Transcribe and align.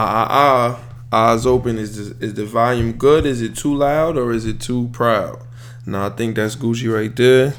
Ah 0.00 0.28
ah 0.30 0.80
ah. 1.10 1.32
Eyes 1.32 1.44
open. 1.44 1.76
Is 1.76 2.10
the, 2.10 2.24
is 2.24 2.34
the 2.34 2.44
volume 2.44 2.92
good? 2.92 3.26
Is 3.26 3.42
it 3.42 3.56
too 3.56 3.74
loud 3.74 4.16
or 4.16 4.30
is 4.30 4.46
it 4.46 4.60
too 4.60 4.88
proud? 4.92 5.42
Now 5.86 6.06
I 6.06 6.10
think 6.10 6.36
that's 6.36 6.54
Gucci 6.54 6.94
right 6.94 7.14
there. 7.16 7.54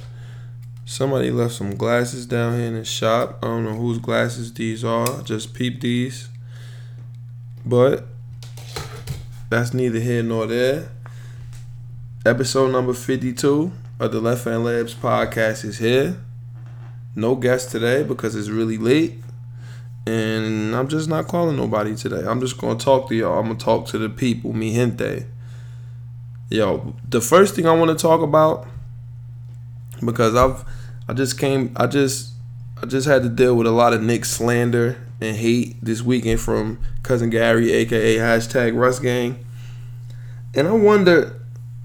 Somebody 0.86 1.32
left 1.32 1.56
some 1.56 1.76
glasses 1.76 2.26
down 2.26 2.58
here 2.58 2.68
in 2.68 2.76
the 2.76 2.86
shop. 2.86 3.40
I 3.44 3.48
don't 3.48 3.66
know 3.66 3.74
whose 3.74 3.98
glasses 3.98 4.54
these 4.54 4.86
are. 4.86 5.22
Just 5.24 5.54
peep 5.54 5.82
these. 5.82 6.30
But 7.66 8.06
that's 9.50 9.74
neither 9.74 10.00
here 10.00 10.24
nor 10.24 10.48
there. 10.48 10.92
Episode 12.26 12.72
number 12.72 12.94
52 12.94 13.70
of 14.00 14.12
the 14.14 14.22
Left 14.22 14.46
Hand 14.46 14.64
Layups 14.64 14.96
podcast 14.96 15.66
is 15.66 15.80
here. 15.80 16.16
No 17.18 17.36
guest 17.36 17.70
today 17.70 18.04
because 18.04 18.34
it's 18.34 18.48
really 18.48 18.78
late. 18.78 19.16
And 20.10 20.76
I'm 20.76 20.88
just 20.88 21.08
not 21.08 21.28
calling 21.28 21.56
nobody 21.56 21.96
today. 21.96 22.24
I'm 22.26 22.40
just 22.40 22.58
gonna 22.58 22.80
talk 22.80 23.10
to 23.10 23.16
y'all. 23.16 23.38
I'm 23.38 23.46
gonna 23.46 23.60
talk 23.60 23.86
to 23.90 24.00
the 24.00 24.10
people, 24.10 24.54
mi 24.54 24.74
gente. 24.74 25.26
Yo, 26.50 26.96
the 27.08 27.22
first 27.22 27.56
thing 27.56 27.68
I 27.68 27.74
want 27.74 27.96
to 27.96 28.02
talk 28.02 28.22
about 28.22 28.68
because 30.04 30.34
I've 30.34 30.66
I 31.08 31.14
just 31.14 31.38
came 31.38 31.74
I 31.76 31.86
just 31.86 32.32
I 32.82 32.88
just 32.88 33.08
had 33.08 33.22
to 33.22 33.30
deal 33.30 33.56
with 33.56 33.68
a 33.68 33.72
lot 33.72 33.94
of 33.94 34.02
Knick 34.02 34.26
slander 34.26 34.98
and 35.22 35.38
hate 35.38 35.76
this 35.80 36.02
weekend 36.02 36.40
from 36.40 36.80
cousin 37.04 37.30
Gary, 37.30 37.72
aka 37.72 38.18
hashtag 38.18 38.76
Russ 38.76 38.98
Gang. 38.98 39.46
And 40.56 40.68
I 40.68 40.72
wonder 40.72 41.40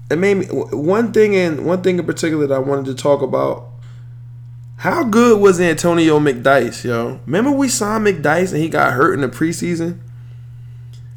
it 0.09 0.17
made 0.17 0.37
me 0.37 0.45
one 0.47 1.11
thing 1.11 1.35
and 1.35 1.63
one 1.63 1.83
thing 1.83 1.99
in 1.99 2.05
particular 2.07 2.47
that 2.47 2.55
I 2.55 2.59
wanted 2.59 2.85
to 2.85 2.95
talk 2.95 3.21
about 3.21 3.67
how 4.77 5.03
good 5.03 5.39
was 5.39 5.59
Antonio 5.59 6.19
McDyess, 6.19 6.83
yo? 6.83 7.19
Remember 7.25 7.51
we 7.51 7.69
signed 7.69 8.05
McDyess 8.05 8.51
and 8.51 8.61
he 8.61 8.69
got 8.69 8.93
hurt 8.93 9.13
in 9.13 9.21
the 9.21 9.27
preseason? 9.29 9.99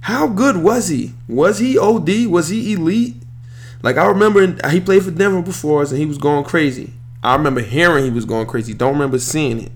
How 0.03 0.29
good 0.29 0.59
was 0.59 0.89
he? 0.89 1.15
Was 1.29 1.59
he 1.59 1.77
OD? 1.77 2.27
Was 2.27 2.49
he 2.49 2.73
elite? 2.73 3.17
Like 3.83 3.97
I 3.97 4.07
remember 4.07 4.69
he 4.69 4.81
played 4.81 5.03
for 5.03 5.11
Denver 5.11 5.43
before 5.43 5.83
us 5.83 5.91
and 5.91 5.99
he 5.99 6.07
was 6.07 6.19
going 6.19 6.45
crazy. 6.45 6.93
I 7.23 7.35
remember 7.35 7.61
hearing 7.61 8.05
he 8.05 8.11
was 8.11 8.25
going 8.25 8.47
crazy. 8.47 8.75
Don't 8.75 8.93
remember 8.93 9.19
seeing 9.19 9.61
it. 9.61 9.73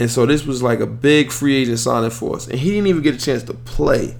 And 0.00 0.10
so 0.10 0.24
this 0.24 0.46
was 0.46 0.62
like 0.62 0.80
a 0.80 0.86
big 0.86 1.30
free 1.30 1.56
agent 1.56 1.78
signing 1.78 2.10
for 2.10 2.36
us. 2.36 2.48
And 2.48 2.58
he 2.58 2.70
didn't 2.70 2.86
even 2.86 3.02
get 3.02 3.14
a 3.14 3.18
chance 3.18 3.42
to 3.44 3.54
play. 3.54 4.16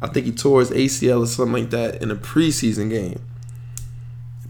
I 0.00 0.08
think 0.08 0.26
he 0.26 0.32
tore 0.32 0.60
his 0.60 0.70
ACL 0.70 1.22
or 1.22 1.26
something 1.26 1.62
like 1.62 1.70
that 1.70 2.02
in 2.02 2.10
a 2.10 2.16
preseason 2.16 2.90
game 2.90 3.20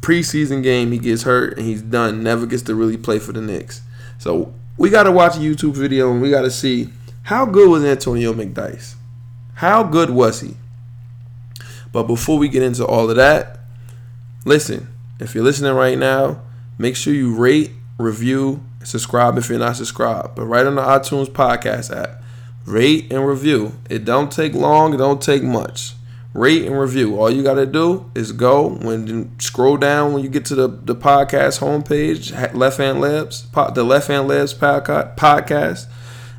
preseason 0.05 0.62
game, 0.62 0.92
he 0.92 0.98
gets 0.98 1.22
hurt 1.22 1.56
and 1.56 1.66
he's 1.66 1.80
done. 1.80 2.22
Never 2.22 2.44
gets 2.44 2.62
to 2.64 2.74
really 2.74 2.98
play 2.98 3.19
for 3.19 3.33
the 3.33 3.41
Knicks. 3.41 3.80
So 4.19 4.52
we 4.77 4.91
got 4.91 5.05
to 5.05 5.12
watch 5.12 5.36
a 5.36 5.41
YouTube 5.41 5.74
video 5.74 6.12
and 6.12 6.20
we 6.20 6.28
got 6.28 6.42
to 6.42 6.50
see 6.50 6.91
how 7.22 7.46
good 7.46 7.70
was 7.70 7.84
Antonio 7.84 8.34
McDyess. 8.34 8.96
How 9.55 9.83
good 9.83 10.11
was 10.11 10.42
he? 10.42 10.56
But 11.91 12.02
before 12.02 12.36
we 12.36 12.48
get 12.48 12.62
into 12.62 12.84
all 12.84 13.08
of 13.08 13.16
that, 13.16 13.61
listen. 14.44 14.88
If 15.20 15.34
you're 15.34 15.44
listening 15.44 15.72
right 15.72 15.96
now, 15.96 16.42
make 16.77 16.96
sure 16.96 17.14
you 17.14 17.34
rate, 17.34 17.70
review, 17.98 18.62
subscribe 18.83 19.39
if 19.39 19.48
you're 19.48 19.58
not 19.58 19.77
subscribed. 19.77 20.34
But 20.34 20.44
right 20.44 20.66
on 20.66 20.74
the 20.74 20.83
iTunes 20.83 21.28
podcast 21.28 21.96
app, 21.96 22.22
rate 22.66 23.11
and 23.11 23.27
review. 23.27 23.77
It 23.89 24.05
don't 24.05 24.30
take 24.30 24.52
long. 24.52 24.92
It 24.92 24.98
don't 24.98 25.22
take 25.22 25.42
much 25.42 25.94
rate 26.34 26.66
and 26.66 26.78
review. 26.78 27.18
All 27.18 27.30
you 27.30 27.42
got 27.42 27.54
to 27.54 27.64
do 27.64 28.10
is 28.14 28.32
go 28.32 28.68
when 28.68 29.38
scroll 29.38 29.77
down 29.77 30.12
when 30.12 30.22
you 30.22 30.28
get 30.28 30.44
to 30.46 30.54
the, 30.54 30.68
the 30.68 30.94
podcast 30.94 31.60
homepage, 31.60 32.54
Left 32.54 32.78
Hand 32.78 32.98
Layups, 32.98 33.74
the 33.74 33.84
Left 33.84 34.08
Hand 34.08 34.28
Layups 34.28 35.14
podcast, 35.16 35.86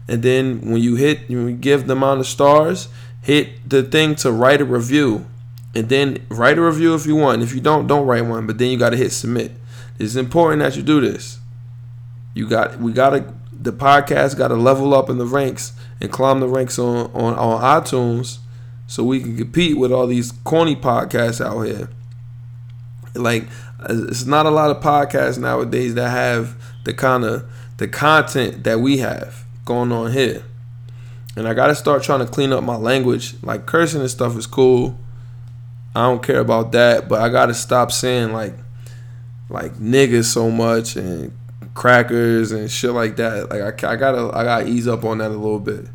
and 0.08 0.22
then 0.22 0.60
when 0.70 0.82
you 0.82 0.96
hit, 0.96 1.30
you 1.30 1.52
give 1.54 1.88
them 1.88 2.04
on 2.04 2.20
the 2.20 2.26
stars, 2.26 2.90
hit 3.22 3.68
the 3.68 3.82
thing 3.82 4.16
to 4.16 4.32
write 4.32 4.62
a 4.62 4.66
review, 4.66 5.26
and 5.74 5.90
then 5.90 6.26
write 6.30 6.58
a 6.58 6.62
review 6.62 6.94
if 6.94 7.06
you 7.06 7.16
want. 7.16 7.42
If 7.42 7.56
you 7.56 7.62
don't, 7.62 7.88
don't 7.88 8.06
write 8.06 8.26
one. 8.26 8.46
But 8.46 8.58
then 8.58 8.70
you 8.70 8.78
got 8.78 8.92
to 8.92 8.98
hit 8.98 9.12
submit. 9.12 9.52
It's 9.98 10.16
important 10.16 10.62
that 10.62 10.76
you 10.76 10.84
do 10.84 11.02
this. 11.02 11.40
You 12.34 12.48
got 12.48 12.80
we 12.80 12.92
got 12.92 13.12
to 13.12 13.34
the 13.52 13.72
podcast 13.72 14.38
got 14.38 14.50
to 14.50 14.56
level 14.56 14.94
up 14.94 15.10
in 15.10 15.18
the 15.18 15.26
ranks 15.26 15.72
and 16.02 16.12
climb 16.12 16.42
the 16.42 16.48
ranks 16.48 16.78
on 16.78 17.10
on 17.14 17.34
on 17.34 17.62
iTunes 17.62 18.40
so 18.88 19.04
we 19.04 19.20
can 19.20 19.38
compete 19.38 19.78
with 19.78 19.92
all 19.92 20.08
these 20.08 20.32
corny 20.44 20.76
podcasts 20.76 21.44
out 21.44 21.62
here. 21.62 21.90
Like, 23.14 23.48
uh, 23.80 24.06
it's 24.08 24.26
not 24.26 24.46
a 24.46 24.52
lot 24.52 24.72
of 24.72 24.82
podcasts 24.82 25.38
nowadays 25.38 25.96
that 25.96 26.10
have 26.10 26.56
the 26.84 26.94
kind 26.94 27.24
of 27.24 27.50
the 27.78 27.88
content 27.88 28.64
that 28.64 28.80
we 28.80 28.98
have 29.00 29.44
going 29.66 29.92
on 29.92 30.12
here. 30.12 30.44
And 31.36 31.48
I 31.48 31.54
gotta 31.54 31.76
start 31.76 32.04
trying 32.04 32.20
to 32.20 32.26
clean 32.26 32.54
up 32.54 32.64
my 32.64 32.78
language. 32.78 33.36
Like 33.44 33.66
cursing 33.66 34.02
and 34.02 34.10
stuff 34.10 34.38
is 34.38 34.48
cool. 34.48 34.98
I 35.94 36.04
don't 36.04 36.24
care 36.24 36.40
about 36.40 36.72
that, 36.74 37.10
but 37.10 37.22
I 37.22 37.30
gotta 37.30 37.54
stop 37.54 37.92
saying 37.92 38.32
like 38.32 38.54
like 39.50 39.74
niggas 39.74 40.26
so 40.26 40.50
much 40.50 40.96
and 40.96 41.32
crackers 41.74 42.52
and 42.52 42.72
shit 42.72 42.92
like 42.92 43.18
that. 43.18 43.50
Like 43.50 43.84
I, 43.84 43.94
I 43.94 43.96
gotta 43.96 44.32
I 44.34 44.44
gotta 44.44 44.68
ease 44.68 44.88
up 44.88 45.04
on 45.04 45.18
that 45.18 45.32
a 45.32 45.36
little 45.36 45.60
bit. 45.60 45.86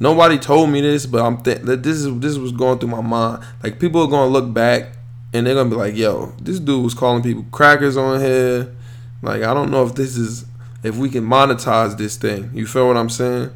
Nobody 0.00 0.38
told 0.38 0.70
me 0.70 0.80
this, 0.80 1.06
but 1.06 1.24
I'm 1.24 1.42
th- 1.42 1.62
this 1.62 1.96
is 1.96 2.20
this 2.20 2.36
was 2.36 2.52
going 2.52 2.78
through 2.78 2.90
my 2.90 3.00
mind. 3.00 3.42
Like 3.62 3.80
people 3.80 4.02
are 4.02 4.08
gonna 4.08 4.30
look 4.30 4.52
back 4.52 4.92
and 5.32 5.46
they're 5.46 5.54
gonna 5.54 5.70
be 5.70 5.76
like, 5.76 5.96
"Yo, 5.96 6.32
this 6.40 6.60
dude 6.60 6.84
was 6.84 6.94
calling 6.94 7.22
people 7.22 7.44
crackers 7.50 7.96
on 7.96 8.20
here." 8.20 8.74
Like 9.22 9.42
I 9.42 9.52
don't 9.52 9.70
know 9.70 9.84
if 9.84 9.94
this 9.94 10.16
is 10.16 10.44
if 10.82 10.96
we 10.96 11.10
can 11.10 11.24
monetize 11.24 11.98
this 11.98 12.16
thing. 12.16 12.50
You 12.54 12.66
feel 12.66 12.86
what 12.86 12.96
I'm 12.96 13.10
saying? 13.10 13.50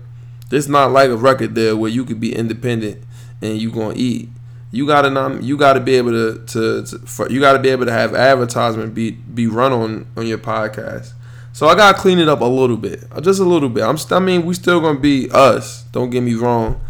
This 0.51 0.69
not 0.69 0.91
like 0.91 1.11
a 1.11 1.17
record 1.17 1.55
deal 1.55 1.77
where 1.77 1.91
you 1.91 2.05
could 2.05 2.21
be 2.21 2.35
independent 2.35 3.03
and 3.41 3.59
you 3.59 3.71
gonna 3.71 3.95
eat. 3.97 4.29
You 4.71 4.87
gotta 4.87 5.11
not, 5.11 5.43
you 5.43 5.57
gotta 5.57 5.81
be 5.81 5.95
able 5.95 6.11
to, 6.11 6.45
to, 6.47 6.83
to 6.85 6.99
for, 7.07 7.31
you 7.31 7.41
gotta 7.41 7.59
be 7.59 7.69
able 7.69 7.87
to 7.87 7.93
have 7.93 8.15
advertisement 8.15 8.95
be 8.95 9.13
be 9.13 9.47
run 9.47 9.73
on 9.73 10.07
on 10.17 10.27
your 10.27 10.39
podcast. 10.39 11.13
So 11.53 11.67
I 11.67 11.75
gotta 11.75 11.99
clean 11.99 12.19
it 12.19 12.29
up 12.29 12.41
a 12.41 12.47
little 12.47 12.77
bit, 12.77 13.05
uh, 13.13 13.21
just 13.21 13.41
a 13.41 13.45
little 13.45 13.69
bit. 13.69 13.85
I'm, 13.85 13.99
I 14.11 14.19
mean, 14.21 14.47
we 14.47 14.55
still 14.55 14.81
gonna 14.81 14.99
be 14.99 15.29
us. 15.31 15.83
Don't 15.93 16.11
get 16.11 16.23
me 16.23 16.35
wrong, 16.35 16.81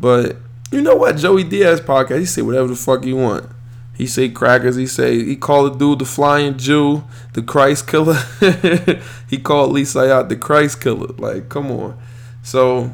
but 0.00 0.36
you 0.72 0.82
know 0.82 0.96
what? 0.96 1.16
Joey 1.16 1.44
Diaz 1.44 1.80
podcast, 1.80 2.18
he 2.18 2.26
say 2.26 2.42
whatever 2.42 2.68
the 2.68 2.76
fuck 2.76 3.04
he 3.04 3.12
want. 3.12 3.48
He 3.96 4.06
say 4.06 4.28
crackers. 4.28 4.76
He 4.76 4.86
say 4.86 5.24
he 5.24 5.36
called 5.36 5.74
the 5.74 5.78
dude 5.78 6.00
the 6.00 6.04
flying 6.04 6.58
Jew, 6.58 7.04
the 7.32 7.42
Christ 7.42 7.86
killer. 7.86 8.18
he 9.30 9.38
called 9.38 9.72
Lisa 9.72 10.12
out 10.12 10.28
the 10.28 10.36
Christ 10.36 10.82
killer. 10.82 11.14
Like, 11.16 11.48
come 11.48 11.70
on. 11.70 11.98
So 12.42 12.92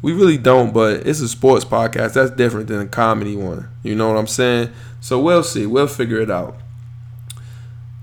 we 0.00 0.12
really 0.12 0.38
don't, 0.38 0.72
but 0.72 1.06
it's 1.06 1.20
a 1.20 1.28
sports 1.28 1.64
podcast. 1.64 2.12
That's 2.12 2.30
different 2.30 2.68
than 2.68 2.80
a 2.80 2.86
comedy 2.86 3.34
one. 3.34 3.68
You 3.82 3.96
know 3.96 4.08
what 4.08 4.16
I'm 4.16 4.28
saying? 4.28 4.70
So 5.00 5.18
we'll 5.18 5.42
see. 5.42 5.66
We'll 5.66 5.88
figure 5.88 6.20
it 6.20 6.30
out. 6.30 6.56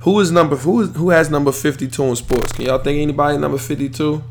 Who 0.05 0.19
is 0.19 0.31
number 0.31 0.55
who 0.55 0.81
is 0.81 0.95
who 0.95 1.09
has 1.09 1.31
number 1.31 1.51
52 1.51 2.03
in 2.03 2.16
sports? 2.16 2.51
Can 2.51 2.66
y'all 2.66 2.77
think 2.77 3.01
anybody 3.01 3.39
number 3.39 3.57
52? 3.57 4.23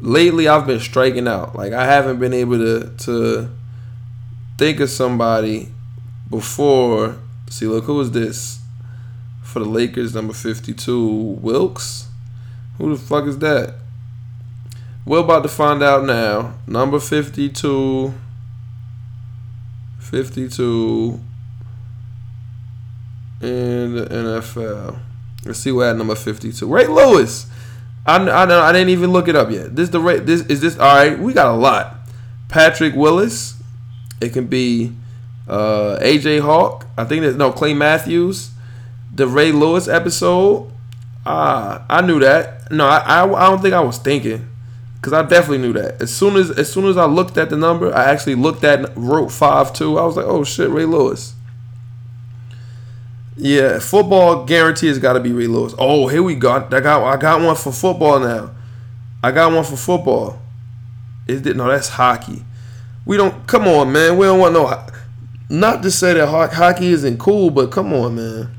Lately 0.00 0.46
I've 0.46 0.68
been 0.68 0.78
striking 0.78 1.26
out. 1.26 1.56
Like 1.56 1.72
I 1.72 1.84
haven't 1.84 2.20
been 2.20 2.32
able 2.32 2.58
to 2.58 2.94
to 2.98 3.50
think 4.56 4.78
of 4.78 4.88
somebody 4.88 5.72
before. 6.30 7.16
See, 7.50 7.66
look, 7.66 7.86
who 7.86 8.00
is 8.00 8.12
this? 8.12 8.60
For 9.42 9.58
the 9.58 9.64
Lakers, 9.64 10.14
number 10.14 10.32
52, 10.32 11.08
Wilkes? 11.42 12.06
Who 12.76 12.94
the 12.94 13.02
fuck 13.02 13.24
is 13.24 13.38
that? 13.38 13.74
We're 15.04 15.24
about 15.24 15.42
to 15.42 15.48
find 15.48 15.82
out 15.82 16.04
now. 16.04 16.54
Number 16.68 17.00
52. 17.00 18.14
52 19.98 21.20
in 23.40 23.94
the 23.94 24.06
NFL. 24.06 24.98
Let's 25.44 25.60
see 25.60 25.72
what 25.72 25.88
at 25.88 25.96
number 25.96 26.14
52. 26.14 26.66
Ray 26.66 26.86
Lewis. 26.86 27.46
I, 28.06 28.16
I, 28.16 28.68
I 28.68 28.72
didn't 28.72 28.88
even 28.88 29.12
look 29.12 29.28
it 29.28 29.36
up 29.36 29.50
yet. 29.50 29.76
This 29.76 29.90
the 29.90 30.00
rate. 30.00 30.26
This 30.26 30.42
is 30.46 30.60
this. 30.60 30.78
All 30.78 30.96
right, 30.96 31.18
we 31.18 31.32
got 31.32 31.54
a 31.54 31.56
lot. 31.56 31.96
Patrick 32.48 32.94
Willis. 32.94 33.54
It 34.20 34.32
can 34.32 34.46
be 34.46 34.92
uh, 35.46 35.98
AJ 36.00 36.40
Hawk. 36.40 36.86
I 36.96 37.04
think 37.04 37.22
there's 37.22 37.36
no 37.36 37.52
Clay 37.52 37.74
Matthews. 37.74 38.50
The 39.14 39.26
Ray 39.26 39.52
Lewis 39.52 39.88
episode. 39.88 40.72
Ah, 41.24 41.84
I 41.88 42.00
knew 42.00 42.18
that. 42.20 42.72
No, 42.72 42.86
I, 42.86 42.98
I, 42.98 43.24
I 43.24 43.50
don't 43.50 43.60
think 43.60 43.74
I 43.74 43.80
was 43.80 43.98
thinking 43.98 44.48
because 44.96 45.12
I 45.12 45.22
definitely 45.22 45.58
knew 45.58 45.72
that. 45.74 46.00
As 46.02 46.14
soon 46.14 46.36
as 46.36 46.50
as 46.50 46.72
soon 46.72 46.86
as 46.86 46.96
I 46.96 47.04
looked 47.04 47.36
at 47.36 47.50
the 47.50 47.56
number, 47.56 47.94
I 47.94 48.04
actually 48.04 48.34
looked 48.34 48.64
at 48.64 48.96
wrote 48.96 49.30
five 49.30 49.72
two. 49.72 49.98
I 49.98 50.04
was 50.04 50.16
like, 50.16 50.26
oh 50.26 50.44
shit, 50.44 50.70
Ray 50.70 50.84
Lewis. 50.84 51.34
Yeah, 53.40 53.78
football 53.78 54.44
guarantee 54.44 54.88
has 54.88 54.98
got 54.98 55.12
to 55.12 55.20
be 55.20 55.32
Lewis. 55.32 55.72
Oh, 55.78 56.08
here 56.08 56.24
we 56.24 56.34
go. 56.34 56.50
I 56.50 56.80
got 56.80 57.04
I 57.04 57.16
got 57.16 57.40
one 57.40 57.54
for 57.54 57.70
football 57.70 58.18
now. 58.18 58.50
I 59.22 59.30
got 59.30 59.52
one 59.52 59.62
for 59.62 59.76
football. 59.76 60.40
It 61.28 61.44
no? 61.56 61.68
That's 61.68 61.88
hockey. 61.88 62.42
We 63.06 63.16
don't. 63.16 63.46
Come 63.46 63.68
on, 63.68 63.92
man. 63.92 64.16
We 64.18 64.26
don't 64.26 64.40
want 64.40 64.54
no. 64.54 64.86
Not 65.48 65.84
to 65.84 65.90
say 65.92 66.14
that 66.14 66.28
hockey 66.28 66.88
isn't 66.88 67.18
cool, 67.18 67.50
but 67.50 67.70
come 67.70 67.92
on, 67.92 68.16
man. 68.16 68.50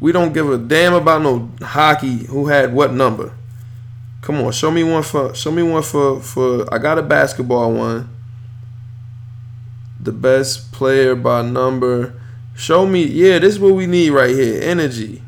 We 0.00 0.10
don't 0.10 0.32
give 0.32 0.50
a 0.50 0.58
damn 0.58 0.94
about 0.94 1.22
no 1.22 1.48
hockey. 1.60 2.24
Who 2.24 2.48
had 2.48 2.74
what 2.74 2.92
number? 2.92 3.32
Come 4.20 4.40
on, 4.40 4.50
show 4.50 4.72
me 4.72 4.82
one 4.82 5.04
for 5.04 5.32
show 5.32 5.52
me 5.52 5.62
one 5.62 5.82
for 5.84 6.20
for 6.20 6.66
I 6.74 6.78
got 6.78 6.98
a 6.98 7.02
basketball 7.02 7.72
one. 7.72 8.08
The 10.00 10.10
best 10.10 10.72
player 10.72 11.14
by 11.14 11.42
number. 11.42 12.14
Show 12.54 12.86
me, 12.86 13.04
yeah, 13.04 13.38
this 13.38 13.54
is 13.54 13.60
what 13.60 13.74
we 13.74 13.86
need 13.86 14.10
right 14.10 14.30
here. 14.30 14.60
Energy. 14.62 15.22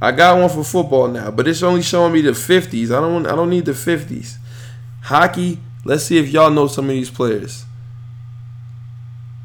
I 0.00 0.12
got 0.12 0.38
one 0.38 0.48
for 0.48 0.64
football 0.64 1.08
now, 1.08 1.30
but 1.30 1.48
it's 1.48 1.62
only 1.62 1.82
showing 1.82 2.12
me 2.12 2.20
the 2.20 2.32
50s. 2.32 2.86
I 2.86 3.00
don't 3.00 3.26
I 3.26 3.34
don't 3.34 3.50
need 3.50 3.64
the 3.64 3.72
50s. 3.72 4.36
Hockey, 5.02 5.58
let's 5.84 6.04
see 6.04 6.18
if 6.18 6.28
y'all 6.28 6.50
know 6.50 6.66
some 6.66 6.86
of 6.86 6.90
these 6.90 7.10
players. 7.10 7.64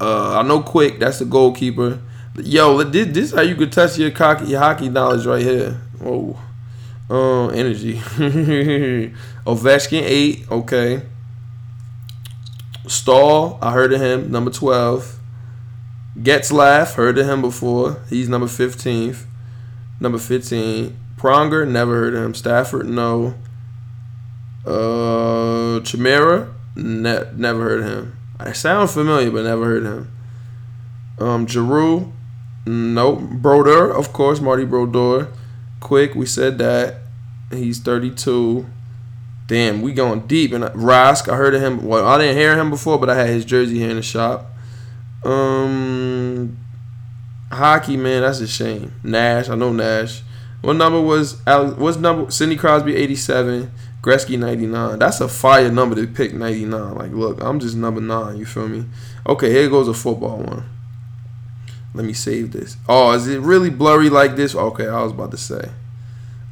Uh, 0.00 0.38
I 0.38 0.42
know 0.42 0.62
Quick, 0.62 0.98
that's 0.98 1.20
the 1.20 1.24
goalkeeper. 1.24 2.00
Yo, 2.36 2.82
this, 2.82 3.06
this 3.08 3.24
is 3.28 3.34
how 3.34 3.42
you 3.42 3.54
could 3.54 3.72
test 3.72 3.98
your 3.98 4.10
hockey, 4.10 4.46
your 4.46 4.60
hockey 4.60 4.88
knowledge 4.88 5.26
right 5.26 5.42
here. 5.42 5.80
Whoa. 6.00 6.36
Uh, 7.08 7.48
energy. 7.48 7.94
Ovechkin, 9.46 10.02
8. 10.02 10.50
Okay. 10.50 11.02
Staal, 12.86 13.58
I 13.62 13.72
heard 13.72 13.92
of 13.92 14.00
him. 14.00 14.30
Number 14.30 14.50
12. 16.14 16.24
Getzlaf, 16.24 16.94
heard 16.94 17.18
of 17.18 17.26
him 17.26 17.40
before. 17.40 18.02
He's 18.08 18.28
number 18.28 18.46
15th. 18.46 19.24
Number 20.00 20.18
15. 20.18 20.96
Pronger, 21.16 21.68
never 21.68 21.94
heard 21.94 22.14
of 22.14 22.24
him. 22.24 22.34
Stafford, 22.34 22.88
no. 22.88 23.34
Uh, 24.66 25.80
Chimera, 25.80 26.52
ne- 26.76 27.30
never 27.34 27.62
heard 27.62 27.80
of 27.80 27.86
him. 27.86 28.16
I 28.38 28.52
sound 28.52 28.90
familiar, 28.90 29.30
but 29.30 29.44
never 29.44 29.64
heard 29.64 29.86
of 29.86 29.92
him. 29.92 30.12
Um, 31.18 31.46
Giroux, 31.46 32.12
nope. 32.66 33.20
Brodeur, 33.20 33.90
of 33.90 34.12
course, 34.12 34.40
Marty 34.40 34.64
Brodeur. 34.64 35.28
Quick, 35.80 36.14
we 36.14 36.26
said 36.26 36.58
that. 36.58 36.96
He's 37.50 37.78
32. 37.78 38.66
Damn, 39.46 39.82
we 39.82 39.92
going 39.92 40.26
deep. 40.26 40.52
And 40.52 40.64
Rask, 40.64 41.28
I 41.28 41.36
heard 41.36 41.54
of 41.54 41.60
him. 41.60 41.84
Well, 41.84 42.06
I 42.06 42.18
didn't 42.18 42.36
hear 42.36 42.56
him 42.56 42.70
before, 42.70 42.98
but 42.98 43.10
I 43.10 43.16
had 43.16 43.28
his 43.28 43.44
jersey 43.44 43.78
here 43.78 43.90
in 43.90 43.96
the 43.96 44.02
shop. 44.02 44.51
Um, 45.24 46.58
hockey, 47.50 47.96
man, 47.96 48.22
that's 48.22 48.40
a 48.40 48.46
shame. 48.46 48.92
Nash, 49.02 49.48
I 49.48 49.54
know 49.54 49.72
Nash. 49.72 50.22
What 50.62 50.74
number 50.74 51.00
was 51.00 51.44
what's 51.44 51.96
number? 51.96 52.30
Sidney 52.30 52.56
Crosby, 52.56 52.96
87. 52.96 53.70
Gretzky, 54.02 54.36
99. 54.36 54.98
That's 54.98 55.20
a 55.20 55.28
fire 55.28 55.70
number 55.70 55.94
to 55.94 56.08
pick 56.08 56.34
99. 56.34 56.94
Like, 56.96 57.12
look, 57.12 57.40
I'm 57.40 57.60
just 57.60 57.76
number 57.76 58.00
nine. 58.00 58.36
You 58.36 58.44
feel 58.44 58.68
me? 58.68 58.84
Okay, 59.28 59.50
here 59.50 59.68
goes 59.68 59.86
a 59.86 59.94
football 59.94 60.38
one. 60.38 60.64
Let 61.94 62.04
me 62.04 62.12
save 62.12 62.50
this. 62.52 62.76
Oh, 62.88 63.12
is 63.12 63.28
it 63.28 63.40
really 63.40 63.70
blurry 63.70 64.10
like 64.10 64.34
this? 64.34 64.56
Okay, 64.56 64.88
I 64.88 65.02
was 65.02 65.12
about 65.12 65.30
to 65.30 65.36
say. 65.36 65.70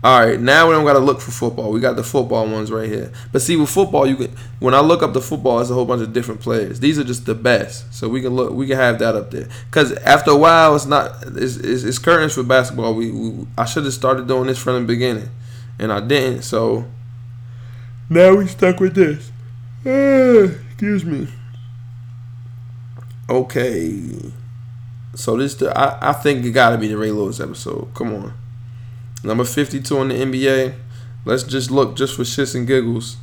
All 0.03 0.19
right, 0.19 0.41
now 0.41 0.67
we 0.67 0.75
don't 0.75 0.87
got 0.87 0.95
to 0.95 0.99
look 0.99 1.21
for 1.21 1.31
football. 1.31 1.71
We 1.71 1.79
got 1.79 1.95
the 1.95 2.03
football 2.03 2.49
ones 2.49 2.73
right 2.73 2.89
here. 2.89 3.13
But 3.33 3.43
see, 3.43 3.57
with 3.57 3.69
football, 3.69 4.07
you 4.07 4.17
can 4.17 4.35
when 4.59 4.73
I 4.73 4.81
look 4.81 5.03
up 5.03 5.13
the 5.13 5.21
football, 5.21 5.61
it's 5.61 5.69
a 5.69 5.75
whole 5.75 5.85
bunch 5.85 6.01
of 6.01 6.15
different 6.15 6.41
players. 6.41 6.81
These 6.81 6.99
are 6.99 7.05
just 7.05 7.27
the 7.27 7.35
best, 7.35 7.93
so 7.93 8.09
we 8.09 8.23
can 8.23 8.31
look. 8.31 8.55
We 8.55 8.67
can 8.67 8.77
have 8.77 8.99
that 9.01 9.15
up 9.15 9.31
there. 9.31 9.49
Cause 9.71 9.93
after 9.99 10.31
a 10.31 10.37
while, 10.37 10.75
it's 10.75 10.87
not. 10.87 11.23
It's, 11.37 11.57
it's, 11.57 11.83
it's 11.83 11.99
curtains 11.99 12.33
for 12.33 12.43
basketball. 12.43 12.95
We, 12.95 13.11
we 13.11 13.47
I 13.59 13.67
should 13.67 13.85
have 13.85 13.93
started 13.93 14.27
doing 14.27 14.47
this 14.47 14.59
from 14.59 14.81
the 14.81 14.87
beginning, 14.87 15.29
and 15.79 15.93
I 15.93 16.01
didn't. 16.01 16.43
So 16.43 16.87
now 18.09 18.37
we 18.37 18.47
stuck 18.47 18.81
with 18.81 18.95
this. 18.95 19.31
Uh, 19.85 20.55
excuse 20.71 21.05
me. 21.05 21.29
Okay. 23.29 24.33
So 25.15 25.37
this 25.37 25.57
the 25.57 25.79
I, 25.79 26.11
I 26.11 26.13
think 26.15 26.47
it 26.47 26.53
gotta 26.53 26.79
be 26.79 26.89
the 26.89 26.97
Ray 26.97 27.11
Lewis 27.11 27.39
episode. 27.39 27.93
Come 27.95 28.15
on. 28.15 28.40
Number 29.23 29.45
52 29.45 29.97
in 29.99 30.09
the 30.09 30.15
NBA. 30.15 30.75
Let's 31.25 31.43
just 31.43 31.71
look 31.71 31.97
just 31.97 32.17
for 32.17 32.23
shits 32.23 32.55
and 32.55 32.67
giggles. 32.67 33.17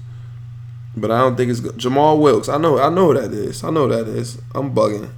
But 0.96 1.12
I 1.12 1.20
don't 1.20 1.36
think 1.36 1.52
it's 1.52 1.60
good. 1.60 1.78
Jamal 1.78 2.20
Wilkes. 2.20 2.50
I 2.50 2.58
know 2.58 2.80
I 2.80 2.90
know 2.90 3.14
that 3.14 3.32
is. 3.32 3.64
I 3.64 3.70
know 3.70 3.88
that 3.88 4.08
is. 4.08 4.40
I'm 4.56 4.74
bugging. 4.74 5.10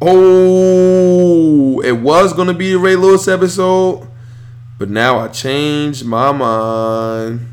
Oh, 0.00 1.80
it 1.80 1.92
was 1.92 2.32
gonna 2.32 2.54
be 2.54 2.72
the 2.72 2.78
Ray 2.78 2.96
Lewis 2.96 3.26
episode, 3.28 4.06
but 4.78 4.90
now 4.90 5.18
I 5.18 5.28
changed 5.28 6.04
my 6.04 6.32
mind. 6.32 7.48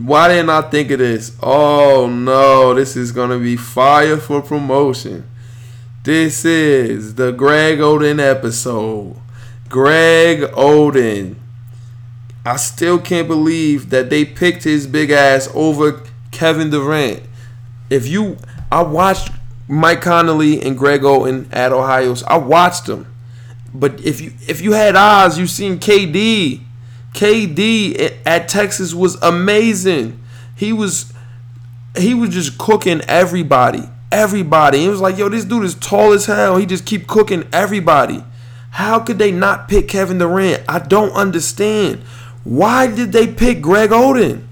Why 0.00 0.28
didn't 0.28 0.50
I 0.50 0.62
think 0.62 0.90
of 0.90 0.98
this? 0.98 1.36
Oh 1.42 2.08
no, 2.10 2.74
this 2.74 2.96
is 2.96 3.12
gonna 3.12 3.38
be 3.38 3.56
fire 3.56 4.16
for 4.16 4.42
promotion. 4.42 5.24
This 6.02 6.44
is 6.44 7.14
the 7.14 7.32
Greg 7.32 7.78
Oden 7.78 8.18
episode. 8.18 9.16
Greg 9.68 10.40
Oden. 10.52 11.36
I 12.44 12.56
still 12.56 12.98
can't 12.98 13.28
believe 13.28 13.90
that 13.90 14.08
they 14.08 14.24
picked 14.24 14.64
his 14.64 14.86
big 14.86 15.10
ass 15.10 15.48
over 15.54 16.02
Kevin 16.30 16.70
Durant. 16.70 17.22
If 17.90 18.06
you, 18.06 18.38
I 18.72 18.82
watched 18.82 19.30
Mike 19.68 20.00
Conley 20.00 20.62
and 20.62 20.76
Greg 20.78 21.02
Oden 21.02 21.52
at 21.52 21.72
Ohio. 21.72 22.14
I 22.26 22.38
watched 22.38 22.86
them, 22.86 23.12
but 23.74 24.00
if 24.04 24.20
you 24.20 24.32
if 24.46 24.60
you 24.62 24.72
had 24.72 24.96
eyes, 24.96 25.38
you 25.38 25.46
seen 25.46 25.78
KD. 25.78 26.62
KD 27.12 28.18
at 28.24 28.48
Texas 28.48 28.94
was 28.94 29.16
amazing. 29.16 30.22
He 30.56 30.72
was 30.72 31.12
he 31.96 32.14
was 32.14 32.30
just 32.30 32.56
cooking 32.56 33.02
everybody. 33.02 33.82
Everybody. 34.10 34.84
It 34.84 34.88
was 34.88 35.00
like, 35.00 35.18
yo, 35.18 35.28
this 35.28 35.44
dude 35.44 35.64
is 35.64 35.74
tall 35.74 36.12
as 36.12 36.26
hell. 36.26 36.56
He 36.56 36.64
just 36.64 36.86
keep 36.86 37.06
cooking 37.06 37.46
everybody. 37.52 38.24
How 38.70 39.00
could 39.00 39.18
they 39.18 39.32
not 39.32 39.68
pick 39.68 39.88
Kevin 39.88 40.18
Durant? 40.18 40.62
I 40.68 40.78
don't 40.78 41.12
understand. 41.12 42.02
Why 42.44 42.86
did 42.86 43.12
they 43.12 43.26
pick 43.26 43.60
Greg 43.60 43.90
Oden? 43.90 44.46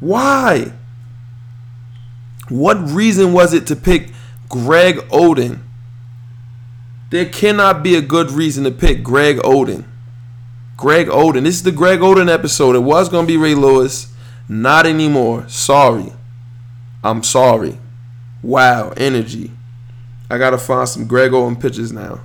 Why? 0.00 0.72
What 2.48 2.76
reason 2.90 3.32
was 3.32 3.54
it 3.54 3.66
to 3.68 3.76
pick 3.76 4.10
Greg 4.48 4.96
Oden? 5.08 5.60
There 7.10 7.26
cannot 7.26 7.82
be 7.82 7.94
a 7.94 8.02
good 8.02 8.30
reason 8.30 8.64
to 8.64 8.70
pick 8.70 9.02
Greg 9.02 9.36
Oden. 9.38 9.84
Greg 10.76 11.06
Oden. 11.06 11.44
This 11.44 11.56
is 11.56 11.62
the 11.62 11.72
Greg 11.72 12.00
Oden 12.00 12.28
episode. 12.32 12.76
It 12.76 12.80
was 12.80 13.08
going 13.08 13.26
to 13.26 13.32
be 13.32 13.36
Ray 13.36 13.54
Lewis. 13.54 14.12
Not 14.48 14.86
anymore. 14.86 15.48
Sorry. 15.48 16.12
I'm 17.02 17.22
sorry. 17.22 17.78
Wow. 18.42 18.90
Energy. 18.96 19.55
I 20.28 20.38
gotta 20.38 20.58
find 20.58 20.88
some 20.88 21.06
Greg 21.06 21.30
Oden 21.30 21.60
pictures 21.60 21.92
now, 21.92 22.20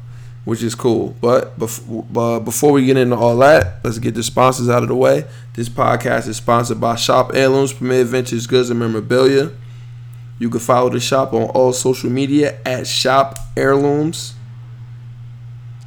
which 0.45 0.63
is 0.63 0.73
cool. 0.73 1.15
But 1.21 1.57
before, 1.59 2.39
before 2.39 2.71
we 2.71 2.85
get 2.85 2.97
into 2.97 3.15
all 3.15 3.37
that, 3.37 3.83
let's 3.83 3.99
get 3.99 4.15
the 4.15 4.23
sponsors 4.23 4.69
out 4.69 4.81
of 4.81 4.89
the 4.89 4.95
way. 4.95 5.25
This 5.53 5.69
podcast 5.69 6.27
is 6.27 6.37
sponsored 6.37 6.81
by 6.81 6.95
Shop 6.95 7.31
Heirlooms, 7.33 7.73
Premier 7.73 8.03
Vintage 8.03 8.47
Goods 8.47 8.69
and 8.69 8.79
Memorabilia. 8.79 9.51
You 10.39 10.49
can 10.49 10.59
follow 10.59 10.89
the 10.89 10.99
shop 10.99 11.33
on 11.33 11.43
all 11.49 11.71
social 11.71 12.09
media 12.09 12.57
at 12.65 12.87
Shop 12.87 13.37
Heirlooms. 13.55 14.33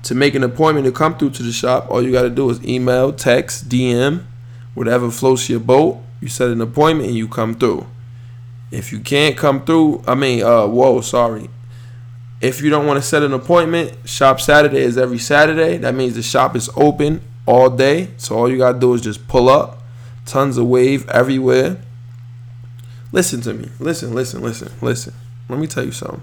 To 0.05 0.15
make 0.15 0.37
an 0.37 0.45
appointment 0.45 0.87
to 0.87 0.93
come 0.93 1.17
through 1.17 1.31
to 1.31 1.43
the 1.43 1.51
shop, 1.51 1.91
all 1.91 2.01
you 2.01 2.13
got 2.13 2.23
to 2.23 2.31
do 2.31 2.49
is 2.51 2.63
email, 2.65 3.13
text, 3.13 3.69
DM, 3.69 4.23
whatever 4.75 5.11
floats 5.11 5.49
your 5.49 5.59
boat. 5.59 5.99
You 6.21 6.29
set 6.29 6.51
an 6.51 6.61
appointment 6.61 7.09
and 7.09 7.19
you 7.19 7.27
come 7.27 7.55
through. 7.55 7.87
If 8.71 8.93
you 8.93 9.01
can't 9.01 9.37
come 9.37 9.65
through, 9.65 10.05
I 10.07 10.15
mean, 10.15 10.45
uh, 10.45 10.67
whoa, 10.67 11.01
sorry. 11.01 11.49
If 12.41 12.61
you 12.61 12.71
don't 12.71 12.87
want 12.87 13.03
to 13.03 13.07
set 13.07 13.23
an 13.23 13.33
appointment, 13.33 14.09
shop 14.09 14.41
Saturday 14.41 14.81
is 14.81 14.99
every 14.99 15.19
Saturday. 15.19 15.79
That 15.79 15.95
means 15.95 16.15
the 16.15 16.23
shop 16.23 16.57
is 16.57 16.69
open 16.77 17.21
all 17.47 17.71
day. 17.71 18.09
So 18.17 18.37
all 18.37 18.51
you 18.51 18.59
gotta 18.59 18.79
do 18.79 18.95
is 18.95 19.01
just 19.01 19.27
pull 19.29 19.49
up. 19.49 19.83
Tons 20.27 20.57
of 20.57 20.67
wave 20.67 21.09
everywhere. 21.09 21.79
Listen 23.13 23.41
to 23.43 23.55
me. 23.55 23.71
Listen, 23.79 24.15
listen, 24.15 24.43
listen, 24.43 24.73
listen. 24.81 25.15
Let 25.49 25.59
me 25.59 25.67
tell 25.67 25.85
you 25.85 25.93
something. 25.93 26.23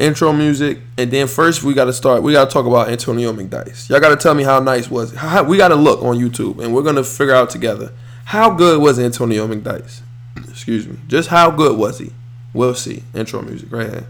intro 0.00 0.32
music, 0.32 0.78
and 0.98 1.10
then 1.10 1.28
first 1.28 1.62
we 1.62 1.74
got 1.74 1.84
to 1.84 1.92
start. 1.92 2.22
We 2.22 2.32
got 2.32 2.46
to 2.46 2.52
talk 2.52 2.66
about 2.66 2.88
Antonio 2.88 3.32
McDyess. 3.32 3.88
Y'all 3.88 4.00
got 4.00 4.08
to 4.08 4.16
tell 4.16 4.34
me 4.34 4.42
how 4.42 4.58
nice 4.58 4.90
was. 4.90 5.14
How, 5.14 5.44
we 5.44 5.56
got 5.56 5.68
to 5.68 5.76
look 5.76 6.02
on 6.02 6.18
YouTube, 6.18 6.58
and 6.58 6.74
we're 6.74 6.82
gonna 6.82 7.04
figure 7.04 7.34
out 7.34 7.50
together 7.50 7.92
how 8.24 8.50
good 8.50 8.80
was 8.80 8.98
Antonio 8.98 9.46
McDyess. 9.46 10.00
Excuse 10.48 10.88
me, 10.88 10.98
just 11.06 11.28
how 11.28 11.50
good 11.50 11.78
was 11.78 11.98
he? 11.98 12.12
We'll 12.52 12.74
see. 12.74 13.04
Intro 13.14 13.42
music 13.42 13.70
right 13.70 13.90
here. 13.90 14.06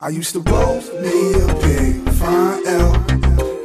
I 0.00 0.08
used 0.08 0.32
to 0.32 0.40
roll 0.40 0.80
me 1.00 1.34
a 1.34 1.46
big 1.62 2.08
fine 2.10 2.66
L 2.66 2.94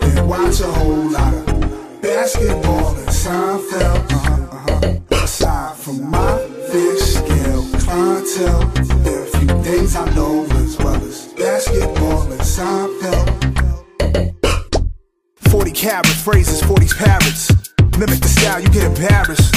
and 0.02 0.30
watch 0.30 0.62
a 0.62 0.72
whole 0.72 1.10
lot 1.10 1.34
of 1.34 2.02
basketball 2.02 2.96
and 2.96 3.08
Seinfeld. 3.10 4.12
Uh-huh, 4.12 4.56
uh-huh. 4.56 5.24
Aside 5.24 5.76
from 5.76 6.10
my 6.10 6.38
fish 6.72 7.00
scale 7.00 7.64
clientele, 7.80 8.68
there 9.04 9.20
are 9.20 9.24
a 9.24 9.28
few 9.28 9.64
things 9.64 9.96
I 9.96 10.14
know 10.14 10.59
basketball 11.40 12.32
and 12.32 12.42
Seinfeld. 12.42 13.26
40 15.50 15.72
carats, 15.72 16.22
phrases, 16.22 16.62
40's 16.62 16.94
parrots. 16.94 17.50
Mimic 17.98 18.20
the 18.20 18.28
style, 18.28 18.60
you 18.60 18.70
get 18.70 18.84
embarrassed. 18.84 19.56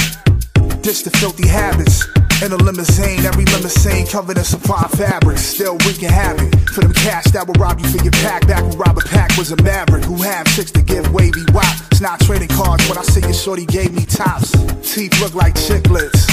Ditch 0.81 1.03
the 1.03 1.11
filthy 1.11 1.47
habits. 1.47 2.07
In 2.41 2.51
a 2.51 2.57
limousine, 2.57 3.19
every 3.25 3.45
limousine 3.45 4.07
covered 4.07 4.37
in 4.37 4.43
supply 4.43 4.87
fabric. 4.95 5.37
Still 5.37 5.77
wreaking 5.85 6.09
havoc 6.09 6.51
for 6.69 6.81
them 6.81 6.93
cash 6.93 7.25
that 7.31 7.47
will 7.47 7.53
rob 7.55 7.79
you 7.79 7.87
for 7.87 8.01
your 8.03 8.11
pack. 8.23 8.47
Back 8.47 8.63
when 8.63 8.77
Robert 8.77 9.05
Pack 9.05 9.37
was 9.37 9.51
a 9.51 9.61
maverick 9.61 10.03
who 10.03 10.21
had 10.21 10.47
six 10.49 10.71
to 10.71 10.81
give 10.81 11.13
wavy 11.13 11.45
wop. 11.53 11.75
It's 11.91 12.01
not 12.01 12.19
trading 12.21 12.49
cards 12.49 12.87
when 12.89 12.97
I 12.97 13.03
see 13.03 13.21
your 13.21 13.33
shorty 13.33 13.65
gave 13.65 13.93
me 13.93 14.05
tops. 14.05 14.51
Teeth 14.81 15.19
look 15.21 15.35
like 15.35 15.53
chiclets, 15.55 16.27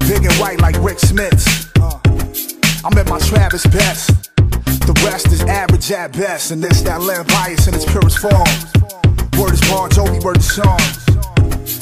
big 0.00 0.24
and 0.24 0.34
white 0.34 0.60
like 0.60 0.76
Rik 0.80 0.98
Smits. 0.98 1.68
I'm 2.84 2.96
at 2.96 3.08
my 3.08 3.18
Travis 3.18 3.66
best. 3.66 4.37
The 4.86 4.94
rest 5.04 5.28
is 5.28 5.42
average 5.42 5.90
at 5.92 6.12
best, 6.12 6.50
and 6.50 6.62
this 6.62 6.82
that 6.82 7.00
land 7.02 7.28
bias 7.28 7.68
in 7.68 7.74
its 7.74 7.84
purest 7.84 8.18
form. 8.18 8.48
Word 9.38 9.52
is 9.54 9.60
Bon 9.70 9.88
Jovi, 9.90 10.22
word 10.22 10.38
is 10.38 10.52
Sean. 10.52 10.80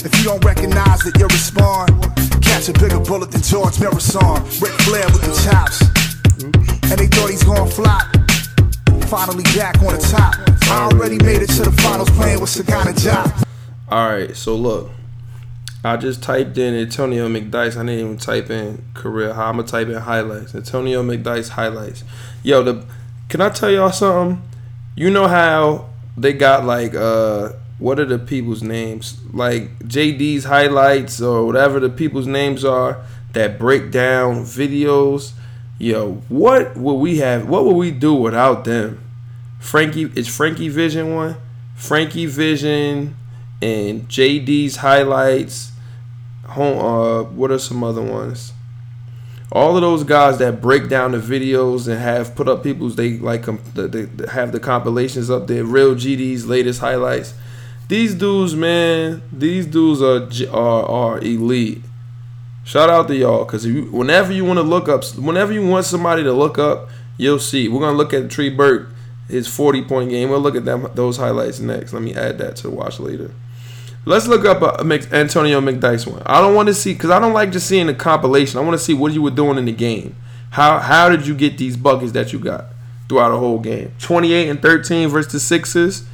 If 0.05 0.17
you 0.19 0.25
don't 0.25 0.45
recognize 0.45 1.05
it, 1.07 1.19
you're 1.19 1.29
respond. 1.29 1.91
Catch 2.43 2.69
a 2.69 2.73
bigger 2.75 3.01
bullet 3.01 3.31
than 3.33 3.43
George 3.43 3.81
Marathon. 3.81 4.43
Ric 4.61 4.73
Flair 4.87 5.07
with 5.07 5.23
the 5.23 5.35
chops. 5.45 5.83
And 6.91 6.99
they 7.01 7.07
thought 7.09 7.31
he's 7.31 7.43
gonna 7.43 7.71
flop. 7.71 8.07
Finally 9.09 9.45
back 9.57 9.77
on 9.83 9.95
the 9.95 10.01
top. 10.11 10.35
I 10.71 10.89
already 10.91 11.19
made 11.19 11.43
it 11.43 11.51
to 11.59 11.63
the 11.63 11.73
finals 11.83 12.11
playing 12.11 12.41
with 12.41 12.51
Sagana 12.51 12.95
Job. 13.01 13.33
Alright, 13.91 14.37
so 14.37 14.55
look. 14.55 14.91
I 15.87 15.97
just 15.97 16.23
typed 16.23 16.59
in 16.59 16.75
Antonio 16.75 17.29
McDyess. 17.29 17.77
I 17.77 17.81
didn't 17.81 17.91
even 17.91 18.17
type 18.19 18.51
in 18.51 18.85
career. 18.95 19.31
I'm 19.31 19.57
gonna 19.57 19.65
type 19.65 19.89
in 19.89 19.95
highlights. 19.95 20.55
Antonio 20.55 21.03
McDyess 21.03 21.51
highlights. 21.51 22.05
Yo, 22.43 22.63
the 22.63 22.85
can 23.29 23.41
I 23.41 23.51
tell 23.51 23.71
y'all 23.71 23.93
something? 23.93 24.43
You 24.95 25.11
know 25.11 25.29
how 25.29 25.91
they 26.17 26.33
got 26.33 26.65
like 26.65 26.95
uh 26.95 27.53
what 27.79 28.01
are 28.01 28.05
the 28.05 28.19
people's 28.19 28.63
names? 28.63 29.19
Like 29.33 29.79
JD's 29.81 30.45
highlights 30.45 31.21
or 31.21 31.45
whatever 31.45 31.79
the 31.79 31.91
people's 31.91 32.27
names 32.27 32.65
are 32.65 33.05
that 33.33 33.59
break 33.59 33.91
down 33.91 34.45
videos. 34.45 35.33
Yo, 35.79 36.15
what 36.29 36.77
would 36.77 36.95
we 36.95 37.19
have? 37.19 37.49
What 37.49 37.67
would 37.67 37.77
we 37.77 37.91
do 37.91 38.15
without 38.15 38.65
them? 38.65 38.99
Frankie 39.61 40.11
is 40.15 40.27
Frankie 40.27 40.69
Vision 40.69 41.15
one. 41.15 41.37
Frankie 41.75 42.27
Vision 42.27 43.15
and 43.61 44.09
JD's 44.09 44.77
highlights. 44.77 45.73
Home. 46.49 46.79
Uh, 46.79 47.23
what 47.25 47.51
are 47.51 47.59
some 47.59 47.83
other 47.85 48.03
ones? 48.03 48.53
All 49.53 49.77
of 49.77 49.83
those 49.83 50.03
guys 50.03 50.39
that 50.39 50.61
break 50.61 50.89
down 50.89 51.13
the 51.13 51.19
videos 51.19 51.87
and 51.87 52.01
have 52.01 52.35
put 52.35 52.49
up 52.49 52.63
people's 52.63 52.97
they 52.97 53.19
like 53.19 53.47
they 53.75 54.07
have 54.29 54.53
the 54.53 54.61
compilations 54.61 55.31
up 55.31 55.47
there. 55.47 55.65
Real 55.65 55.95
GD's 55.95 56.47
latest 56.47 56.81
highlights 56.81 57.35
these 57.89 58.15
dudes, 58.15 58.55
man, 58.55 59.23
these 59.33 59.67
dudes 59.67 60.03
are 60.03 60.29
are, 60.53 60.85
are 60.85 61.19
elite. 61.21 61.83
Shout 62.65 62.91
out 62.91 63.07
to 63.09 63.15
y'all, 63.15 63.45
cause 63.45 63.65
whenever 63.65 64.33
you 64.33 64.45
want 64.45 64.59
to 64.59 64.65
look 64.65 64.89
up, 64.89 65.05
whenever 65.15 65.53
you 65.53 65.65
want 65.65 65.87
somebody 65.87 66.25
to 66.25 66.33
look 66.33 66.59
up, 66.59 66.89
you'll 67.17 67.39
see. 67.39 67.69
We're 67.69 67.81
gonna 67.81 67.97
look 67.97 68.13
at 68.13 68.29
Trey 68.29 68.49
Burke, 68.49 68.89
his 69.29 69.47
forty 69.47 69.83
point 69.83 70.11
game. 70.11 70.31
We'll 70.31 70.41
look 70.41 70.57
at 70.57 70.65
them 70.65 70.89
those 70.95 71.17
highlights 71.17 71.61
next. 71.61 71.93
Let 71.93 72.03
me 72.03 72.13
add 72.13 72.39
that 72.39 72.57
to 72.57 72.71
watch 72.71 72.99
later. 72.99 73.31
Let's 74.09 74.29
look 74.29 74.45
up 74.45 74.63
a, 74.63 74.87
a 74.87 75.15
Antonio 75.15 75.61
McDyess 75.61 76.07
one. 76.07 76.23
I 76.25 76.41
don't 76.41 76.55
want 76.55 76.69
to 76.69 76.75
see 76.75 76.95
because 76.95 77.11
I 77.11 77.19
don't 77.19 77.33
like 77.33 77.51
just 77.51 77.67
seeing 77.67 77.89
the 77.89 77.95
compilation. 77.95 78.59
I 78.59 78.63
want 78.63 78.79
to 78.79 78.83
see 78.83 78.95
what 78.95 79.13
you 79.13 79.21
were 79.21 79.33
doing 79.33 79.59
in 79.59 79.65
the 79.65 79.73
game. 79.73 80.15
How 80.51 80.79
how 80.79 81.09
did 81.09 81.27
you 81.27 81.35
get 81.35 81.59
these 81.59 81.77
buckets 81.77 82.13
that 82.13 82.33
you 82.33 82.39
got 82.39 82.67
throughout 83.09 83.31
the 83.31 83.39
whole 83.39 83.59
game? 83.59 83.93
Twenty 83.99 84.33
eight 84.33 84.49
and 84.49 84.63
thirteen 84.63 85.09
versus 85.09 85.33
the 85.33 85.41
Sixers. 85.41 86.07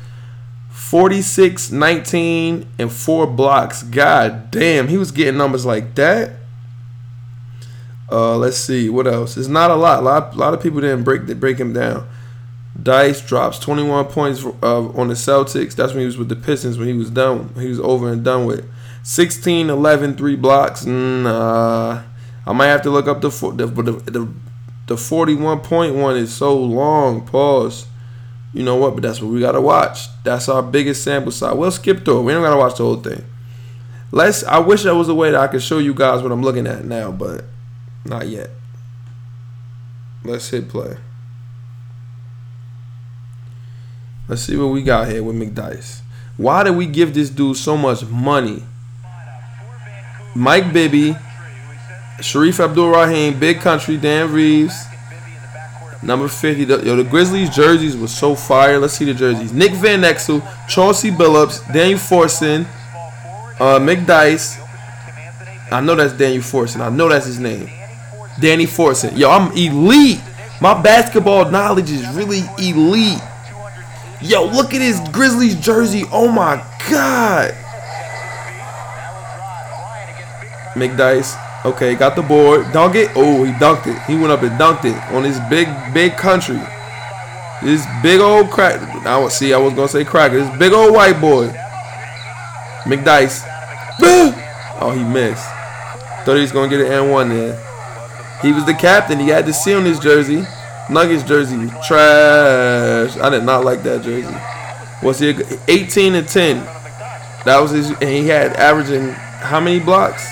46, 0.71 1.71
19, 1.71 2.67
and 2.79 2.93
four 2.93 3.27
blocks. 3.27 3.83
God 3.83 4.51
damn, 4.51 4.89
he 4.89 4.99
was 4.99 5.11
getting 5.11 5.39
numbers 5.39 5.65
like 5.65 5.95
that. 5.95 6.33
Uh, 8.11 8.37
let's 8.37 8.59
see 8.59 8.91
what 8.91 9.07
else. 9.07 9.37
It's 9.37 9.49
not 9.49 9.71
a 9.71 9.75
lot. 9.75 10.01
A 10.01 10.03
lot, 10.03 10.35
a 10.35 10.37
lot 10.37 10.55
of 10.55 10.63
people 10.63 10.81
didn't 10.81 11.05
break 11.05 11.27
break 11.39 11.59
him 11.59 11.73
down. 11.73 12.07
Dice 12.81 13.21
drops 13.21 13.59
21 13.59 14.07
points 14.07 14.45
uh, 14.45 14.89
on 14.89 15.09
the 15.09 15.15
Celtics. 15.15 15.75
That's 15.75 15.93
when 15.93 16.01
he 16.01 16.07
was 16.07 16.17
with 16.17 16.29
the 16.29 16.37
Pistons. 16.37 16.79
When 16.79 16.89
he 16.89 16.95
was 16.95 17.11
done, 17.11 17.53
he 17.57 17.69
was 17.69 17.81
over 17.81 18.11
and 18.11 18.25
done 18.25 18.47
with. 18.47 18.69
16, 19.03 19.69
11, 19.69 20.17
three 20.17 20.37
blocks. 20.37 20.87
Nah, 20.87 22.03
I 22.47 22.53
might 22.53 22.69
have 22.69 22.83
to 22.83 22.91
look 22.91 23.09
up 23.09 23.21
the 23.21 23.29
the 23.29 23.67
the, 23.67 23.93
the, 24.11 24.29
the 24.87 24.97
41 24.97 25.61
point 25.61 25.95
one 25.95 26.17
is 26.17 26.33
so 26.33 26.57
long. 26.57 27.27
Pause 27.27 27.87
you 28.53 28.63
know 28.63 28.77
what? 28.77 28.95
But 28.95 29.03
that's 29.03 29.21
what 29.21 29.33
we 29.33 29.41
gotta 29.41 29.61
watch. 29.61 30.09
That's 30.25 30.49
our 30.49 30.63
biggest 30.63 31.03
sample 31.03 31.33
size. 31.33 31.55
We'll 31.55 31.71
skip 31.71 32.05
through 32.05 32.21
it. 32.21 32.23
We 32.23 32.33
don't 32.33 32.43
gotta 32.43 32.59
watch 32.59 32.77
the 32.77 32.85
whole 32.85 32.97
thing. 32.97 33.25
Let's. 34.11 34.45
I 34.45 34.59
wish 34.59 34.83
there 34.83 34.95
was 34.95 35.09
a 35.09 35.15
way 35.15 35.31
that 35.31 35.41
I 35.41 35.47
could 35.47 35.63
show 35.63 35.79
you 35.79 35.95
guys 35.95 36.23
what 36.23 36.33
I'm 36.33 36.43
looking 36.43 36.67
at 36.67 36.85
now, 36.85 37.11
but 37.11 37.45
not 38.05 38.29
yet. 38.29 38.51
Let's 40.25 40.49
hit 40.51 40.69
play. 40.69 40.99
Let's 44.29 44.43
see 44.43 44.57
what 44.57 44.67
we 44.67 44.83
got 44.83 45.09
here 45.09 45.23
with 45.23 45.37
McDyess. 45.37 46.01
Why 46.37 46.63
did 46.65 46.77
we 46.77 46.87
give 46.87 47.15
this 47.15 47.29
dude 47.29 47.57
so 47.57 47.77
much 47.77 48.05
money? 48.07 48.63
Mike 50.35 50.73
Bibby, 50.73 51.17
Shareef 52.19 52.63
Abdul 52.63 52.91
Rahim, 52.91 53.39
Big 53.39 53.61
Country, 53.61 53.97
Dan 53.97 54.33
Reeves. 54.33 54.75
Number 56.03 56.27
50. 56.29 56.65
The, 56.65 56.85
yo, 56.85 56.97
the 56.97 57.05
Grizzlies 57.05 57.51
jerseys 57.51 57.97
was 57.97 58.17
so 58.17 58.35
fire. 58.35 58.79
Let's 58.79 58.95
see 58.95 59.05
the 59.05 59.15
jerseys. 59.15 59.53
Nick 59.53 59.73
Van 59.73 60.01
Exel, 60.01 60.43
Chauncey 60.69 61.11
Billups, 61.11 61.73
Daniel 61.73 61.99
Fortson, 61.99 62.67
uh, 63.61 63.79
McDyess. 63.79 64.59
I 65.71 65.81
know 65.81 65.95
that's 65.95 66.13
Daniel 66.13 66.43
Fortson. 66.43 66.81
I 66.81 66.89
know 66.89 67.09
that's 67.09 67.27
his 67.27 67.39
name. 67.39 67.69
Danny 68.41 68.67
Fortson. 68.67 69.17
Yo, 69.17 69.31
I'm 69.31 69.53
elite. 69.53 70.21
My 70.61 70.81
basketball 70.81 71.51
knowledge 71.51 71.91
is 71.91 72.07
really 72.15 72.43
elite. 72.59 73.21
Yo, 74.23 74.45
look 74.45 74.73
at 74.73 74.81
his 74.81 75.01
Grizzlies 75.11 75.57
jersey. 75.57 76.05
Oh 76.13 76.29
my 76.29 76.57
God. 76.89 77.55
McDyess. 80.75 81.37
Okay, 81.65 81.95
got 81.95 82.17
the 82.17 82.23
board. 82.23 82.73
Dunk 82.73 82.95
it. 82.95 83.11
Oh, 83.15 83.45
he 83.45 83.53
dunked 83.53 83.87
it. 83.87 84.01
He 84.03 84.15
went 84.15 84.31
up 84.31 84.43
and 84.43 84.53
dunked 84.53 84.85
it 84.85 84.97
on 85.13 85.25
his 85.25 85.39
big, 85.51 85.69
big 85.93 86.17
country. 86.17 86.61
This 87.63 87.87
big 88.03 88.21
old 88.21 88.51
crack. 88.51 88.81
I 89.07 89.29
see. 89.29 89.53
I 89.53 89.59
was 89.59 89.75
gonna 89.75 89.89
say 89.89 90.05
cracker. 90.05 90.39
This 90.39 90.59
big 90.59 90.73
old 90.73 90.95
white 90.95 91.21
boy. 91.21 91.49
McDyess. 92.85 93.43
oh, 94.81 94.93
he 94.97 95.05
missed. 95.05 95.47
Thought 96.25 96.37
he 96.37 96.43
was 96.43 96.53
gonna 96.53 96.69
get 96.69 96.81
an 96.81 96.87
N1 96.87 97.29
there. 97.29 98.39
He 98.43 98.53
was 98.53 98.65
the 98.67 98.75
captain. 98.75 99.19
He 99.19 99.29
had 99.29 99.47
the 99.47 99.53
C 99.53 99.75
on 99.75 99.85
his 99.85 99.99
jersey. 99.99 100.45
Nuggets 100.93 101.23
jersey 101.23 101.69
trash. 101.87 103.17
I 103.17 103.31
did 103.31 103.45
not 103.45 103.65
like 103.65 103.83
that 103.85 104.03
jersey. 104.03 104.35
Was 105.03 105.19
he 105.19 105.35
18 105.69 106.15
and 106.15 106.29
10? 106.29 106.59
That 107.45 107.59
was 107.61 107.71
his. 107.71 107.91
And 107.91 108.03
he 108.03 108.29
had 108.29 108.53
averaging 108.57 109.11
how 109.11 109.59
many 109.59 109.81
blocks? 109.81 110.25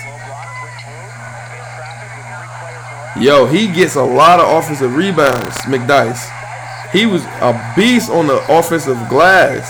Yo, 3.19 3.45
he 3.45 3.67
gets 3.67 3.95
a 3.95 4.03
lot 4.03 4.39
of 4.39 4.47
offensive 4.47 4.95
rebounds, 4.95 5.57
McDyess. 5.65 6.29
He 6.91 7.05
was 7.05 7.23
a 7.25 7.73
beast 7.75 8.09
on 8.09 8.27
the 8.27 8.41
offensive 8.49 8.97
glass. 9.09 9.67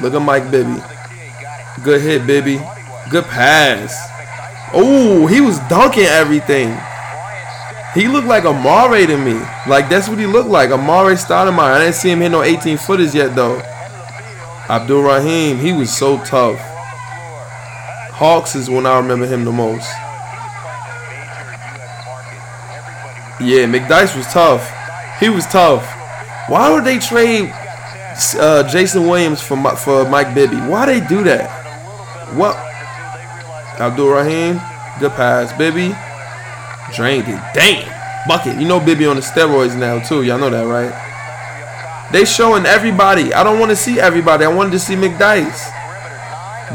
Look 0.00 0.14
at 0.14 0.22
Mike 0.22 0.50
Bibby. 0.50 0.80
Good 1.82 2.00
hit, 2.00 2.26
Bibby. 2.26 2.60
Good 3.10 3.24
pass. 3.24 3.96
Oh, 4.72 5.26
he 5.26 5.40
was 5.40 5.58
dunking 5.68 6.04
everything. 6.04 6.78
He 7.98 8.06
looked 8.06 8.28
like 8.28 8.44
Amar'e 8.44 9.08
to 9.08 9.16
me. 9.16 9.34
Like 9.66 9.88
that's 9.88 10.08
what 10.08 10.20
he 10.20 10.26
looked 10.26 10.48
like. 10.48 10.70
Amar'e 10.70 11.16
Stoudemire. 11.16 11.74
I 11.74 11.78
didn't 11.80 11.96
see 11.96 12.10
him 12.10 12.20
hit 12.20 12.28
no 12.28 12.44
18 12.44 12.78
footers 12.78 13.12
yet 13.12 13.34
though. 13.34 13.58
Abdul 14.68 15.02
Rahim, 15.02 15.58
he 15.58 15.72
was 15.72 15.92
so 15.92 16.22
tough. 16.22 16.60
Hawks 18.14 18.54
is 18.54 18.70
when 18.70 18.86
I 18.86 18.98
remember 18.98 19.26
him 19.26 19.44
the 19.44 19.50
most. 19.50 19.90
Yeah, 23.40 23.66
McDyess 23.66 24.16
was 24.16 24.26
tough. 24.28 24.62
He 25.18 25.28
was 25.28 25.44
tough. 25.46 25.84
Why 26.48 26.72
would 26.72 26.84
they 26.84 27.00
trade 27.00 27.52
uh, 28.38 28.62
Jason 28.70 29.08
Williams 29.08 29.42
for 29.42 29.56
for 29.74 30.08
Mike 30.08 30.36
Bibby? 30.36 30.56
Why 30.56 30.86
they 30.86 31.04
do 31.04 31.24
that? 31.24 31.50
What? 32.36 32.56
Abdul 33.80 34.10
Rahim, 34.10 34.60
good 35.00 35.12
pass. 35.12 35.52
Bibby, 35.58 35.96
drained 36.94 37.28
it. 37.28 37.40
Damn, 37.54 38.28
bucket. 38.28 38.60
You 38.60 38.66
know 38.66 38.80
Bibby 38.80 39.06
on 39.06 39.16
the 39.16 39.22
steroids 39.22 39.78
now 39.78 39.98
too. 40.00 40.22
Y'all 40.22 40.38
know 40.38 40.50
that, 40.50 40.66
right? 40.66 40.92
They 42.12 42.24
showing 42.24 42.64
everybody. 42.64 43.34
I 43.34 43.44
don't 43.44 43.58
want 43.58 43.70
to 43.70 43.76
see 43.76 44.00
everybody. 44.00 44.44
I 44.44 44.48
wanted 44.48 44.72
to 44.72 44.78
see 44.78 44.94
McDyess. 44.94 45.74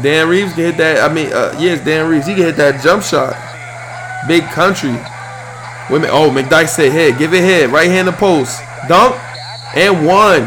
Dan 0.02 0.28
Reeves 0.28 0.52
can 0.54 0.64
hit 0.64 0.76
that. 0.78 1.08
I 1.08 1.12
mean, 1.12 1.32
uh, 1.32 1.56
yes, 1.58 1.84
Dan 1.84 2.08
Reeves. 2.08 2.26
He 2.26 2.34
can 2.34 2.44
hit 2.44 2.56
that 2.56 2.82
jump 2.82 3.02
shot. 3.02 3.34
Big 4.28 4.44
country. 4.44 4.94
Women. 5.90 6.10
Oh, 6.12 6.30
McDyess 6.30 6.68
said 6.68 6.92
head. 6.92 7.18
Give 7.18 7.34
it 7.34 7.42
head. 7.42 7.70
Right 7.70 7.90
hand 7.90 8.08
the 8.08 8.12
post. 8.12 8.60
Dunk. 8.88 9.16
And 9.74 10.06
one. 10.06 10.42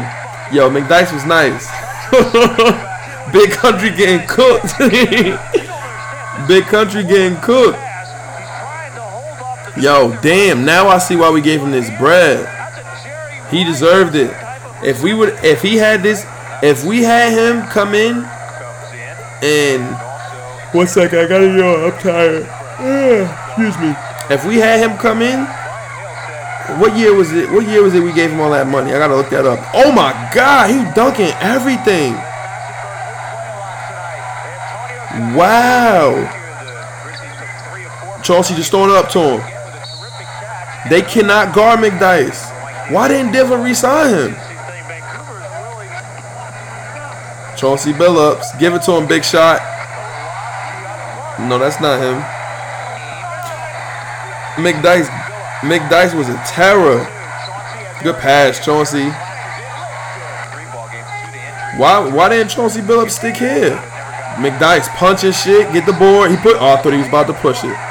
Yo, 0.52 0.70
McDyess 0.70 1.12
was 1.12 1.24
nice. 1.26 1.68
Big 3.32 3.50
country 3.50 3.90
getting 3.90 4.26
cooked. 4.26 4.72
Big 6.48 6.64
country 6.64 7.04
getting 7.04 7.36
cooked. 7.40 7.78
Yo, 9.80 10.16
damn. 10.22 10.64
Now 10.64 10.88
I 10.88 10.98
see 10.98 11.16
why 11.16 11.30
we 11.30 11.40
gave 11.40 11.60
him 11.60 11.70
this 11.70 11.88
bread. 11.98 12.46
He 13.50 13.64
deserved 13.64 14.14
it. 14.16 14.34
If 14.82 15.02
we 15.02 15.14
would, 15.14 15.30
if 15.44 15.62
he 15.62 15.76
had 15.76 16.02
this, 16.02 16.24
if 16.62 16.84
we 16.84 17.02
had 17.02 17.32
him 17.32 17.66
come 17.68 17.94
in 17.94 18.24
and 19.42 19.96
one 20.72 20.86
second, 20.86 21.18
I 21.18 21.26
gotta 21.26 21.46
yawn. 21.46 21.84
I'm 21.84 21.98
tired. 22.00 22.42
excuse 23.48 23.78
me. 23.78 23.94
If 24.30 24.44
we 24.44 24.56
had 24.56 24.80
him 24.80 24.98
come 24.98 25.22
in, 25.22 25.46
what 26.80 26.96
year 26.96 27.14
was 27.14 27.32
it? 27.32 27.50
What 27.50 27.66
year 27.66 27.82
was 27.82 27.94
it 27.94 28.02
we 28.02 28.12
gave 28.12 28.30
him 28.30 28.40
all 28.40 28.50
that 28.50 28.66
money? 28.66 28.92
I 28.92 28.98
gotta 28.98 29.16
look 29.16 29.30
that 29.30 29.46
up. 29.46 29.58
Oh 29.72 29.90
my 29.92 30.30
God, 30.34 30.70
he 30.70 30.76
dunking 30.94 31.32
everything. 31.40 32.14
Wow. 35.34 36.34
Chauncey 38.22 38.54
just 38.54 38.70
throwing 38.70 38.90
it 38.90 38.96
up 38.96 39.08
to 39.10 39.38
him. 39.38 39.57
They 40.88 41.02
cannot 41.02 41.54
guard 41.54 41.80
McDyess. 41.80 42.54
Why 42.90 43.08
didn't 43.08 43.32
Denver 43.32 43.58
resign 43.58 44.14
him? 44.14 44.36
Chauncey 47.58 47.92
Billups. 47.92 48.58
Give 48.58 48.72
it 48.72 48.82
to 48.82 48.92
him, 48.92 49.06
big 49.06 49.24
shot. 49.24 49.60
No, 51.40 51.58
that's 51.58 51.80
not 51.80 52.00
him. 52.00 52.22
McDyess. 54.64 55.08
McDyess 55.60 56.16
was 56.16 56.28
a 56.28 56.40
terror. 56.46 57.06
Good 58.02 58.16
pass, 58.16 58.64
Chauncey. 58.64 59.10
Why 61.78 62.08
why 62.08 62.28
didn't 62.28 62.50
Chauncey 62.50 62.80
Billups 62.80 63.10
stick 63.10 63.36
here? 63.36 63.76
McDyess 64.36 64.88
punching 64.96 65.32
shit, 65.32 65.72
get 65.72 65.84
the 65.84 65.92
board. 65.92 66.30
He 66.30 66.36
put 66.36 66.56
oh, 66.56 66.74
I 66.74 66.76
thought 66.80 66.92
he 66.92 66.98
was 66.98 67.08
about 67.08 67.26
to 67.26 67.34
push 67.34 67.64
it. 67.64 67.87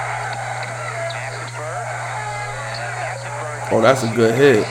Oh, 3.71 3.81
that's 3.81 4.03
a 4.03 4.13
good 4.15 4.35
hit. 4.35 4.63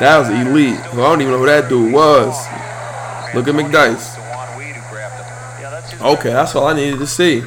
That 0.00 0.18
was 0.18 0.28
elite. 0.28 0.78
I 0.78 0.96
don't 0.96 1.20
even 1.20 1.32
know 1.32 1.38
who 1.38 1.46
that 1.46 1.68
dude 1.68 1.92
was. 1.92 2.34
Look 3.34 3.48
at 3.48 3.54
McDyess. 3.54 4.18
Okay, 6.02 6.30
that's 6.30 6.56
all 6.56 6.66
I 6.66 6.74
needed 6.74 6.98
to 6.98 7.06
see. 7.06 7.42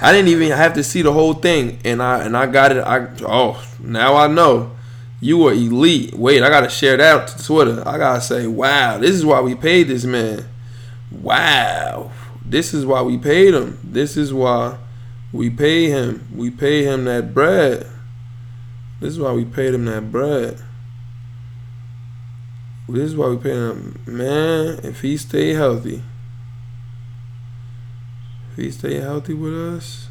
I 0.00 0.10
didn't 0.10 0.28
even 0.28 0.50
have 0.52 0.72
to 0.74 0.82
see 0.82 1.02
the 1.02 1.12
whole 1.12 1.34
thing, 1.34 1.78
and 1.84 2.02
I 2.02 2.24
and 2.24 2.36
I 2.36 2.46
got 2.46 2.72
it. 2.72 2.80
I 2.80 3.08
oh 3.20 3.62
now 3.78 4.16
I 4.16 4.26
know 4.26 4.74
you 5.20 5.38
were 5.38 5.52
elite. 5.52 6.14
Wait, 6.14 6.42
I 6.42 6.48
gotta 6.48 6.70
share 6.70 6.96
that 6.96 7.28
to 7.28 7.44
Twitter. 7.44 7.86
I 7.86 7.98
gotta 7.98 8.20
say, 8.20 8.46
wow, 8.46 8.98
this 8.98 9.10
is 9.10 9.24
why 9.24 9.40
we 9.40 9.54
paid 9.54 9.88
this 9.88 10.04
man. 10.04 10.48
Wow, 11.12 12.10
this 12.44 12.72
is 12.72 12.86
why 12.86 13.02
we 13.02 13.18
paid 13.18 13.54
him. 13.54 13.78
This 13.84 14.16
is 14.16 14.32
why 14.32 14.78
we 15.30 15.50
pay 15.50 15.90
him. 15.90 16.26
We 16.34 16.50
pay 16.50 16.84
him 16.84 17.04
that 17.04 17.34
bread. 17.34 17.86
This 19.02 19.14
is 19.14 19.18
why 19.18 19.32
we 19.32 19.44
paid 19.44 19.74
him 19.74 19.84
that 19.86 20.12
bread. 20.12 20.62
This 22.88 23.02
is 23.02 23.16
why 23.16 23.30
we 23.30 23.36
paid 23.36 23.56
him. 23.56 24.00
Man, 24.06 24.78
if 24.84 25.00
he 25.00 25.16
stay 25.16 25.54
healthy. 25.54 26.04
If 28.52 28.58
he 28.58 28.70
stay 28.70 29.00
healthy 29.00 29.34
with 29.34 29.54
us, 29.54 30.06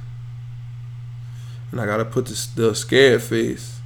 and 1.71 1.79
I 1.79 1.85
gotta 1.85 2.03
put 2.03 2.25
the, 2.25 2.47
the 2.57 2.75
scared 2.75 3.23
face. 3.23 3.79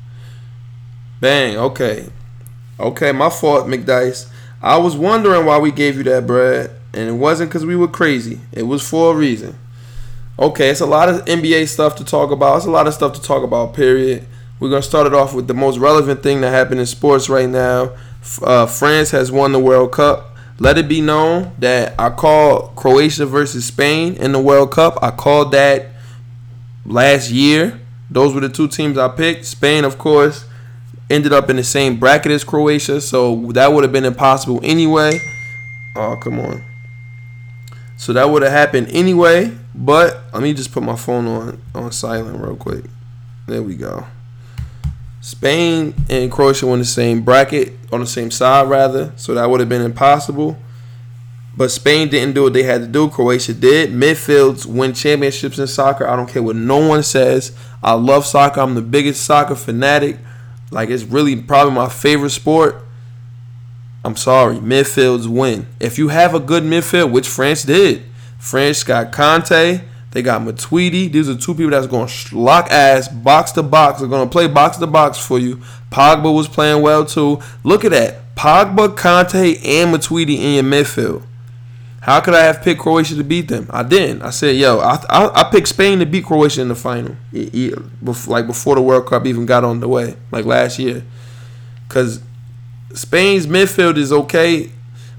Bang. 1.21 1.55
Okay. 1.55 2.09
Okay, 2.79 3.11
my 3.11 3.29
fault, 3.29 3.67
McDyess. 3.67 4.27
I 4.59 4.77
was 4.77 4.97
wondering 4.97 5.45
why 5.45 5.59
we 5.59 5.71
gave 5.71 5.97
you 5.97 6.03
that 6.05 6.25
bread, 6.25 6.71
and 6.95 7.07
it 7.07 7.13
wasn't 7.13 7.51
because 7.51 7.63
we 7.63 7.75
were 7.75 7.87
crazy. 7.87 8.39
It 8.51 8.63
was 8.63 8.81
for 8.81 9.13
a 9.13 9.15
reason. 9.15 9.55
Okay, 10.39 10.69
it's 10.69 10.81
a 10.81 10.87
lot 10.87 11.09
of 11.09 11.23
NBA 11.25 11.67
stuff 11.67 11.95
to 11.97 12.03
talk 12.03 12.31
about. 12.31 12.57
It's 12.57 12.65
a 12.65 12.71
lot 12.71 12.87
of 12.87 12.95
stuff 12.95 13.13
to 13.13 13.21
talk 13.21 13.43
about. 13.43 13.75
Period. 13.75 14.27
We're 14.59 14.69
gonna 14.69 14.81
start 14.81 15.07
it 15.07 15.13
off 15.13 15.33
with 15.33 15.47
the 15.47 15.53
most 15.53 15.77
relevant 15.77 16.23
thing 16.23 16.41
that 16.41 16.51
happened 16.51 16.79
in 16.79 16.85
sports 16.85 17.27
right 17.27 17.49
now. 17.49 17.91
Uh, 18.41 18.65
France 18.65 19.11
has 19.11 19.31
won 19.31 19.51
the 19.51 19.59
World 19.59 19.91
Cup. 19.91 20.35
Let 20.59 20.77
it 20.77 20.87
be 20.87 21.01
known 21.01 21.53
that 21.59 21.93
I 21.99 22.09
called 22.09 22.75
Croatia 22.77 23.25
versus 23.25 23.65
Spain 23.65 24.15
in 24.15 24.31
the 24.31 24.39
World 24.39 24.71
Cup. 24.71 24.97
I 25.01 25.11
called 25.11 25.51
that 25.51 25.87
last 26.85 27.29
year. 27.29 27.81
Those 28.09 28.33
were 28.33 28.39
the 28.39 28.49
two 28.49 28.69
teams 28.69 28.97
I 28.97 29.09
picked. 29.09 29.45
Spain, 29.45 29.83
of 29.83 29.97
course, 29.97 30.45
ended 31.09 31.33
up 31.33 31.49
in 31.49 31.57
the 31.57 31.63
same 31.63 31.99
bracket 31.99 32.31
as 32.31 32.45
Croatia, 32.45 33.01
so 33.01 33.51
that 33.51 33.73
would 33.73 33.83
have 33.83 33.91
been 33.91 34.05
impossible 34.05 34.61
anyway. 34.63 35.19
Oh, 35.97 36.15
come 36.21 36.39
on. 36.39 36.63
So 37.97 38.13
that 38.13 38.29
would 38.29 38.41
have 38.41 38.51
happened 38.51 38.87
anyway, 38.91 39.51
but 39.73 40.23
let 40.33 40.41
me 40.43 40.53
just 40.53 40.71
put 40.71 40.83
my 40.83 40.95
phone 40.95 41.27
on 41.27 41.61
on 41.73 41.91
silent 41.91 42.41
real 42.41 42.55
quick. 42.55 42.85
There 43.47 43.61
we 43.61 43.75
go. 43.75 44.05
Spain 45.25 45.95
and 46.07 46.31
Croatia 46.31 46.67
were 46.67 46.73
in 46.73 46.79
the 46.79 46.85
same 46.85 47.23
bracket, 47.23 47.73
on 47.91 47.99
the 47.99 48.05
same 48.05 48.29
side 48.29 48.69
rather, 48.69 49.11
so 49.15 49.33
that 49.33 49.49
would 49.49 49.59
have 49.59 49.67
been 49.67 49.81
impossible. 49.81 50.55
But 51.57 51.71
Spain 51.71 52.09
didn't 52.09 52.35
do 52.35 52.43
what 52.43 52.53
they 52.53 52.61
had 52.61 52.81
to 52.81 52.87
do. 52.87 53.09
Croatia 53.09 53.55
did. 53.55 53.89
Midfields 53.89 54.67
win 54.67 54.93
championships 54.93 55.57
in 55.57 55.65
soccer. 55.65 56.07
I 56.07 56.15
don't 56.15 56.29
care 56.29 56.43
what 56.43 56.55
no 56.55 56.77
one 56.77 57.01
says. 57.01 57.57
I 57.81 57.93
love 57.93 58.23
soccer. 58.23 58.61
I'm 58.61 58.75
the 58.75 58.83
biggest 58.83 59.25
soccer 59.25 59.55
fanatic. 59.55 60.19
Like 60.69 60.91
it's 60.91 61.01
really 61.01 61.35
probably 61.35 61.73
my 61.73 61.89
favorite 61.89 62.29
sport. 62.29 62.85
I'm 64.03 64.17
sorry, 64.17 64.57
midfields 64.57 65.25
win. 65.25 65.65
If 65.79 65.97
you 65.97 66.09
have 66.09 66.35
a 66.35 66.39
good 66.39 66.61
midfield, 66.61 67.11
which 67.11 67.27
France 67.27 67.63
did, 67.63 68.03
France 68.37 68.83
got 68.83 69.11
Kanté, 69.11 69.85
they 70.15 70.21
got 70.21 70.41
Matuidi. 70.43 71.11
These 71.11 71.27
are 71.27 71.35
two 71.35 71.53
people 71.53 71.71
that's 71.71 71.87
going 71.87 72.07
to 72.07 72.39
lock 72.39 72.71
ass, 72.71 73.09
box 73.09 73.51
to 73.51 73.61
box. 73.63 73.99
They're 73.99 74.07
going 74.07 74.25
to 74.25 74.31
play 74.31 74.47
box 74.47 74.77
to 74.77 74.87
box 74.87 75.17
for 75.17 75.37
you. 75.37 75.57
Pogba 75.91 76.33
was 76.33 76.47
playing 76.47 76.81
well 76.81 77.05
too. 77.05 77.41
Look 77.65 77.83
at 77.83 77.91
that. 77.91 78.33
Pogba, 78.33 78.95
Kanté, 78.95 79.57
and 79.65 79.93
Matuidi 79.93 80.37
in 80.37 80.53
your 80.53 80.63
midfield. 80.63 81.21
How 81.99 82.21
could 82.21 82.33
I 82.33 82.45
have 82.45 82.61
picked 82.61 82.79
Croatia 82.79 83.15
to 83.15 83.25
beat 83.25 83.49
them? 83.49 83.67
I 83.69 83.83
didn't. 83.83 84.21
I 84.21 84.29
said, 84.29 84.55
yo, 84.55 84.79
I, 84.79 85.03
I, 85.09 85.41
I 85.41 85.51
picked 85.51 85.67
Spain 85.67 85.99
to 85.99 86.05
beat 86.05 86.23
Croatia 86.23 86.61
in 86.61 86.69
the 86.69 86.75
final. 86.75 87.17
Like 87.33 88.47
before 88.47 88.75
the 88.75 88.81
World 88.81 89.07
Cup 89.07 89.25
even 89.25 89.45
got 89.45 89.65
on 89.65 89.81
the 89.81 89.89
way, 89.89 90.15
like 90.31 90.45
last 90.45 90.79
year. 90.79 91.03
Because 91.89 92.21
Spain's 92.93 93.47
midfield 93.47 93.97
is 93.97 94.13
okay, 94.13 94.71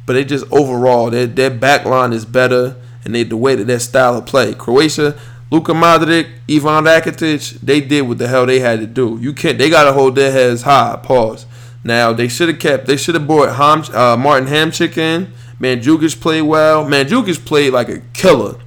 but 0.07 0.15
they 0.15 0.25
just 0.25 0.51
overall, 0.51 1.11
their, 1.11 1.27
their 1.27 1.51
back 1.51 1.85
line 1.85 2.15
is 2.15 2.25
better 2.25 2.77
and 3.07 3.15
they 3.15 3.23
the 3.23 3.37
way 3.37 3.55
that 3.55 3.69
their 3.69 3.79
style 3.79 4.17
of 4.17 4.27
play. 4.27 4.53
Croatia, 4.53 5.17
Luka 5.51 5.73
Modric, 5.73 6.29
Ivan 6.51 6.85
Rakitic, 6.85 7.61
they 7.61 7.81
did 7.81 8.03
what 8.03 8.19
the 8.19 8.27
hell 8.27 8.45
they 8.45 8.59
had 8.59 8.81
to 8.81 8.87
do. 8.87 9.17
You 9.21 9.33
can't. 9.33 9.57
They 9.57 9.71
gotta 9.71 9.93
hold 9.93 10.17
their 10.17 10.33
heads 10.33 10.63
high. 10.63 10.99
Pause. 11.03 11.47
Now 11.85 12.13
they 12.13 12.27
should 12.27 12.49
have 12.49 12.59
kept. 12.59 12.87
They 12.87 12.97
should 12.97 13.15
have 13.15 13.27
brought 13.27 13.55
Ham, 13.55 13.85
uh, 13.95 14.17
Martin 14.17 14.49
Hamšík 14.49 14.99
in. 14.99 15.33
Mandzukic 15.61 16.21
played 16.21 16.43
well. 16.43 16.85
Mandzukic 16.85 17.47
played 17.47 17.73
like 17.73 17.89
a 17.89 18.01
killer. 18.13 18.59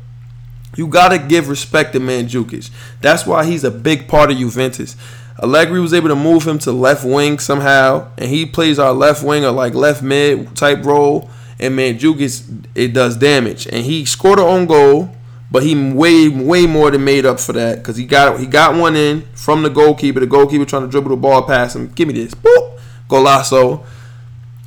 You 0.77 0.87
gotta 0.87 1.19
give 1.19 1.49
respect 1.49 1.91
to 1.93 1.99
Mandzukic. 1.99 2.71
That's 3.01 3.25
why 3.25 3.45
he's 3.45 3.65
a 3.65 3.71
big 3.71 4.07
part 4.07 4.31
of 4.31 4.37
Juventus. 4.37 4.95
Allegri 5.43 5.81
was 5.81 5.93
able 5.93 6.07
to 6.07 6.15
move 6.15 6.47
him 6.47 6.59
to 6.59 6.71
left 6.71 7.03
wing 7.03 7.39
somehow, 7.39 8.07
and 8.17 8.29
he 8.29 8.45
plays 8.45 8.79
our 8.79 8.93
left 8.93 9.21
wing 9.21 9.43
or 9.43 9.51
like 9.51 9.73
left 9.73 10.01
mid 10.01 10.55
type 10.55 10.85
role 10.85 11.29
and 11.59 11.77
Mandzukic 11.77 12.65
it 12.75 12.93
does 12.93 13.17
damage. 13.17 13.67
And 13.67 13.85
he 13.85 14.05
scored 14.05 14.39
a 14.39 14.43
own 14.43 14.65
goal, 14.65 15.09
but 15.51 15.63
he 15.63 15.75
way 15.91 16.29
way 16.29 16.65
more 16.65 16.91
than 16.91 17.03
made 17.03 17.25
up 17.25 17.39
for 17.39 17.53
that 17.53 17.79
because 17.79 17.97
he 17.97 18.05
got 18.05 18.39
he 18.39 18.45
got 18.45 18.75
one 18.75 18.95
in 18.95 19.23
from 19.33 19.63
the 19.63 19.69
goalkeeper. 19.69 20.19
The 20.19 20.27
goalkeeper 20.27 20.65
trying 20.65 20.83
to 20.83 20.87
dribble 20.87 21.09
the 21.09 21.17
ball 21.17 21.43
past 21.43 21.75
him. 21.75 21.89
Give 21.89 22.07
me 22.07 22.13
this, 22.13 22.33
boop, 22.33 22.79
golazo. 23.07 23.83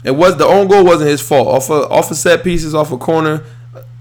It 0.04 0.12
was 0.12 0.36
the 0.36 0.46
own 0.46 0.66
goal 0.68 0.84
wasn't 0.84 1.10
his 1.10 1.22
fault. 1.22 1.48
Off 1.48 1.70
of 1.70 1.90
off 1.90 2.10
of 2.10 2.16
set 2.16 2.44
pieces, 2.44 2.74
off 2.74 2.92
a 2.92 2.98
corner, 2.98 3.44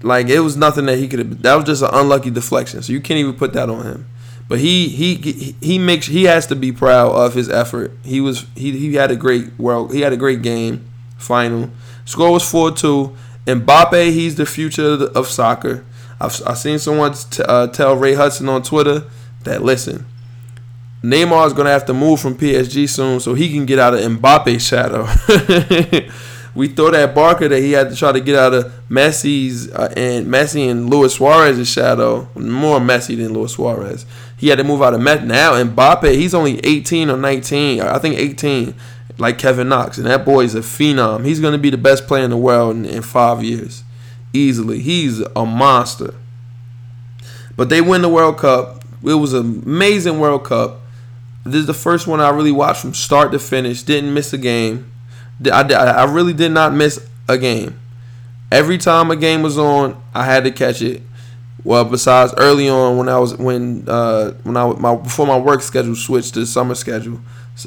like 0.02 0.28
it 0.28 0.40
was 0.40 0.56
nothing 0.56 0.86
that 0.86 0.98
he 0.98 1.08
could 1.08 1.20
have. 1.20 1.42
That 1.42 1.54
was 1.54 1.64
just 1.64 1.82
an 1.82 1.90
unlucky 1.92 2.30
deflection. 2.30 2.82
So 2.82 2.92
you 2.92 3.00
can't 3.00 3.18
even 3.18 3.34
put 3.34 3.52
that 3.54 3.70
on 3.70 3.84
him. 3.84 4.06
But 4.48 4.58
he 4.58 4.88
he 4.88 5.54
he 5.62 5.78
makes 5.78 6.06
he 6.06 6.24
has 6.24 6.46
to 6.48 6.56
be 6.56 6.72
proud 6.72 7.12
of 7.12 7.34
his 7.34 7.48
effort. 7.48 7.92
He 8.04 8.20
was 8.20 8.46
he 8.54 8.76
he 8.76 8.94
had 8.96 9.10
a 9.10 9.16
great 9.16 9.58
world. 9.58 9.94
He 9.94 10.00
had 10.00 10.12
a 10.12 10.16
great 10.16 10.42
game. 10.42 10.84
Final 11.16 11.70
score 12.04 12.32
was 12.32 12.48
four 12.48 12.70
two. 12.70 13.16
Mbappe, 13.46 14.12
he's 14.12 14.36
the 14.36 14.46
future 14.46 15.08
of 15.14 15.26
soccer. 15.26 15.84
I've, 16.20 16.40
I've 16.46 16.58
seen 16.58 16.78
someone 16.78 17.14
t- 17.14 17.42
uh, 17.42 17.66
tell 17.68 17.96
Ray 17.96 18.14
Hudson 18.14 18.48
on 18.48 18.62
Twitter 18.62 19.04
that 19.42 19.62
listen, 19.62 20.06
Neymar 21.02 21.48
is 21.48 21.52
gonna 21.52 21.70
have 21.70 21.86
to 21.86 21.94
move 21.94 22.20
from 22.20 22.36
PSG 22.36 22.88
soon 22.88 23.18
so 23.18 23.34
he 23.34 23.52
can 23.52 23.66
get 23.66 23.78
out 23.78 23.94
of 23.94 24.00
Mbappe's 24.00 24.64
shadow. 24.64 25.02
we 26.54 26.68
thought 26.68 26.94
at 26.94 27.14
Barça 27.14 27.48
that 27.48 27.60
he 27.60 27.72
had 27.72 27.90
to 27.90 27.96
try 27.96 28.12
to 28.12 28.20
get 28.20 28.36
out 28.36 28.54
of 28.54 28.72
Messi's 28.88 29.72
uh, 29.72 29.92
and 29.96 30.26
Messi 30.26 30.70
and 30.70 30.88
Luis 30.88 31.14
Suarez's 31.14 31.68
shadow. 31.68 32.28
More 32.36 32.78
Messi 32.78 33.16
than 33.16 33.32
Luis 33.32 33.52
Suarez. 33.52 34.06
He 34.36 34.48
had 34.48 34.58
to 34.58 34.64
move 34.64 34.82
out 34.82 34.94
of 34.94 35.00
Met 35.00 35.24
now. 35.24 35.52
Mbappe, 35.52 36.14
he's 36.14 36.34
only 36.34 36.60
18 36.64 37.10
or 37.10 37.16
19. 37.16 37.80
I 37.80 37.98
think 37.98 38.16
18, 38.16 38.74
like 39.18 39.38
Kevin 39.38 39.68
Knox, 39.68 39.98
and 39.98 40.06
that 40.06 40.24
boy 40.24 40.44
is 40.44 40.54
a 40.54 40.60
phenom. 40.60 41.24
He's 41.24 41.40
gonna 41.40 41.58
be 41.58 41.70
the 41.70 41.78
best 41.78 42.06
player 42.06 42.24
in 42.24 42.30
the 42.30 42.36
world 42.36 42.76
in, 42.76 42.84
in 42.84 43.02
five 43.02 43.42
years, 43.42 43.84
easily. 44.32 44.80
He's 44.80 45.20
a 45.20 45.46
monster. 45.46 46.14
But 47.56 47.68
they 47.68 47.80
win 47.80 48.02
the 48.02 48.08
World 48.08 48.38
Cup. 48.38 48.84
It 49.04 49.14
was 49.14 49.32
an 49.34 49.62
amazing 49.66 50.18
World 50.18 50.44
Cup. 50.44 50.80
This 51.44 51.60
is 51.60 51.66
the 51.66 51.74
first 51.74 52.06
one 52.06 52.20
I 52.20 52.30
really 52.30 52.52
watched 52.52 52.80
from 52.80 52.94
start 52.94 53.32
to 53.32 53.38
finish. 53.38 53.82
Didn't 53.82 54.14
miss 54.14 54.32
a 54.32 54.38
game. 54.38 54.90
I, 55.44 55.62
I 55.62 56.04
really 56.04 56.32
did 56.32 56.52
not 56.52 56.72
miss 56.72 57.04
a 57.28 57.36
game. 57.36 57.78
Every 58.50 58.78
time 58.78 59.10
a 59.10 59.16
game 59.16 59.42
was 59.42 59.58
on, 59.58 60.00
I 60.14 60.24
had 60.24 60.44
to 60.44 60.50
catch 60.50 60.82
it. 60.82 61.02
Well, 61.64 61.84
besides 61.84 62.34
early 62.36 62.68
on 62.68 62.96
when 62.96 63.08
I 63.08 63.18
was 63.18 63.36
when 63.36 63.84
uh, 63.88 64.32
when 64.42 64.56
I 64.56 64.72
my 64.74 64.96
before 64.96 65.26
my 65.26 65.38
work 65.38 65.62
schedule 65.62 65.94
switched 65.94 66.34
to 66.34 66.44
summer 66.44 66.74
schedule, 66.74 67.20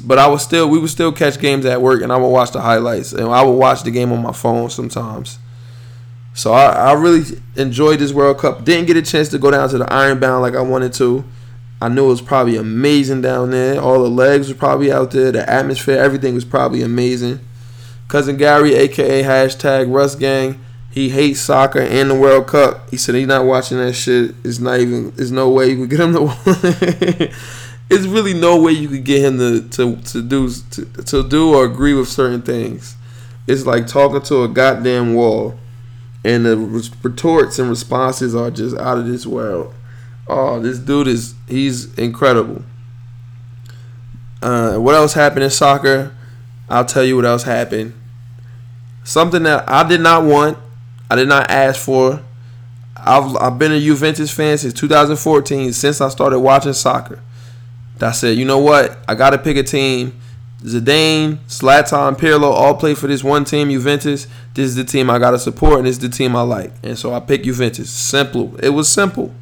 but 0.04 0.18
I 0.18 0.26
was 0.26 0.42
still 0.42 0.68
we 0.68 0.78
would 0.78 0.90
still 0.90 1.12
catch 1.12 1.38
games 1.38 1.64
at 1.64 1.80
work 1.80 2.02
and 2.02 2.12
I 2.12 2.16
would 2.16 2.28
watch 2.28 2.52
the 2.52 2.60
highlights 2.60 3.12
and 3.12 3.28
I 3.28 3.42
would 3.42 3.52
watch 3.52 3.82
the 3.82 3.90
game 3.90 4.12
on 4.12 4.22
my 4.22 4.32
phone 4.32 4.70
sometimes. 4.70 5.38
So 6.34 6.52
I, 6.52 6.66
I 6.66 6.92
really 6.92 7.40
enjoyed 7.56 7.98
this 7.98 8.12
World 8.12 8.38
Cup. 8.38 8.64
Didn't 8.64 8.86
get 8.86 8.96
a 8.96 9.02
chance 9.02 9.30
to 9.30 9.38
go 9.38 9.50
down 9.50 9.68
to 9.70 9.78
the 9.78 9.90
Ironbound 9.90 10.42
like 10.42 10.54
I 10.54 10.60
wanted 10.60 10.92
to. 10.94 11.24
I 11.80 11.88
knew 11.88 12.06
it 12.06 12.08
was 12.08 12.22
probably 12.22 12.56
amazing 12.56 13.22
down 13.22 13.50
there. 13.50 13.80
All 13.80 14.02
the 14.02 14.10
legs 14.10 14.48
were 14.48 14.54
probably 14.54 14.92
out 14.92 15.10
there. 15.12 15.32
The 15.32 15.48
atmosphere, 15.48 15.98
everything 15.98 16.34
was 16.34 16.44
probably 16.44 16.82
amazing. 16.82 17.40
Cousin 18.08 18.36
Gary, 18.36 18.74
aka 18.74 19.22
hashtag 19.22 19.92
Russ 19.92 20.14
Gang, 20.14 20.60
he 20.90 21.10
hates 21.10 21.40
soccer 21.40 21.80
and 21.80 22.10
the 22.10 22.14
World 22.14 22.46
Cup. 22.46 22.88
He 22.90 22.96
said 22.96 23.14
he's 23.14 23.26
not 23.26 23.44
watching 23.44 23.78
that 23.78 23.92
shit. 23.92 24.34
It's 24.44 24.58
not 24.58 24.80
even. 24.80 25.10
There's 25.10 25.32
no 25.32 25.50
way 25.50 25.70
you 25.70 25.86
could 25.86 25.90
get 25.90 26.00
him 26.00 26.14
to. 26.14 27.32
it's 27.88 28.06
really 28.06 28.34
no 28.34 28.60
way 28.60 28.72
you 28.72 28.88
could 28.88 29.04
get 29.04 29.24
him 29.24 29.38
to 29.38 29.68
to, 29.68 29.96
to 29.96 30.22
do 30.22 30.50
to, 30.70 30.84
to 31.04 31.28
do 31.28 31.54
or 31.54 31.64
agree 31.64 31.94
with 31.94 32.08
certain 32.08 32.42
things. 32.42 32.96
It's 33.46 33.64
like 33.64 33.86
talking 33.86 34.22
to 34.22 34.42
a 34.42 34.48
goddamn 34.48 35.14
wall 35.14 35.56
and 36.24 36.44
the 36.44 36.56
retorts 37.04 37.60
and 37.60 37.68
responses 37.70 38.34
are 38.34 38.50
just 38.50 38.76
out 38.76 38.98
of 38.98 39.06
this 39.06 39.24
world. 39.24 39.72
Oh, 40.26 40.58
this 40.58 40.78
dude 40.78 41.06
is 41.06 41.34
he's 41.48 41.94
incredible. 41.94 42.64
Uh, 44.42 44.76
what 44.78 44.96
else 44.96 45.14
happened 45.14 45.44
in 45.44 45.50
soccer? 45.50 46.12
I'll 46.68 46.84
tell 46.84 47.04
you 47.04 47.14
what 47.14 47.24
else 47.24 47.44
happened. 47.44 47.94
Something 49.04 49.44
that 49.44 49.68
I 49.68 49.88
did 49.88 50.00
not 50.00 50.24
want, 50.24 50.58
I 51.08 51.14
did 51.14 51.28
not 51.28 51.48
ask 51.48 51.80
for. 51.80 52.24
I've 52.96 53.36
I've 53.36 53.56
been 53.56 53.70
a 53.70 53.78
Juventus 53.78 54.32
fan 54.32 54.58
since 54.58 54.74
2014, 54.74 55.72
since 55.72 56.00
I 56.00 56.08
started 56.08 56.40
watching 56.40 56.72
soccer. 56.72 57.20
I 58.00 58.12
said, 58.12 58.36
you 58.36 58.44
know 58.44 58.58
what? 58.58 58.98
I 59.08 59.14
got 59.14 59.30
to 59.30 59.38
pick 59.38 59.56
a 59.56 59.62
team 59.62 60.20
Zidane, 60.62 61.36
Zlatan, 61.48 62.16
Pirlo 62.16 62.50
all 62.50 62.74
play 62.74 62.94
for 62.94 63.06
this 63.06 63.22
one 63.22 63.44
team, 63.44 63.70
Juventus. 63.70 64.26
This 64.54 64.66
is 64.66 64.74
the 64.74 64.84
team 64.84 65.10
I 65.10 65.18
gotta 65.18 65.38
support, 65.38 65.78
and 65.78 65.86
this 65.86 65.96
is 65.96 66.02
the 66.02 66.08
team 66.08 66.34
I 66.34 66.42
like. 66.42 66.72
And 66.82 66.98
so 66.98 67.12
I 67.12 67.20
picked 67.20 67.44
Juventus. 67.44 67.90
Simple. 67.90 68.56
It 68.56 68.70
was 68.70 68.88
simple, 68.88 69.32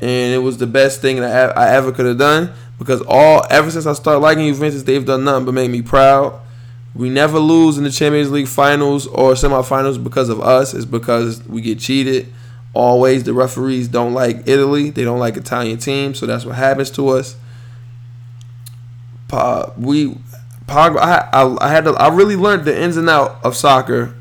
and 0.00 0.34
it 0.34 0.38
was 0.38 0.56
the 0.58 0.66
best 0.66 1.00
thing 1.00 1.16
that 1.16 1.56
I 1.56 1.74
ever 1.74 1.92
could 1.92 2.06
have 2.06 2.18
done 2.18 2.52
because 2.78 3.02
all 3.02 3.44
ever 3.50 3.70
since 3.70 3.86
I 3.86 3.92
started 3.92 4.20
liking 4.20 4.46
Juventus, 4.46 4.82
they've 4.82 5.04
done 5.04 5.24
nothing 5.24 5.44
but 5.44 5.52
make 5.52 5.70
me 5.70 5.82
proud. 5.82 6.40
We 6.94 7.10
never 7.10 7.38
lose 7.38 7.76
in 7.76 7.84
the 7.84 7.90
Champions 7.90 8.30
League 8.30 8.48
finals 8.48 9.06
or 9.06 9.34
semifinals 9.34 10.02
because 10.02 10.30
of 10.30 10.40
us. 10.40 10.72
It's 10.74 10.86
because 10.86 11.46
we 11.46 11.60
get 11.60 11.78
cheated. 11.78 12.32
Always 12.74 13.22
the 13.24 13.34
referees 13.34 13.86
don't 13.86 14.14
like 14.14 14.48
Italy. 14.48 14.90
They 14.90 15.04
don't 15.04 15.18
like 15.18 15.36
Italian 15.36 15.78
teams, 15.78 16.18
so 16.18 16.26
that's 16.26 16.44
what 16.44 16.56
happens 16.56 16.90
to 16.92 17.08
us. 17.10 17.36
We 19.76 20.16
Pogba, 20.68 20.98
I, 20.98 21.28
I, 21.32 21.66
I 21.66 21.70
had 21.70 21.84
to, 21.84 21.92
I 21.92 22.14
really 22.14 22.36
learned 22.36 22.66
the 22.66 22.78
ins 22.78 22.96
and 22.96 23.08
out 23.08 23.42
of 23.42 23.56
soccer 23.56 24.14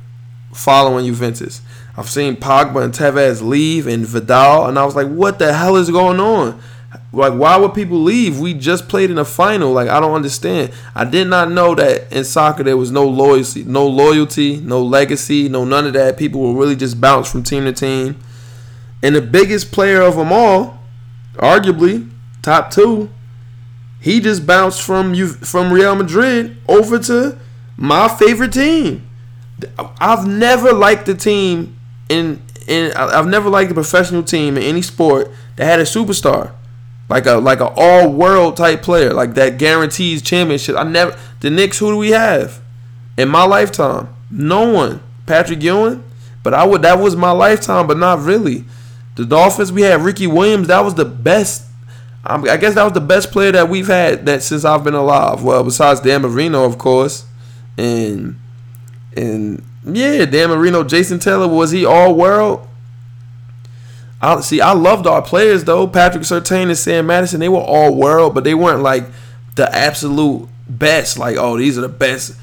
following 0.54 1.06
Juventus. 1.06 1.62
I've 1.98 2.10
seen 2.10 2.38
Pogba 2.38 2.84
and 2.84 2.94
Tevez 2.94 3.42
leave 3.42 3.86
and 3.86 4.06
Vidal, 4.06 4.68
and 4.68 4.80
I 4.80 4.86
was 4.86 4.96
like, 4.96 5.08
what 5.08 5.40
the 5.40 5.54
hell 5.54 5.76
is 5.76 5.90
going 5.90 6.20
on? 6.20 6.62
Like, 7.12 7.34
why 7.34 7.58
would 7.58 7.74
people 7.74 8.02
leave? 8.02 8.40
We 8.40 8.54
just 8.54 8.88
played 8.88 9.12
in 9.12 9.18
a 9.18 9.26
final. 9.26 9.74
Like, 9.74 9.90
I 9.90 10.00
don't 10.00 10.14
understand. 10.14 10.72
I 10.96 11.04
did 11.04 11.28
not 11.28 11.52
know 11.52 11.76
that 11.76 12.12
in 12.14 12.24
soccer 12.24 12.64
there 12.64 12.78
was 12.78 12.92
no 12.92 13.06
loyalty, 13.08 13.64
no 13.64 13.86
loyalty, 13.86 14.58
no 14.62 14.82
legacy, 14.82 15.50
no 15.50 15.66
none 15.66 15.86
of 15.86 15.94
that. 15.94 16.18
People 16.18 16.42
will 16.42 16.56
really 16.56 16.76
just 16.76 17.02
bounce 17.02 17.30
from 17.30 17.44
team 17.44 17.66
to 17.66 17.74
team. 17.74 18.18
And 19.04 19.16
the 19.16 19.22
biggest 19.22 19.72
player 19.72 20.02
of 20.02 20.16
them 20.16 20.32
all, 20.32 20.80
arguably 21.36 22.10
top 22.42 22.72
two, 22.72 23.10
he 24.00 24.20
just 24.20 24.46
bounced 24.46 24.82
from 24.82 25.14
you 25.14 25.28
from 25.28 25.72
Real 25.72 25.96
Madrid 25.96 26.58
over 26.68 27.00
to 27.00 27.38
my 27.76 28.08
favorite 28.08 28.54
team. 28.54 29.08
I've 30.00 30.28
never 30.28 30.72
liked 30.74 31.08
a 31.10 31.16
team 31.16 31.78
in 32.10 32.42
in 32.68 32.92
I've 32.94 33.28
never 33.28 33.50
liked 33.50 33.72
a 33.72 33.74
professional 33.74 34.24
team 34.24 34.58
in 34.58 34.64
any 34.64 34.82
sport 34.82 35.32
that 35.56 35.66
had 35.66 35.80
a 35.80 35.84
superstar. 35.84 36.52
Like 37.10 37.26
a 37.26 37.36
like 37.36 37.62
an 37.62 37.72
all 37.76 38.12
world 38.12 38.58
type 38.58 38.82
player, 38.82 39.14
like 39.14 39.34
that 39.36 39.58
guarantees 39.58 40.22
championship. 40.22 40.76
I 40.76 40.84
never 40.84 41.18
the 41.40 41.50
Knicks, 41.50 41.80
who 41.80 41.92
do 41.92 41.98
we 41.98 42.12
have? 42.12 42.62
In 43.18 43.30
my 43.30 43.46
lifetime? 43.46 44.14
No 44.30 44.70
one. 44.72 45.02
Patrick 45.26 45.62
Ewing? 45.62 46.04
But 46.44 46.54
I 46.54 46.66
would 46.66 46.82
that 46.82 47.00
was 47.00 47.16
my 47.16 47.32
lifetime, 47.32 47.88
but 47.88 47.98
not 47.98 48.20
really. 48.20 48.66
The 49.16 49.26
Dolphins, 49.26 49.72
we 49.72 49.82
had 49.82 50.02
Ricky 50.02 50.28
Williams, 50.28 50.68
that 50.68 50.82
was 50.82 50.94
the 50.94 51.06
best 51.06 51.67
I 52.30 52.58
guess 52.58 52.76
that 52.76 52.84
was 52.84 52.94
the 52.94 53.00
best 53.00 53.32
player 53.32 53.54
that 53.54 53.70
we've 53.70 53.88
had 53.88 54.26
that 54.26 54.44
since 54.44 54.66
I've 54.66 54.84
been 54.84 54.94
alive. 54.94 55.44
Well, 55.44 55.64
besides 55.64 56.02
Dan 56.02 56.24
Marino, 56.24 56.66
of 56.66 56.78
course, 56.78 57.26
and 57.78 58.38
and 59.16 59.64
yeah, 59.86 60.26
Dan 60.26 60.50
Marino, 60.50 60.84
Jason 60.84 61.20
Taylor 61.20 61.48
was 61.48 61.72
he 61.72 61.86
all 61.86 62.16
world? 62.16 62.68
I 64.22 64.42
see. 64.42 64.60
I 64.60 64.74
loved 64.74 65.08
our 65.08 65.22
players 65.22 65.64
though. 65.64 65.88
Patrick 65.88 66.24
Surtain 66.24 66.68
and 66.68 66.78
Sam 66.78 67.08
Madison, 67.08 67.40
they 67.40 67.50
were 67.50 67.60
all 67.60 67.96
world, 67.96 68.34
but 68.34 68.44
they 68.44 68.54
weren't 68.54 68.82
like 68.82 69.06
the 69.56 69.74
absolute 69.74 70.50
best. 70.68 71.18
Like, 71.18 71.38
oh, 71.38 71.58
these 71.58 71.78
are 71.78 71.82
the 71.82 71.90
best 71.90 72.36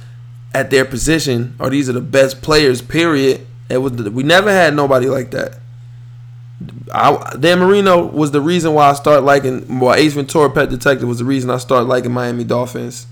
at 0.55 0.71
their 0.71 0.85
position, 0.85 1.57
or 1.59 1.69
these 1.69 1.89
are 1.89 1.95
the 1.95 2.01
best 2.01 2.41
players. 2.43 2.81
Period. 2.81 3.47
It 3.69 3.79
was 3.79 3.93
we 3.93 4.23
never 4.23 4.51
had 4.51 4.75
nobody 4.75 5.09
like 5.09 5.31
that. 5.33 5.59
I, 6.93 7.37
Dan 7.39 7.61
Marino 7.61 8.07
was 8.07 8.31
the 8.31 8.41
reason 8.41 8.75
why 8.75 8.91
I 8.91 8.95
start 8.95 9.23
liking. 9.25 9.81
Well, 9.81 9.95
Ace 9.95 10.15
Ventura, 10.15 10.51
Pet 10.51 10.71
Detective, 10.71 11.09
was 11.09 11.19
the 11.19 11.25
reason 11.25 11.51
I 11.51 11.59
started 11.59 11.89
liking 11.89 12.13
Miami 12.13 12.45
Dolphins. 12.45 13.07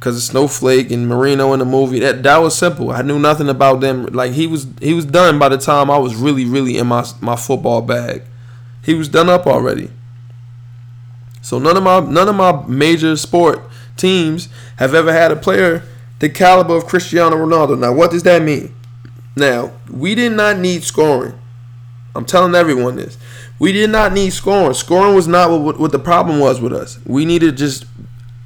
Cause 0.00 0.16
of 0.16 0.22
Snowflake 0.22 0.90
and 0.90 1.08
Marino 1.08 1.54
in 1.54 1.60
the 1.60 1.64
movie. 1.64 1.98
That 1.98 2.22
that 2.24 2.36
was 2.38 2.54
simple. 2.54 2.90
I 2.90 3.00
knew 3.00 3.18
nothing 3.18 3.48
about 3.48 3.80
them. 3.80 4.04
Like 4.06 4.32
he 4.32 4.46
was 4.46 4.66
he 4.80 4.92
was 4.92 5.06
done 5.06 5.38
by 5.38 5.48
the 5.48 5.56
time 5.56 5.90
I 5.90 5.96
was 5.96 6.14
really 6.14 6.44
really 6.44 6.76
in 6.76 6.88
my 6.88 7.06
my 7.22 7.36
football 7.36 7.80
bag. 7.80 8.22
He 8.82 8.92
was 8.92 9.08
done 9.08 9.30
up 9.30 9.46
already. 9.46 9.90
So 11.40 11.58
none 11.58 11.78
of 11.78 11.82
my 11.82 12.00
none 12.00 12.28
of 12.28 12.34
my 12.34 12.66
major 12.66 13.16
sport 13.16 13.62
teams 13.96 14.50
have 14.76 14.94
ever 14.94 15.10
had 15.10 15.30
a 15.30 15.36
player 15.36 15.84
the 16.18 16.28
caliber 16.28 16.76
of 16.76 16.86
Cristiano 16.86 17.36
Ronaldo. 17.36 17.78
Now 17.78 17.92
what 17.92 18.10
does 18.10 18.22
that 18.24 18.42
mean? 18.42 18.74
Now 19.36 19.72
we 19.90 20.14
did 20.14 20.32
not 20.32 20.58
need 20.58 20.84
scoring. 20.84 21.38
I'm 22.14 22.24
telling 22.24 22.54
everyone 22.54 22.96
this. 22.96 23.18
We 23.58 23.72
did 23.72 23.90
not 23.90 24.12
need 24.12 24.32
scoring. 24.32 24.74
Scoring 24.74 25.14
was 25.14 25.28
not 25.28 25.50
what, 25.50 25.78
what 25.78 25.92
the 25.92 25.98
problem 25.98 26.38
was 26.38 26.60
with 26.60 26.72
us. 26.72 26.98
We 27.04 27.24
needed 27.24 27.56
just 27.56 27.86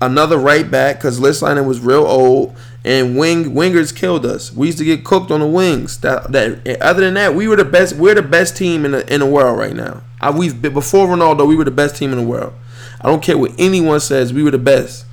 another 0.01 0.39
right 0.39 0.71
back 0.71 0.97
because 0.97 1.19
Lichtsteiner 1.21 1.67
was 1.67 1.81
real 1.81 2.07
old 2.07 2.57
and 2.85 3.19
wing 3.19 3.55
wingers 3.55 3.95
killed 3.95 4.25
us. 4.25 4.53
We 4.53 4.69
used 4.69 4.79
to 4.79 4.85
get 4.85 5.05
cooked 5.05 5.31
on 5.31 5.41
the 5.41 5.47
wings. 5.47 5.99
That 6.01 6.33
that 6.33 6.79
other 6.81 7.01
than 7.01 7.15
that, 7.15 7.35
we 7.35 7.49
were 7.49 7.57
the 7.57 7.65
best. 7.65 7.97
We're 7.97 8.15
the 8.15 8.23
best 8.23 8.57
team 8.57 8.85
in 8.85 8.93
the 8.93 9.13
in 9.13 9.21
the 9.21 9.27
world 9.27 9.59
right 9.59 9.75
now. 9.75 10.03
I, 10.21 10.31
we've 10.31 10.61
been, 10.61 10.75
before 10.75 11.07
Ronaldo, 11.07 11.47
we 11.47 11.57
were 11.57 11.65
the 11.65 11.71
best 11.71 11.97
team 11.97 12.13
in 12.13 12.19
the 12.19 12.25
world. 12.25 12.55
I 13.01 13.09
don't 13.09 13.23
care 13.23 13.39
what 13.39 13.53
anyone 13.59 14.01
says. 14.01 14.33
We 14.33 14.43
were 14.43 14.51
the 14.51 14.59
best. 14.59 15.05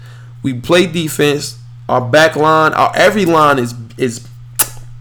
We 0.41 0.53
played 0.53 0.93
defense. 0.93 1.59
Our 1.87 2.01
back 2.01 2.35
line, 2.35 2.73
our 2.73 2.91
every 2.95 3.25
line 3.25 3.59
is 3.59 3.75
is 3.97 4.27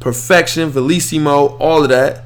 perfection. 0.01 0.71
Velissimo, 0.71 1.57
all 1.61 1.83
of 1.83 1.89
that. 1.91 2.25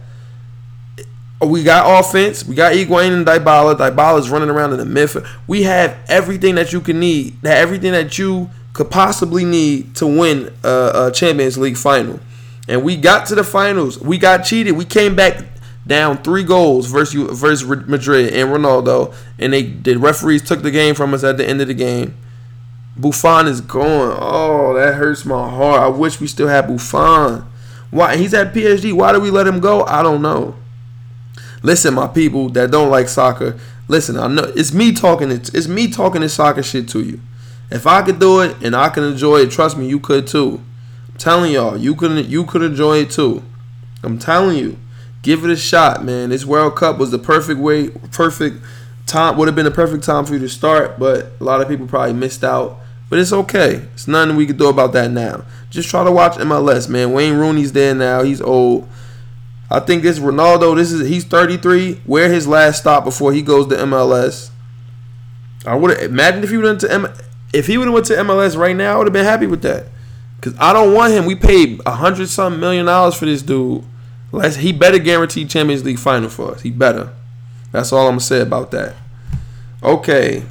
Oh, 1.40 1.46
we 1.46 1.62
got 1.62 2.00
offense. 2.00 2.44
We 2.44 2.56
got 2.56 2.72
Higuain 2.72 3.12
and 3.12 3.26
Dybala. 3.26 3.76
Dybala's 3.76 4.28
running 4.28 4.50
around 4.50 4.72
in 4.72 4.78
the 4.78 5.00
midfield. 5.00 5.28
We 5.46 5.62
have 5.62 5.96
everything 6.08 6.56
that 6.56 6.72
you 6.72 6.80
can 6.80 6.98
need. 6.98 7.44
Everything 7.44 7.92
that 7.92 8.18
you 8.18 8.50
could 8.72 8.90
possibly 8.90 9.44
need 9.44 9.94
to 9.96 10.06
win 10.06 10.52
a, 10.64 11.06
a 11.06 11.12
Champions 11.12 11.56
League 11.56 11.76
final. 11.76 12.18
And 12.68 12.82
we 12.82 12.96
got 12.96 13.26
to 13.26 13.34
the 13.34 13.44
finals. 13.44 13.98
We 14.00 14.18
got 14.18 14.44
cheated. 14.44 14.76
We 14.76 14.84
came 14.84 15.14
back 15.14 15.44
down 15.86 16.22
three 16.22 16.44
goals 16.44 16.86
versus 16.86 17.38
versus 17.40 17.66
Madrid 17.86 18.32
and 18.34 18.50
Ronaldo, 18.50 19.14
and 19.38 19.52
they 19.52 19.62
the 19.62 19.96
referees 19.96 20.42
took 20.42 20.62
the 20.62 20.70
game 20.70 20.94
from 20.94 21.14
us 21.14 21.24
at 21.24 21.38
the 21.38 21.48
end 21.48 21.60
of 21.60 21.68
the 21.68 21.74
game. 21.74 22.14
Buffon 22.96 23.46
is 23.46 23.60
going. 23.60 24.16
Oh, 24.20 24.74
that 24.74 24.94
hurts 24.94 25.24
my 25.24 25.48
heart. 25.48 25.80
I 25.80 25.88
wish 25.88 26.20
we 26.20 26.26
still 26.26 26.48
had 26.48 26.66
Buffon. 26.66 27.46
Why 27.90 28.16
he's 28.16 28.34
at 28.34 28.52
PSG? 28.52 28.92
Why 28.92 29.12
do 29.12 29.20
we 29.20 29.30
let 29.30 29.46
him 29.46 29.60
go? 29.60 29.84
I 29.84 30.02
don't 30.02 30.20
know. 30.20 30.54
Listen, 31.62 31.94
my 31.94 32.06
people 32.06 32.48
that 32.50 32.70
don't 32.70 32.90
like 32.90 33.08
soccer. 33.08 33.58
Listen, 33.88 34.18
I 34.18 34.28
know 34.28 34.44
it's 34.54 34.72
me 34.72 34.92
talking. 34.92 35.30
It's, 35.30 35.48
it's 35.50 35.68
me 35.68 35.90
talking 35.90 36.20
this 36.20 36.34
soccer 36.34 36.62
shit 36.62 36.88
to 36.90 37.02
you. 37.02 37.20
If 37.70 37.86
I 37.86 38.02
could 38.02 38.18
do 38.18 38.40
it 38.40 38.56
and 38.62 38.74
I 38.74 38.88
can 38.88 39.04
enjoy 39.04 39.38
it, 39.38 39.50
trust 39.50 39.76
me, 39.76 39.88
you 39.88 39.98
could 40.00 40.26
too. 40.26 40.62
I'm 41.08 41.18
telling 41.18 41.52
y'all, 41.52 41.76
you 41.76 41.94
could 41.94 42.26
you 42.26 42.44
could 42.44 42.62
enjoy 42.62 42.98
it 42.98 43.10
too. 43.10 43.42
I'm 44.02 44.18
telling 44.18 44.56
you, 44.56 44.78
give 45.22 45.44
it 45.44 45.50
a 45.50 45.56
shot, 45.56 46.04
man. 46.04 46.30
This 46.30 46.44
World 46.44 46.76
Cup 46.76 46.98
was 46.98 47.10
the 47.10 47.18
perfect 47.18 47.60
way, 47.60 47.88
perfect 47.88 48.58
time. 49.06 49.36
Would 49.36 49.48
have 49.48 49.56
been 49.56 49.64
the 49.64 49.70
perfect 49.70 50.04
time 50.04 50.24
for 50.24 50.34
you 50.34 50.38
to 50.40 50.48
start, 50.48 50.98
but 50.98 51.32
a 51.40 51.44
lot 51.44 51.60
of 51.60 51.68
people 51.68 51.86
probably 51.86 52.14
missed 52.14 52.44
out. 52.44 52.78
But 53.10 53.18
it's 53.18 53.32
okay. 53.32 53.86
It's 53.94 54.06
nothing 54.06 54.36
we 54.36 54.46
can 54.46 54.56
do 54.56 54.68
about 54.68 54.92
that 54.92 55.10
now. 55.10 55.44
Just 55.70 55.88
try 55.88 56.04
to 56.04 56.12
watch 56.12 56.34
MLS, 56.34 56.88
man. 56.88 57.12
Wayne 57.12 57.34
Rooney's 57.34 57.72
there 57.72 57.94
now. 57.94 58.22
He's 58.22 58.40
old. 58.40 58.86
I 59.70 59.80
think 59.80 60.02
this 60.02 60.18
Ronaldo. 60.18 60.76
This 60.76 60.92
is 60.92 61.08
he's 61.08 61.24
33. 61.24 62.00
Where 62.06 62.30
his 62.32 62.46
last 62.46 62.80
stop 62.80 63.04
before 63.04 63.32
he 63.32 63.42
goes 63.42 63.66
to 63.68 63.76
MLS? 63.76 64.50
I 65.66 65.74
would 65.74 65.98
imagine 65.98 66.42
if 66.42 66.50
he 66.50 66.56
went 66.56 66.80
to 66.80 66.92
M, 66.92 67.12
if 67.52 67.66
he 67.66 67.76
would 67.76 67.86
have 67.86 67.94
went 67.94 68.06
to 68.06 68.14
MLS 68.14 68.56
right 68.56 68.74
now, 68.76 68.94
I 68.94 68.98
would 68.98 69.06
have 69.06 69.12
been 69.12 69.24
happy 69.24 69.46
with 69.46 69.62
that. 69.62 69.86
Cause 70.40 70.54
I 70.58 70.72
don't 70.72 70.94
want 70.94 71.12
him. 71.12 71.26
We 71.26 71.34
paid 71.34 71.80
a 71.84 71.92
hundred 71.92 72.28
something 72.28 72.60
million 72.60 72.86
dollars 72.86 73.14
for 73.14 73.26
this 73.26 73.42
dude. 73.42 73.84
Let's, 74.30 74.56
he 74.56 74.72
better 74.72 74.98
guarantee 74.98 75.44
Champions 75.46 75.84
League 75.84 75.98
final 75.98 76.28
for 76.28 76.52
us. 76.52 76.62
He 76.62 76.70
better. 76.70 77.12
That's 77.72 77.92
all 77.92 78.06
I'm 78.06 78.12
gonna 78.12 78.20
say 78.20 78.40
about 78.40 78.70
that. 78.70 78.94
Okay. 79.82 80.44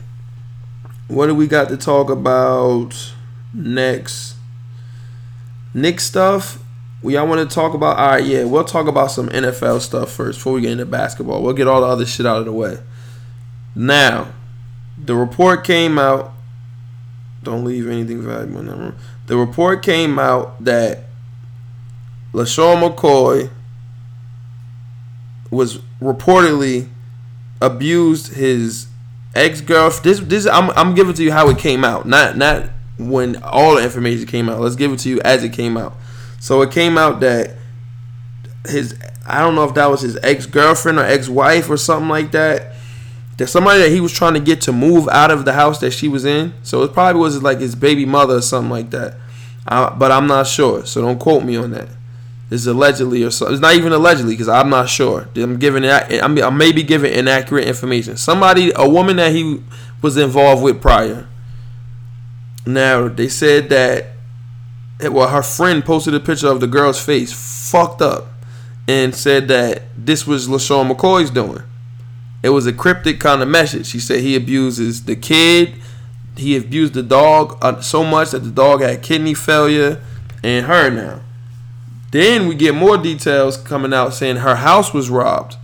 What 1.07 1.27
do 1.27 1.35
we 1.35 1.47
got 1.47 1.69
to 1.69 1.77
talk 1.77 2.09
about 2.09 3.13
next? 3.53 4.35
Knick 5.73 5.99
stuff. 5.99 6.59
We 7.07 7.15
all 7.15 7.25
want 7.25 7.49
to 7.49 7.55
talk 7.55 7.73
about. 7.73 7.97
All 7.97 8.09
right, 8.09 8.25
yeah, 8.25 8.43
we'll 8.43 8.65
talk 8.65 8.85
about 8.85 9.11
some 9.11 9.29
NFL 9.29 9.79
stuff 9.79 10.11
first 10.11 10.39
before 10.39 10.51
we 10.51 10.59
get 10.59 10.71
into 10.71 10.85
basketball. 10.85 11.41
We'll 11.41 11.53
get 11.53 11.65
all 11.65 11.79
the 11.79 11.87
other 11.87 12.05
shit 12.05 12.25
out 12.25 12.39
of 12.39 12.43
the 12.43 12.51
way. 12.51 12.79
Now, 13.73 14.33
the 14.97 15.15
report 15.15 15.63
came 15.63 15.97
out. 15.97 16.33
Don't 17.43 17.63
leave 17.63 17.87
anything 17.87 18.21
valuable 18.21 18.59
in 18.59 18.65
that 18.65 18.75
room. 18.75 18.97
The 19.27 19.37
report 19.37 19.83
came 19.83 20.19
out 20.19 20.61
that 20.65 21.05
LeSean 22.33 22.83
McCoy 22.83 23.51
was 25.49 25.77
reportedly 26.01 26.89
abused 27.61 28.33
his 28.33 28.87
ex 29.33 29.61
girlfriend. 29.61 30.03
This 30.03 30.19
this 30.19 30.45
I'm 30.45 30.71
I'm 30.71 30.93
giving 30.93 31.13
to 31.13 31.23
you 31.23 31.31
how 31.31 31.47
it 31.47 31.57
came 31.57 31.85
out, 31.85 32.05
not 32.05 32.35
not 32.35 32.65
when 32.99 33.41
all 33.43 33.75
the 33.75 33.83
information 33.85 34.27
came 34.27 34.49
out. 34.49 34.59
Let's 34.59 34.75
give 34.75 34.91
it 34.91 34.99
to 34.99 35.09
you 35.09 35.21
as 35.21 35.45
it 35.45 35.53
came 35.53 35.77
out. 35.77 35.95
So 36.39 36.61
it 36.61 36.71
came 36.71 36.97
out 36.97 37.19
that 37.21 37.57
his 38.67 38.97
I 39.25 39.39
don't 39.41 39.55
know 39.55 39.65
if 39.65 39.73
that 39.75 39.87
was 39.87 40.01
his 40.01 40.17
ex 40.23 40.45
girlfriend 40.45 40.99
or 40.99 41.03
ex 41.03 41.27
wife 41.27 41.69
or 41.69 41.77
something 41.77 42.09
like 42.09 42.31
that. 42.31 42.73
There's 43.37 43.51
somebody 43.51 43.81
that 43.81 43.91
he 43.91 44.01
was 44.01 44.11
trying 44.11 44.33
to 44.33 44.39
get 44.39 44.61
to 44.61 44.71
move 44.71 45.07
out 45.09 45.29
of 45.29 45.45
the 45.45 45.53
house 45.53 45.79
that 45.81 45.91
she 45.91 46.07
was 46.07 46.25
in. 46.25 46.53
So 46.63 46.81
it 46.83 46.93
probably 46.93 47.21
was 47.21 47.41
like 47.43 47.59
his 47.59 47.75
baby 47.75 48.05
mother 48.05 48.35
or 48.35 48.41
something 48.41 48.71
like 48.71 48.89
that. 48.91 49.15
I, 49.67 49.89
but 49.89 50.11
I'm 50.11 50.25
not 50.27 50.47
sure. 50.47 50.85
So 50.85 51.01
don't 51.01 51.19
quote 51.19 51.43
me 51.43 51.55
on 51.55 51.71
that. 51.71 51.89
It's 52.49 52.65
allegedly 52.65 53.23
or 53.23 53.31
so. 53.31 53.51
It's 53.51 53.59
not 53.59 53.75
even 53.75 53.91
allegedly 53.91 54.33
because 54.33 54.47
I'm 54.47 54.69
not 54.69 54.89
sure. 54.89 55.27
I'm 55.35 55.59
giving. 55.59 55.85
I'm, 55.85 56.41
I 56.41 56.49
may 56.49 56.71
be 56.71 56.81
giving 56.81 57.13
inaccurate 57.13 57.67
information. 57.67 58.15
Somebody, 58.15 58.71
a 58.75 58.87
woman 58.87 59.17
that 59.17 59.33
he 59.33 59.61
was 60.01 60.15
involved 60.17 60.63
with 60.63 60.81
prior. 60.81 61.27
Now 62.65 63.09
they 63.09 63.27
said 63.27 63.69
that. 63.69 64.16
Well, 64.99 65.29
her 65.29 65.43
friend 65.43 65.85
posted 65.85 66.15
a 66.15 66.19
picture 66.19 66.47
of 66.47 66.59
the 66.59 66.67
girl's 66.67 67.03
face 67.03 67.31
fucked 67.69 68.01
up, 68.01 68.27
and 68.87 69.13
said 69.13 69.47
that 69.49 69.83
this 69.97 70.25
was 70.25 70.47
LeSean 70.47 70.91
McCoy's 70.91 71.29
doing. 71.29 71.63
It 72.41 72.49
was 72.49 72.65
a 72.65 72.73
cryptic 72.73 73.19
kind 73.19 73.41
of 73.41 73.47
message. 73.47 73.87
She 73.87 73.99
said 73.99 74.21
he 74.21 74.35
abuses 74.35 75.03
the 75.03 75.15
kid. 75.15 75.75
He 76.35 76.55
abused 76.55 76.93
the 76.93 77.03
dog 77.03 77.57
uh, 77.61 77.81
so 77.81 78.03
much 78.03 78.31
that 78.31 78.39
the 78.39 78.51
dog 78.51 78.81
had 78.81 79.01
kidney 79.01 79.33
failure, 79.33 80.01
and 80.43 80.65
her 80.65 80.89
now. 80.89 81.21
Then 82.11 82.47
we 82.47 82.55
get 82.55 82.73
more 82.73 82.97
details 82.97 83.57
coming 83.57 83.93
out 83.93 84.13
saying 84.13 84.37
her 84.37 84.55
house 84.55 84.93
was 84.93 85.09
robbed. 85.09 85.57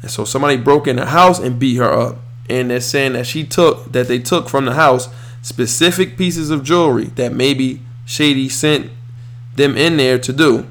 And 0.00 0.10
so 0.10 0.24
somebody 0.24 0.56
broke 0.56 0.86
in 0.86 0.96
the 0.96 1.06
house 1.06 1.38
and 1.38 1.58
beat 1.58 1.76
her 1.76 1.90
up. 1.90 2.18
And 2.48 2.70
they're 2.70 2.80
saying 2.80 3.14
that 3.14 3.26
she 3.26 3.44
took 3.44 3.92
that 3.92 4.08
they 4.08 4.18
took 4.18 4.48
from 4.48 4.64
the 4.64 4.74
house 4.74 5.08
specific 5.42 6.16
pieces 6.16 6.50
of 6.50 6.62
jewelry 6.62 7.06
that 7.16 7.32
maybe 7.32 7.80
Shady 8.08 8.48
sent 8.48 8.90
them 9.54 9.76
in 9.76 9.98
there 9.98 10.18
to 10.18 10.32
do. 10.32 10.66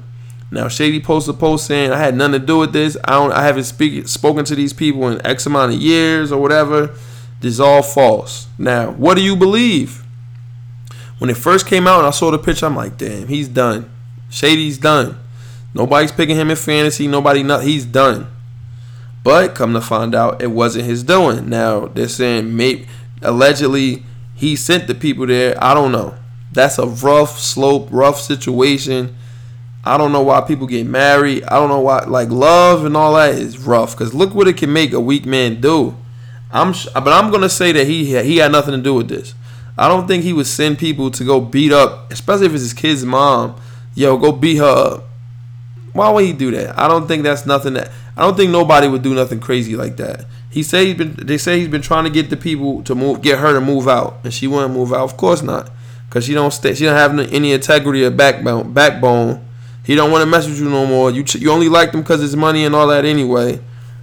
Now 0.50 0.66
Shady 0.66 0.98
posted 0.98 1.36
a 1.36 1.38
post 1.38 1.68
saying 1.68 1.92
I 1.92 1.98
had 1.98 2.16
nothing 2.16 2.40
to 2.40 2.46
do 2.46 2.58
with 2.58 2.72
this. 2.72 2.96
I 3.04 3.12
don't 3.12 3.30
I 3.30 3.44
haven't 3.44 3.62
speak, 3.62 4.08
spoken 4.08 4.44
to 4.46 4.56
these 4.56 4.72
people 4.72 5.06
in 5.06 5.24
X 5.24 5.46
amount 5.46 5.72
of 5.72 5.80
years 5.80 6.32
or 6.32 6.42
whatever. 6.42 6.88
This 7.40 7.52
is 7.52 7.60
all 7.60 7.82
false. 7.82 8.48
Now, 8.58 8.90
what 8.90 9.14
do 9.14 9.22
you 9.22 9.36
believe? 9.36 10.02
When 11.18 11.30
it 11.30 11.36
first 11.36 11.68
came 11.68 11.86
out 11.86 11.98
and 11.98 12.08
I 12.08 12.10
saw 12.10 12.32
the 12.32 12.38
picture, 12.38 12.66
I'm 12.66 12.74
like, 12.74 12.98
damn, 12.98 13.28
he's 13.28 13.46
done. 13.46 13.88
Shady's 14.30 14.78
done. 14.78 15.16
Nobody's 15.74 16.10
picking 16.10 16.34
him 16.34 16.50
in 16.50 16.56
fantasy. 16.56 17.06
Nobody, 17.06 17.44
not 17.44 17.62
he's 17.62 17.84
done. 17.84 18.26
But 19.22 19.54
come 19.54 19.74
to 19.74 19.80
find 19.80 20.12
out, 20.12 20.42
it 20.42 20.50
wasn't 20.50 20.86
his 20.86 21.04
doing. 21.04 21.48
Now 21.48 21.86
they're 21.86 22.08
saying 22.08 22.56
maybe 22.56 22.88
allegedly 23.22 24.02
he 24.34 24.56
sent 24.56 24.88
the 24.88 24.94
people 24.96 25.28
there. 25.28 25.56
I 25.62 25.72
don't 25.72 25.92
know. 25.92 26.16
That's 26.52 26.78
a 26.78 26.86
rough 26.86 27.38
slope, 27.38 27.88
rough 27.90 28.20
situation. 28.20 29.16
I 29.84 29.96
don't 29.96 30.12
know 30.12 30.22
why 30.22 30.40
people 30.42 30.66
get 30.66 30.86
married. 30.86 31.44
I 31.44 31.56
don't 31.56 31.68
know 31.68 31.80
why 31.80 32.00
like 32.00 32.30
love 32.30 32.84
and 32.84 32.96
all 32.96 33.14
that 33.14 33.34
is 33.34 33.58
rough. 33.58 33.96
Cause 33.96 34.12
look 34.14 34.34
what 34.34 34.48
it 34.48 34.56
can 34.56 34.72
make 34.72 34.92
a 34.92 35.00
weak 35.00 35.24
man 35.24 35.60
do. 35.60 35.96
I'm, 36.50 36.72
but 36.94 37.08
I'm 37.08 37.30
gonna 37.30 37.48
say 37.48 37.72
that 37.72 37.86
he 37.86 38.20
he 38.22 38.38
had 38.38 38.52
nothing 38.52 38.72
to 38.72 38.82
do 38.82 38.94
with 38.94 39.08
this. 39.08 39.34
I 39.76 39.88
don't 39.88 40.08
think 40.08 40.24
he 40.24 40.32
would 40.32 40.46
send 40.46 40.78
people 40.78 41.10
to 41.12 41.24
go 41.24 41.40
beat 41.40 41.72
up, 41.72 42.10
especially 42.10 42.46
if 42.46 42.54
it's 42.54 42.62
his 42.62 42.72
kid's 42.72 43.04
mom 43.04 43.60
yo, 43.98 44.16
go 44.16 44.32
beat 44.32 44.56
her 44.56 44.64
up. 44.64 45.04
Why 45.92 46.10
would 46.10 46.24
he 46.24 46.32
do 46.32 46.52
that? 46.52 46.78
I 46.78 46.86
don't 46.86 47.08
think 47.08 47.24
that's 47.24 47.44
nothing 47.44 47.74
that 47.74 47.90
I 48.16 48.22
don't 48.22 48.36
think 48.36 48.52
nobody 48.52 48.86
would 48.86 49.02
do 49.02 49.14
nothing 49.14 49.40
crazy 49.40 49.74
like 49.74 49.96
that. 49.96 50.26
He 50.50 50.62
say 50.62 50.86
he's 50.86 50.96
been 50.96 51.14
they 51.14 51.38
say 51.38 51.58
he's 51.58 51.68
been 51.68 51.82
trying 51.82 52.04
to 52.04 52.10
get 52.10 52.30
the 52.30 52.36
people 52.36 52.82
to 52.84 52.94
move 52.94 53.22
get 53.22 53.38
her 53.38 53.52
to 53.52 53.60
move 53.60 53.88
out 53.88 54.18
and 54.22 54.32
she 54.32 54.46
wouldn't 54.46 54.72
move 54.72 54.92
out. 54.92 55.02
Of 55.02 55.16
course 55.16 55.42
not. 55.42 55.70
Cause 56.10 56.24
she 56.24 56.32
don't 56.32 56.52
stay 56.52 56.74
she 56.74 56.84
don't 56.84 56.96
have 56.96 57.18
any 57.32 57.52
integrity 57.52 58.04
or 58.04 58.10
backbone 58.10 58.72
backbone. 58.72 59.44
He 59.84 59.94
don't 59.94 60.10
want 60.10 60.22
to 60.22 60.26
mess 60.26 60.46
with 60.46 60.58
you 60.58 60.68
no 60.68 60.86
more. 60.86 61.10
You 61.10 61.24
you 61.38 61.50
only 61.50 61.68
like 61.68 61.92
him 61.92 62.02
cause 62.02 62.22
it's 62.22 62.34
money 62.34 62.64
and 62.64 62.74
all 62.74 62.86
that 62.88 63.04
anyway. 63.04 63.60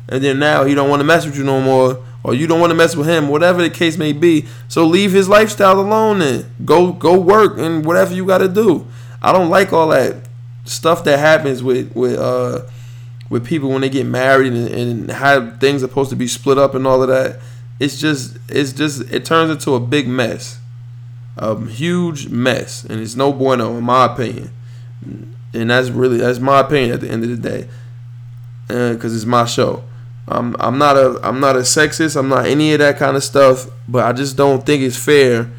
And 0.08 0.24
then 0.24 0.38
now 0.38 0.66
he 0.66 0.76
don't 0.76 0.90
want 0.90 1.00
to 1.00 1.04
mess 1.04 1.26
with 1.26 1.36
you 1.36 1.44
no 1.44 1.62
more 1.62 2.04
or 2.26 2.34
you 2.34 2.48
don't 2.48 2.60
want 2.60 2.72
to 2.72 2.76
mess 2.76 2.96
with 2.96 3.08
him, 3.08 3.28
whatever 3.30 3.62
the 3.62 3.70
case 3.70 3.98
may 3.98 4.12
be. 4.12 4.48
So 4.68 4.84
leave 4.84 5.12
his 5.12 5.30
lifestyle 5.30 5.80
alone 5.80 6.24
and 6.24 6.46
go 6.66 6.92
go 6.92 7.20
work 7.20 7.60
and 7.60 7.86
whatever 7.86 8.16
you 8.16 8.26
got 8.26 8.40
to 8.40 8.48
do. 8.48 8.88
I 9.22 9.32
don't 9.32 9.52
like 9.52 9.72
all 9.72 9.90
that 9.90 10.28
stuff 10.66 11.04
that 11.04 11.20
happens 11.20 11.62
with 11.62 11.96
with 11.96 12.18
uh 12.18 12.64
with 13.30 13.46
people 13.46 13.70
when 13.70 13.82
they 13.82 13.90
get 13.90 14.08
married 14.08 14.54
and, 14.54 14.68
and 14.68 15.12
how 15.12 15.52
things 15.58 15.84
are 15.84 15.88
supposed 15.88 16.10
to 16.10 16.16
be 16.16 16.28
split 16.28 16.58
up 16.58 16.74
and 16.74 16.88
all 16.88 17.04
of 17.04 17.10
that. 17.10 17.40
It's 17.80 18.00
just 18.00 18.38
it's 18.50 18.74
just 18.74 19.02
it 19.12 19.24
turns 19.24 19.52
into 19.52 19.76
a 19.76 19.80
big 19.80 20.08
mess, 20.08 20.58
a 21.38 21.60
huge 21.66 22.30
mess, 22.30 22.84
and 22.84 23.00
it's 23.00 23.16
no 23.16 23.34
bueno 23.34 23.78
in 23.78 23.84
my 23.84 24.06
opinion. 24.06 24.52
And 25.54 25.70
that's 25.70 25.90
really 25.90 26.18
that's 26.18 26.40
my 26.40 26.60
opinion 26.60 26.94
at 26.94 27.02
the 27.02 27.10
end 27.10 27.24
of 27.24 27.30
the 27.30 27.38
day, 27.38 27.68
because 28.68 29.14
uh, 29.14 29.16
it's 29.16 29.26
my 29.26 29.46
show. 29.46 29.84
I'm 30.28 30.56
I'm 30.60 30.78
not 30.78 30.98
a 30.98 31.20
I'm 31.24 31.40
not 31.40 31.56
a 31.56 31.60
sexist. 31.60 32.18
I'm 32.18 32.30
not 32.30 32.46
any 32.46 32.74
of 32.74 32.80
that 32.80 32.98
kind 32.98 33.16
of 33.16 33.24
stuff. 33.24 33.68
But 33.88 34.06
I 34.06 34.14
just 34.14 34.36
don't 34.36 34.66
think 34.66 34.82
it's 34.82 34.98
fair 34.98 35.50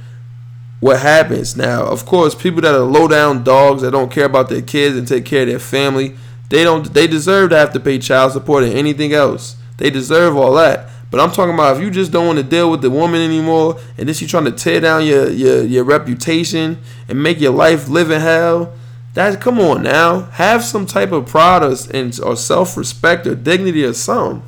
what 0.81 1.01
happens. 1.01 1.57
Now, 1.57 1.85
of 1.85 2.05
course, 2.05 2.35
people 2.35 2.61
that 2.63 2.75
are 2.75 2.81
low 2.81 3.09
down 3.09 3.45
dogs 3.45 3.83
that 3.83 3.93
don't 3.93 4.11
care 4.11 4.27
about 4.27 4.49
their 4.49 4.63
kids 4.63 4.97
and 4.97 5.07
take 5.07 5.25
care 5.25 5.43
of 5.43 5.49
their 5.49 5.59
family, 5.59 6.17
they 6.49 6.65
don't 6.65 6.93
they 6.93 7.07
deserve 7.07 7.51
to 7.51 7.57
have 7.57 7.73
to 7.75 7.81
pay 7.81 7.99
child 7.99 8.33
support 8.33 8.65
and 8.65 8.73
anything 8.73 9.13
else. 9.13 9.57
They 9.79 9.91
deserve 9.91 10.37
all 10.37 10.55
that. 10.55 10.89
But 11.11 11.21
I'm 11.21 11.31
talking 11.31 11.55
about 11.55 11.77
if 11.77 11.83
you 11.83 11.91
just 11.91 12.11
don't 12.13 12.27
want 12.27 12.39
to 12.39 12.45
deal 12.45 12.71
with 12.71 12.83
the 12.83 12.91
woman 12.91 13.21
anymore 13.21 13.79
and 13.97 14.09
then 14.09 14.15
she's 14.15 14.31
trying 14.31 14.45
to 14.47 14.51
tear 14.51 14.81
down 14.81 15.05
your, 15.07 15.31
your, 15.31 15.63
your 15.63 15.85
reputation 15.85 16.79
and 17.09 17.23
make 17.23 17.41
your 17.41 17.53
life 17.53 17.89
live 17.89 18.11
in 18.11 18.21
hell, 18.21 18.73
that's 19.15 19.37
come 19.37 19.59
on 19.61 19.83
now. 19.83 20.23
Have 20.33 20.63
some 20.63 20.85
type 20.85 21.13
of 21.13 21.27
pride 21.27 21.63
or, 21.63 21.75
or 22.23 22.37
self 22.37 22.77
respect 22.77 23.27
or 23.27 23.35
dignity 23.35 23.85
or 23.85 23.95
something. 23.95 24.43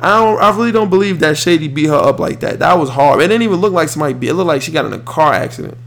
I 0.00 0.18
don't. 0.18 0.42
I 0.42 0.50
really 0.56 0.72
don't 0.72 0.90
believe 0.90 1.20
that 1.20 1.38
Shady 1.38 1.68
beat 1.68 1.86
her 1.86 1.94
up 1.94 2.18
like 2.18 2.40
that. 2.40 2.58
That 2.58 2.76
was 2.78 2.90
hard. 2.90 3.20
It 3.20 3.28
didn't 3.28 3.42
even 3.42 3.60
look 3.60 3.72
like 3.72 3.88
somebody 3.88 4.14
beat. 4.14 4.30
It 4.30 4.34
looked 4.34 4.48
like 4.48 4.62
she 4.62 4.72
got 4.72 4.84
in 4.84 4.92
a 4.92 4.98
car 4.98 5.32
accident. 5.32 5.78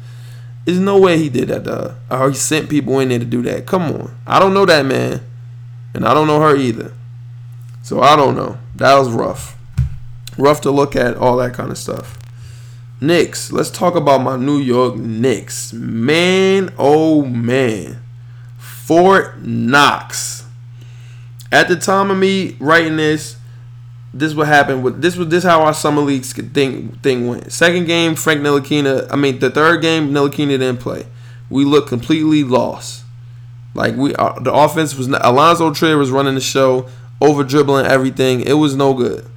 There's 0.64 0.80
no 0.80 1.00
way 1.00 1.18
he 1.18 1.28
did 1.30 1.50
that 1.50 1.66
her. 1.66 1.98
Or 2.10 2.30
he 2.30 2.36
sent 2.36 2.70
people 2.70 3.00
in 3.00 3.10
there 3.10 3.20
to 3.20 3.26
do 3.26 3.42
that. 3.44 3.66
Come 3.66 3.84
on. 3.84 4.18
I 4.26 4.40
don't 4.40 4.54
know 4.54 4.66
that 4.66 4.86
man, 4.86 5.22
and 5.94 6.06
I 6.06 6.14
don't 6.14 6.28
know 6.28 6.40
her 6.40 6.56
either. 6.56 6.94
So 7.84 8.02
I 8.02 8.16
don't 8.16 8.36
know. 8.36 8.58
That 8.76 8.98
was 8.98 9.10
rough. 9.10 9.57
Rough 10.38 10.62
to 10.62 10.71
look 10.71 10.95
at. 10.95 11.17
All 11.17 11.38
that 11.38 11.54
kind 11.54 11.71
of 11.71 11.78
stuff. 11.78 12.17
Knicks. 13.00 13.52
Let's 13.52 13.69
talk 13.69 13.95
about 13.95 14.21
my 14.21 14.38
New 14.38 14.58
York 14.58 14.95
Knicks. 14.95 15.73
Man, 15.73 16.73
oh 16.78 17.23
man. 17.26 18.02
Fort 18.58 19.41
Knox. 19.41 20.45
At 21.52 21.67
the 21.67 21.76
time 21.76 22.12
of 22.12 22.17
me 22.17 22.56
writing 22.60 22.97
this, 22.97 23.38
this 24.13 24.34
what 24.34 24.47
happened 24.47 24.84
with 24.84 25.02
this 25.02 25.15
was 25.15 25.28
this 25.28 25.43
how 25.43 25.62
our 25.62 25.73
summer 25.73 26.02
league 26.02 26.23
thing 26.23 26.89
thing 27.04 27.28
went. 27.28 27.52
Second 27.52 27.86
game, 27.86 28.15
Frank 28.15 28.41
Ntilikina. 28.41 29.08
I 29.12 29.15
mean, 29.15 29.39
the 29.39 29.50
third 29.50 29.82
game, 29.82 30.10
Ntilikina 30.10 30.60
didn't 30.60 30.78
play. 30.78 31.06
We 31.50 31.65
looked 31.65 31.89
completely 31.89 32.43
lost. 32.43 33.04
Like 33.73 33.95
we, 33.95 34.15
uh, 34.15 34.39
the 34.39 34.52
offense 34.52 34.95
was 34.95 35.08
Allonzo 35.08 35.76
Trier 35.76 35.97
was 35.97 36.10
running 36.10 36.36
the 36.36 36.41
show, 36.41 36.88
over 37.21 37.43
dribbling 37.43 37.86
everything. 37.86 38.41
It 38.41 38.54
was 38.54 38.76
no 38.76 38.93
good. 38.93 39.30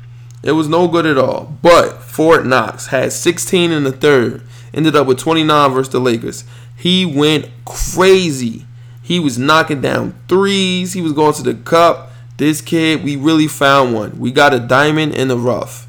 It 0.42 0.52
was 0.52 0.68
no 0.68 0.88
good 0.88 1.06
at 1.06 1.18
all. 1.18 1.56
But 1.62 2.02
Fort 2.02 2.46
Knox 2.46 2.86
had 2.88 3.12
16 3.12 3.70
in 3.70 3.84
the 3.84 3.92
third. 3.92 4.42
Ended 4.72 4.96
up 4.96 5.06
with 5.06 5.18
29 5.18 5.72
versus 5.72 5.92
the 5.92 6.00
Lakers. 6.00 6.44
He 6.76 7.04
went 7.04 7.50
crazy. 7.64 8.66
He 9.02 9.18
was 9.18 9.38
knocking 9.38 9.80
down 9.80 10.14
threes. 10.28 10.92
He 10.92 11.02
was 11.02 11.12
going 11.12 11.34
to 11.34 11.42
the 11.42 11.54
cup. 11.54 12.10
This 12.36 12.62
kid, 12.62 13.04
we 13.04 13.16
really 13.16 13.48
found 13.48 13.92
one. 13.92 14.18
We 14.18 14.32
got 14.32 14.54
a 14.54 14.60
diamond 14.60 15.14
in 15.14 15.28
the 15.28 15.36
rough. 15.36 15.86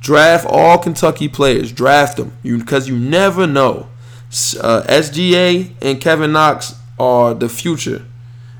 Draft 0.00 0.44
all 0.46 0.78
Kentucky 0.78 1.28
players. 1.28 1.70
Draft 1.70 2.16
them 2.16 2.36
because 2.42 2.88
you, 2.88 2.94
you 2.94 3.00
never 3.00 3.46
know. 3.46 3.88
Uh, 4.60 4.82
SGA 4.88 5.70
and 5.80 6.00
Kevin 6.00 6.32
Knox 6.32 6.74
are 6.98 7.32
the 7.32 7.48
future, 7.48 8.04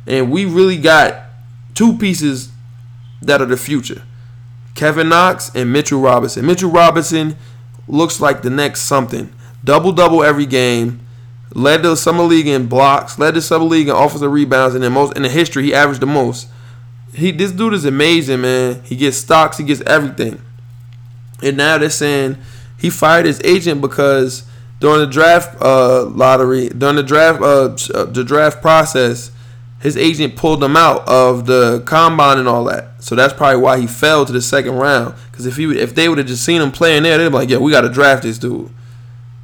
and 0.06 0.30
we 0.30 0.44
really 0.44 0.76
got 0.76 1.24
two 1.74 1.98
pieces 1.98 2.50
that 3.20 3.42
are 3.42 3.46
the 3.46 3.56
future. 3.56 4.02
Kevin 4.74 5.08
Knox 5.08 5.50
and 5.54 5.72
Mitchell 5.72 6.00
Robinson. 6.00 6.46
Mitchell 6.46 6.70
Robinson 6.70 7.36
looks 7.86 8.20
like 8.20 8.42
the 8.42 8.50
next 8.50 8.82
something. 8.82 9.32
Double 9.62 9.92
double 9.92 10.22
every 10.22 10.46
game. 10.46 11.00
Led 11.54 11.82
the 11.82 11.96
summer 11.96 12.24
league 12.24 12.48
in 12.48 12.66
blocks. 12.66 13.18
Led 13.18 13.34
the 13.34 13.42
summer 13.42 13.64
league 13.64 13.88
in 13.88 13.94
offensive 13.94 14.30
rebounds. 14.30 14.74
And 14.74 14.84
in 14.84 14.92
most 14.92 15.16
in 15.16 15.22
the 15.22 15.28
history, 15.28 15.62
he 15.64 15.74
averaged 15.74 16.00
the 16.00 16.06
most. 16.06 16.48
He 17.14 17.30
this 17.30 17.52
dude 17.52 17.74
is 17.74 17.84
amazing, 17.84 18.40
man. 18.40 18.82
He 18.82 18.96
gets 18.96 19.16
stocks. 19.16 19.58
He 19.58 19.64
gets 19.64 19.80
everything. 19.82 20.42
And 21.42 21.56
now 21.56 21.78
they're 21.78 21.90
saying 21.90 22.38
he 22.76 22.90
fired 22.90 23.26
his 23.26 23.40
agent 23.44 23.80
because 23.80 24.44
during 24.80 25.00
the 25.00 25.06
draft 25.06 25.60
uh, 25.62 26.04
lottery, 26.04 26.68
during 26.70 26.96
the 26.96 27.02
draft 27.02 27.40
uh, 27.40 27.76
uh 27.94 28.04
the 28.06 28.24
draft 28.24 28.60
process, 28.60 29.30
his 29.84 29.98
agent 29.98 30.34
pulled 30.34 30.64
him 30.64 30.78
out 30.78 31.06
of 31.06 31.44
the 31.44 31.82
combine 31.84 32.38
and 32.38 32.48
all 32.48 32.64
that. 32.64 33.04
So 33.04 33.14
that's 33.14 33.34
probably 33.34 33.60
why 33.60 33.78
he 33.78 33.86
fell 33.86 34.24
to 34.24 34.32
the 34.32 34.40
second 34.40 34.76
round. 34.76 35.14
Because 35.30 35.44
if 35.44 35.56
he 35.56 35.78
if 35.78 35.94
they 35.94 36.08
would 36.08 36.16
have 36.16 36.26
just 36.26 36.42
seen 36.42 36.62
him 36.62 36.72
playing 36.72 37.02
there, 37.02 37.18
they'd 37.18 37.28
be 37.28 37.34
like, 37.34 37.50
"Yo, 37.50 37.60
we 37.60 37.70
got 37.70 37.82
to 37.82 37.90
draft 37.90 38.22
this 38.22 38.38
dude." 38.38 38.70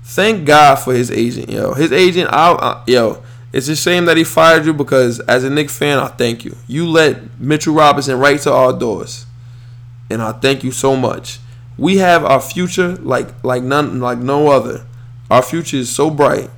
Thank 0.03 0.46
God 0.46 0.76
for 0.76 0.94
his 0.94 1.11
agent, 1.11 1.50
yo. 1.50 1.74
His 1.74 1.92
agent, 1.92 2.31
I, 2.33 2.53
I, 2.53 2.83
yo. 2.87 3.22
It's 3.53 3.68
a 3.68 3.76
shame 3.76 4.07
that 4.07 4.16
he 4.16 4.24
fired 4.24 4.64
you 4.64 4.72
because 4.72 5.20
as 5.20 5.44
a 5.44 5.50
Knick 5.50 5.68
fan, 5.68 5.98
I 5.98 6.07
thank 6.09 6.44
you. 6.44 6.57
You 6.66 6.88
let 6.88 7.38
Mitchell 7.38 7.74
Robinson 7.74 8.18
right 8.18 8.40
to 8.40 8.53
our 8.53 8.72
doors, 8.72 9.26
and 10.09 10.22
I 10.22 10.33
thank 10.33 10.64
you 10.64 10.70
so 10.70 10.96
much. 10.96 11.38
We 11.76 11.98
have 11.98 12.24
our 12.24 12.40
future 12.40 12.96
like 12.96 13.44
like 13.44 13.62
none 13.62 14.00
like 14.00 14.18
no 14.18 14.48
other. 14.48 14.87
Our 15.31 15.42
future 15.42 15.76
is 15.76 15.94
so 15.94 16.09
bright. 16.09 16.48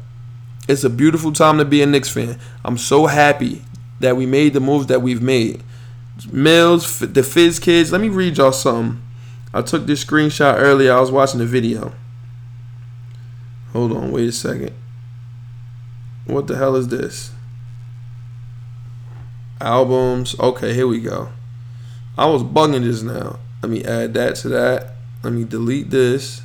It's 0.68 0.85
a 0.85 0.90
beautiful 0.90 1.33
time 1.33 1.59
to 1.59 1.64
be 1.64 1.83
a 1.83 1.87
Knicks 1.87 2.09
fan. 2.09 2.38
I'm 2.64 2.79
so 2.79 3.07
happy 3.07 3.62
that 4.03 4.17
we 4.17 4.27
made 4.27 4.53
the 4.53 4.61
moves 4.61 4.87
that 4.87 5.01
we've 5.01 5.23
made. 5.23 5.62
Mills, 6.31 6.99
the 6.99 7.23
Fizz 7.23 7.59
kids. 7.59 7.91
Let 7.91 8.01
me 8.01 8.09
read 8.09 8.37
y'all 8.37 8.53
something. 8.53 9.03
I 9.55 9.62
took 9.62 9.87
this 9.87 10.05
screenshot 10.05 10.59
earlier. 10.59 10.93
I 10.93 11.01
was 11.01 11.11
watching 11.11 11.38
the 11.38 11.47
video. 11.47 11.93
Hold 13.73 13.93
on, 13.93 14.12
wait 14.12 14.29
a 14.29 14.33
second. 14.33 14.75
What 16.27 16.47
the 16.47 16.57
hell 16.57 16.77
is 16.77 16.88
this? 16.88 17.33
Albums. 19.61 20.38
Okay, 20.38 20.75
here 20.75 20.87
we 20.87 21.01
go. 21.01 21.31
I 22.19 22.27
was 22.27 22.43
bugging 22.43 22.85
just 22.85 23.05
now. 23.05 23.38
Let 23.62 23.71
me 23.71 23.85
add 23.85 24.15
that 24.15 24.37
to 24.37 24.49
that. 24.51 24.95
Let 25.23 25.33
me 25.33 25.45
delete 25.45 25.91
this. 25.91 26.43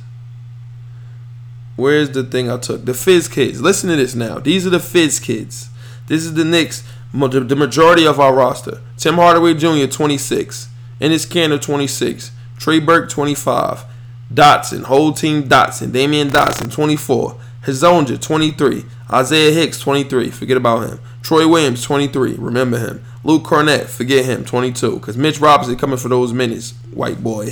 Where's 1.76 2.10
the 2.10 2.24
thing 2.24 2.50
I 2.50 2.56
took? 2.56 2.84
The 2.84 2.94
Fizz 2.94 3.28
kids. 3.28 3.60
Listen 3.60 3.90
to 3.90 3.96
this 3.96 4.14
now. 4.14 4.38
These 4.38 4.66
are 4.66 4.70
the 4.70 4.80
Fizz 4.80 5.20
kids. 5.20 5.68
This 6.06 6.24
is 6.24 6.34
the 6.34 6.44
Knicks 6.44 6.82
the 7.12 7.56
majority 7.56 8.06
of 8.06 8.20
our 8.20 8.34
roster. 8.34 8.80
Tim 8.96 9.14
Hardaway 9.14 9.54
Jr. 9.54 9.86
26, 9.86 10.68
Enes 11.00 11.26
Kanter 11.26 11.60
26, 11.60 12.32
Trey 12.58 12.80
Burke 12.80 13.08
25, 13.08 13.84
Dotson, 14.32 14.84
whole 14.84 15.12
team 15.12 15.44
Dotson, 15.44 15.88
Damyean 15.88 16.30
Dotson 16.30 16.72
24, 16.72 17.36
Hezonja 17.62 18.20
23, 18.20 18.84
Isaiah 19.12 19.52
Hicks 19.52 19.80
23, 19.80 20.30
forget 20.30 20.56
about 20.56 20.88
him. 20.88 21.00
Troy 21.22 21.48
Williams 21.48 21.82
23, 21.82 22.34
remember 22.34 22.78
him. 22.78 23.04
Luke 23.24 23.44
Kornet, 23.44 23.86
forget 23.86 24.24
him 24.24 24.44
22, 24.44 24.96
because 24.96 25.16
Mitch 25.16 25.40
Robinson 25.40 25.76
coming 25.76 25.98
for 25.98 26.08
those 26.08 26.32
minutes, 26.32 26.72
white 26.92 27.22
boy. 27.22 27.50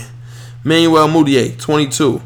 Manuel 0.64 1.08
Mudiay 1.08 1.58
22, 1.58 2.20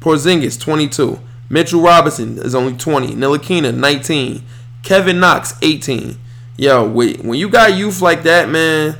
Porzingis 0.00 0.60
22, 0.60 1.18
Mitchell 1.48 1.80
Robinson 1.80 2.38
is 2.38 2.54
only 2.54 2.76
20, 2.76 3.14
Ntilikina 3.14 3.74
19, 3.74 4.42
Kevin 4.82 5.20
Knox 5.20 5.54
18. 5.62 6.16
Yo, 6.56 6.88
wait, 6.88 7.22
when 7.22 7.38
you 7.38 7.48
got 7.48 7.76
youth 7.76 8.00
like 8.00 8.22
that, 8.22 8.48
man, 8.48 8.96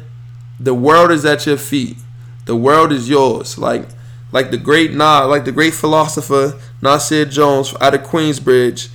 the 0.61 0.75
world 0.75 1.11
is 1.11 1.25
at 1.25 1.47
your 1.47 1.57
feet. 1.57 1.97
The 2.45 2.57
world 2.57 2.93
is 2.93 3.09
yours. 3.09 3.59
Like 3.59 3.89
like 4.33 4.51
the 4.51 4.59
great 4.59 4.93
Nah, 4.93 5.25
like 5.25 5.45
the 5.45 5.53
great 5.53 5.75
philosopher 5.75 6.59
Nasir 6.83 7.25
Jones 7.25 7.75
out 7.81 7.95
of 7.95 8.03
Queensbridge 8.03 8.91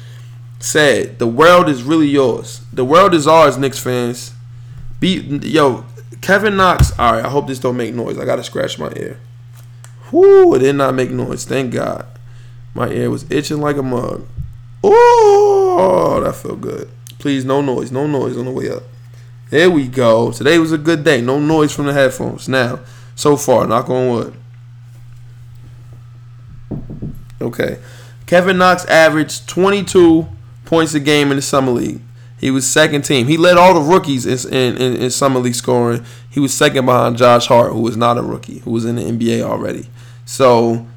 said, 0.60 1.18
the 1.18 1.28
world 1.28 1.68
is 1.68 1.82
really 1.82 2.08
yours. 2.08 2.62
The 2.72 2.86
world 2.86 3.14
is 3.14 3.28
ours, 3.28 3.58
Knicks 3.58 3.80
fans. 3.80 4.34
Be 5.00 5.16
yo, 5.44 5.86
Kevin 6.22 6.56
Knox. 6.56 6.98
All 7.00 7.14
right, 7.14 7.26
I 7.26 7.30
hope 7.30 7.48
this 7.48 7.60
don't 7.60 7.78
make 7.78 7.96
noise. 7.96 8.20
I 8.20 8.26
gotta 8.26 8.44
scratch 8.44 8.78
my 8.78 8.92
ear. 8.96 9.20
Whoo, 10.12 10.54
it 10.54 10.60
did 10.60 10.76
not 10.76 10.94
make 10.94 11.10
noise. 11.10 11.46
Thank 11.46 11.74
God. 11.74 12.06
My 12.74 12.90
ear 12.90 13.10
was 13.10 13.30
itching 13.32 13.60
like 13.60 13.78
a 13.78 13.84
mug. 13.84 14.28
Oh, 14.84 16.22
that 16.24 16.36
felt 16.36 16.62
good. 16.62 16.90
Please, 17.22 17.46
no 17.46 17.62
noise. 17.62 17.92
No 17.92 18.08
noise 18.08 18.36
on 18.36 18.46
the 18.46 18.52
way 18.52 18.70
up. 18.70 18.82
There 19.52 19.70
we 19.70 19.88
go. 19.88 20.32
Today 20.32 20.58
was 20.58 20.72
a 20.72 20.78
good 20.78 21.04
day. 21.04 21.22
No 21.22 21.40
noise 21.40 21.72
from 21.72 21.86
the 21.86 21.94
headphones. 21.94 22.50
Now, 22.50 22.80
so 23.16 23.38
far, 23.38 23.68
knock 23.68 23.90
on 23.90 24.10
wood. 24.10 24.34
Okay. 27.40 27.78
Kevin 28.26 28.58
Knox 28.58 28.86
averaged 28.86 29.48
22 29.48 30.28
points 30.66 30.96
a 30.96 31.00
game 31.00 31.30
in 31.30 31.36
the 31.36 31.44
Summer 31.44 31.72
League. 31.72 32.02
He 32.40 32.50
was 32.50 32.66
second 32.66 33.04
team. 33.04 33.28
He 33.28 33.38
led 33.38 33.56
all 33.56 33.76
the 33.76 33.82
rookies 33.82 34.26
in, 34.26 34.78
in, 34.78 34.96
in, 34.96 35.12
Summer 35.12 35.40
League 35.40 35.54
scoring. 35.54 36.04
He 36.28 36.40
was 36.40 36.52
second 36.52 36.88
behind 36.88 37.18
Josh 37.18 37.46
Hart, 37.46 37.72
who 37.72 37.82
was 37.82 37.96
not 37.96 38.18
a 38.18 38.24
rookie, 38.24 38.60
who 38.60 38.72
was 38.72 38.84
in 38.84 38.96
the 38.96 39.04
NBA 39.04 39.44
already. 39.44 39.90
So, 40.26 40.88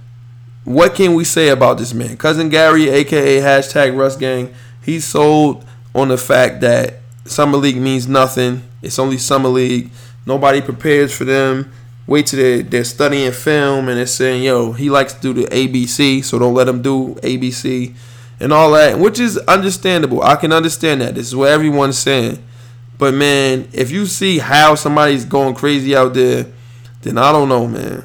what 0.64 0.94
can 0.94 1.12
we 1.14 1.24
say 1.24 1.48
about 1.48 1.76
this 1.76 1.92
man? 1.92 2.16
Cousin 2.16 2.48
Gary, 2.48 2.88
aka 2.88 3.40
hashtag 3.40 3.94
Russ 3.94 4.16
Gang, 4.16 4.54
he 4.82 5.00
sold 5.00 5.66
on 5.94 6.08
the 6.08 6.18
fact 6.18 6.60
that 6.60 6.94
summer 7.24 7.56
league 7.56 7.76
means 7.76 8.08
nothing. 8.08 8.62
It's 8.82 8.98
only 8.98 9.18
summer 9.18 9.48
league. 9.48 9.90
Nobody 10.26 10.60
prepares 10.60 11.16
for 11.16 11.24
them. 11.24 11.72
Wait 12.06 12.26
till 12.26 12.40
they're, 12.40 12.62
they're 12.62 12.84
studying 12.84 13.32
film 13.32 13.88
and 13.88 13.96
they're 13.96 14.06
saying, 14.06 14.42
yo, 14.42 14.72
he 14.72 14.90
likes 14.90 15.14
to 15.14 15.20
do 15.20 15.32
the 15.32 15.44
ABC, 15.48 16.22
so 16.22 16.38
don't 16.38 16.54
let 16.54 16.68
him 16.68 16.82
do 16.82 17.14
ABC 17.22 17.94
and 18.40 18.52
all 18.52 18.72
that, 18.72 18.98
which 18.98 19.18
is 19.18 19.38
understandable. 19.38 20.22
I 20.22 20.36
can 20.36 20.52
understand 20.52 21.00
that. 21.00 21.14
This 21.14 21.28
is 21.28 21.36
what 21.36 21.50
everyone's 21.50 21.98
saying. 21.98 22.42
But 22.98 23.14
man, 23.14 23.68
if 23.72 23.90
you 23.90 24.06
see 24.06 24.38
how 24.38 24.74
somebody's 24.74 25.24
going 25.24 25.54
crazy 25.54 25.96
out 25.96 26.14
there, 26.14 26.46
then 27.02 27.18
I 27.18 27.32
don't 27.32 27.48
know, 27.48 27.66
man. 27.66 28.04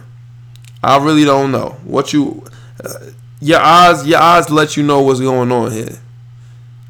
I 0.84 0.98
really 1.04 1.26
don't 1.26 1.52
know 1.52 1.78
what 1.84 2.14
you. 2.14 2.44
Uh, 2.84 3.12
your 3.42 3.60
eyes, 3.60 4.06
your 4.06 4.20
eyes 4.20 4.50
let 4.50 4.76
you 4.76 4.84
know 4.84 5.02
what's 5.02 5.20
going 5.20 5.52
on 5.52 5.72
here. 5.72 5.98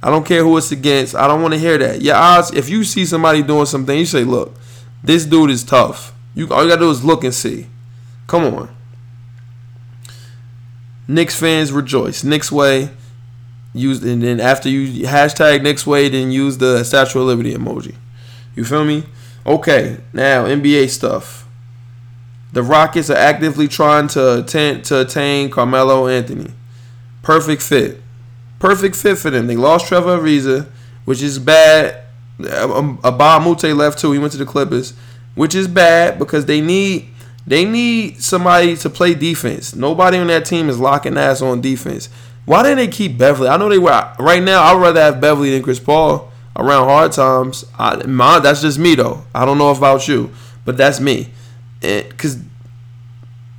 I 0.01 0.09
don't 0.09 0.25
care 0.25 0.43
who 0.43 0.57
it's 0.57 0.71
against. 0.71 1.15
I 1.15 1.27
don't 1.27 1.41
want 1.41 1.53
to 1.53 1.59
hear 1.59 1.77
that. 1.77 2.01
Your 2.01 2.15
eyes, 2.15 2.51
if 2.51 2.69
you 2.69 2.83
see 2.83 3.05
somebody 3.05 3.43
doing 3.43 3.65
something, 3.65 3.97
you 3.97 4.05
say, 4.05 4.23
look, 4.23 4.55
this 5.03 5.25
dude 5.25 5.49
is 5.49 5.63
tough. 5.63 6.13
You 6.35 6.47
all 6.51 6.63
you 6.63 6.69
gotta 6.69 6.81
do 6.81 6.89
is 6.89 7.03
look 7.03 7.23
and 7.23 7.33
see. 7.33 7.67
Come 8.27 8.45
on. 8.45 8.75
Knicks 11.07 11.37
fans 11.37 11.71
rejoice. 11.71 12.23
Knicks 12.23 12.51
way. 12.51 12.91
Use 13.73 14.03
and 14.03 14.21
then 14.21 14.39
after 14.39 14.69
you 14.69 15.05
hashtag 15.05 15.63
Knicks 15.63 15.85
way, 15.85 16.09
then 16.09 16.31
use 16.31 16.57
the 16.57 16.83
Statue 16.83 17.19
of 17.19 17.25
Liberty 17.25 17.53
emoji. 17.53 17.95
You 18.55 18.63
feel 18.63 18.85
me? 18.85 19.03
Okay, 19.45 19.97
now 20.13 20.45
NBA 20.45 20.89
stuff. 20.89 21.47
The 22.51 22.63
Rockets 22.63 23.09
are 23.09 23.17
actively 23.17 23.67
trying 23.67 24.07
to 24.09 24.39
attain, 24.39 24.81
to 24.83 25.01
attain 25.01 25.49
Carmelo 25.49 26.07
Anthony. 26.07 26.51
Perfect 27.21 27.61
fit. 27.61 28.01
Perfect 28.59 28.95
fit 28.95 29.17
for 29.17 29.29
them. 29.29 29.47
They 29.47 29.55
lost 29.55 29.87
Trevor 29.87 30.17
Ariza, 30.17 30.67
which 31.05 31.21
is 31.23 31.39
bad. 31.39 32.03
Um, 32.39 32.97
Mbah 32.99 33.43
Moute 33.43 33.75
left 33.75 33.99
too. 33.99 34.11
He 34.11 34.19
went 34.19 34.33
to 34.33 34.37
the 34.37 34.45
Clippers, 34.45 34.93
which 35.35 35.55
is 35.55 35.67
bad 35.67 36.19
because 36.19 36.45
they 36.45 36.61
need 36.61 37.09
they 37.47 37.65
need 37.65 38.21
somebody 38.21 38.75
to 38.77 38.89
play 38.89 39.15
defense. 39.15 39.73
Nobody 39.75 40.17
on 40.17 40.27
that 40.27 40.45
team 40.45 40.69
is 40.69 40.79
locking 40.79 41.17
ass 41.17 41.41
on 41.41 41.61
defense. 41.61 42.09
Why 42.45 42.63
didn't 42.63 42.77
they 42.77 42.87
keep 42.87 43.17
Beverley? 43.17 43.49
I 43.49 43.57
know 43.57 43.69
they 43.69 43.79
were 43.79 44.13
right 44.19 44.43
now. 44.43 44.63
I'd 44.63 44.81
rather 44.81 45.01
have 45.01 45.21
Beverley 45.21 45.51
than 45.51 45.63
Chris 45.63 45.79
Paul 45.79 46.31
around 46.55 46.87
hard 46.87 47.11
times. 47.11 47.65
I, 47.77 48.05
my, 48.05 48.39
that's 48.39 48.61
just 48.61 48.77
me 48.77 48.95
though. 48.95 49.23
I 49.33 49.45
don't 49.45 49.57
know 49.57 49.69
about 49.69 50.07
you, 50.07 50.31
but 50.65 50.77
that's 50.77 50.99
me. 50.99 51.31
Because 51.79 52.37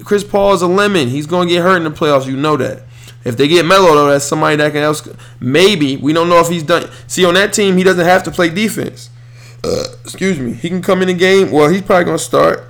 Chris 0.05 0.24
Paul 0.24 0.55
is 0.55 0.62
a 0.62 0.66
lemon. 0.66 1.09
He's 1.09 1.26
gonna 1.26 1.48
get 1.48 1.62
hurt 1.62 1.76
in 1.76 1.84
the 1.84 1.90
playoffs. 1.90 2.26
You 2.26 2.36
know 2.36 2.57
that. 2.57 2.82
If 3.24 3.36
they 3.36 3.48
get 3.48 3.66
Melo 3.66 3.94
though, 3.94 4.10
that's 4.10 4.24
somebody 4.24 4.56
that 4.56 4.72
can 4.72 4.82
else. 4.82 5.06
Maybe 5.40 5.96
we 5.96 6.12
don't 6.12 6.28
know 6.28 6.40
if 6.40 6.48
he's 6.48 6.62
done. 6.62 6.90
See, 7.06 7.24
on 7.24 7.34
that 7.34 7.52
team, 7.52 7.76
he 7.76 7.84
doesn't 7.84 8.04
have 8.04 8.22
to 8.24 8.30
play 8.30 8.48
defense. 8.48 9.10
Uh, 9.62 9.84
excuse 10.04 10.38
me. 10.38 10.54
He 10.54 10.68
can 10.68 10.80
come 10.80 11.02
in 11.02 11.08
the 11.08 11.14
game. 11.14 11.50
Well, 11.50 11.68
he's 11.68 11.82
probably 11.82 12.06
gonna 12.06 12.18
start. 12.18 12.64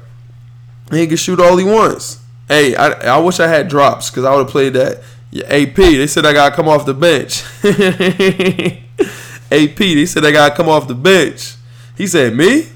he 0.91 1.07
can 1.07 1.17
shoot 1.17 1.39
all 1.41 1.57
he 1.57 1.65
wants. 1.65 2.21
Hey, 2.49 2.75
I, 2.75 3.17
I 3.17 3.19
wish 3.19 3.39
I 3.39 3.47
had 3.47 3.69
drops 3.69 4.11
because 4.11 4.25
I 4.25 4.35
would 4.35 4.43
have 4.43 4.51
played 4.51 4.73
that. 4.73 5.03
Yeah, 5.31 5.45
AP, 5.45 5.77
they 5.77 6.09
said 6.09 6.27
I 6.27 6.33
gotta 6.33 6.55
come 6.55 6.69
off 6.69 6.85
the 6.85 6.95
bench. 6.95 7.45
AP, 9.53 9.77
they 9.77 10.07
said 10.07 10.25
I 10.25 10.33
gotta 10.33 10.55
come 10.55 10.69
off 10.69 10.89
the 10.89 10.95
bench. 10.95 11.55
He 11.97 12.09
said 12.09 12.35
me. 12.35 12.67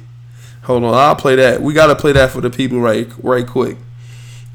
Hold 0.63 0.85
on, 0.85 0.95
I'll 0.95 1.17
play 1.17 1.35
that. 1.37 1.61
We 1.61 1.75
gotta 1.75 1.97
play 1.97 2.13
that 2.13 2.31
for 2.31 2.41
the 2.41 2.51
people 2.51 2.79
right, 2.81 3.09
right 3.21 3.45
quick. 3.45 3.77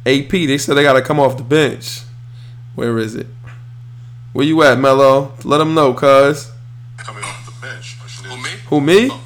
AP, 0.05 0.29
they 0.29 0.57
said 0.57 0.75
they 0.75 0.83
gotta 0.83 1.01
come 1.01 1.19
off 1.19 1.35
the 1.35 1.43
bench. 1.43 1.99
Where 2.75 2.97
is 2.97 3.15
it? 3.15 3.27
Where 4.33 4.45
you 4.45 4.61
at, 4.63 4.77
Melo? 4.77 5.33
Let 5.43 5.57
them 5.57 5.73
know, 5.73 5.93
cuz. 5.93 6.51
Coming 6.97 7.23
off 7.23 7.45
the 7.45 7.67
bench. 7.67 7.97
Who 8.23 8.37
me? 8.37 8.49
Who 8.67 8.81
me? 8.81 9.09
Oh. 9.11 9.23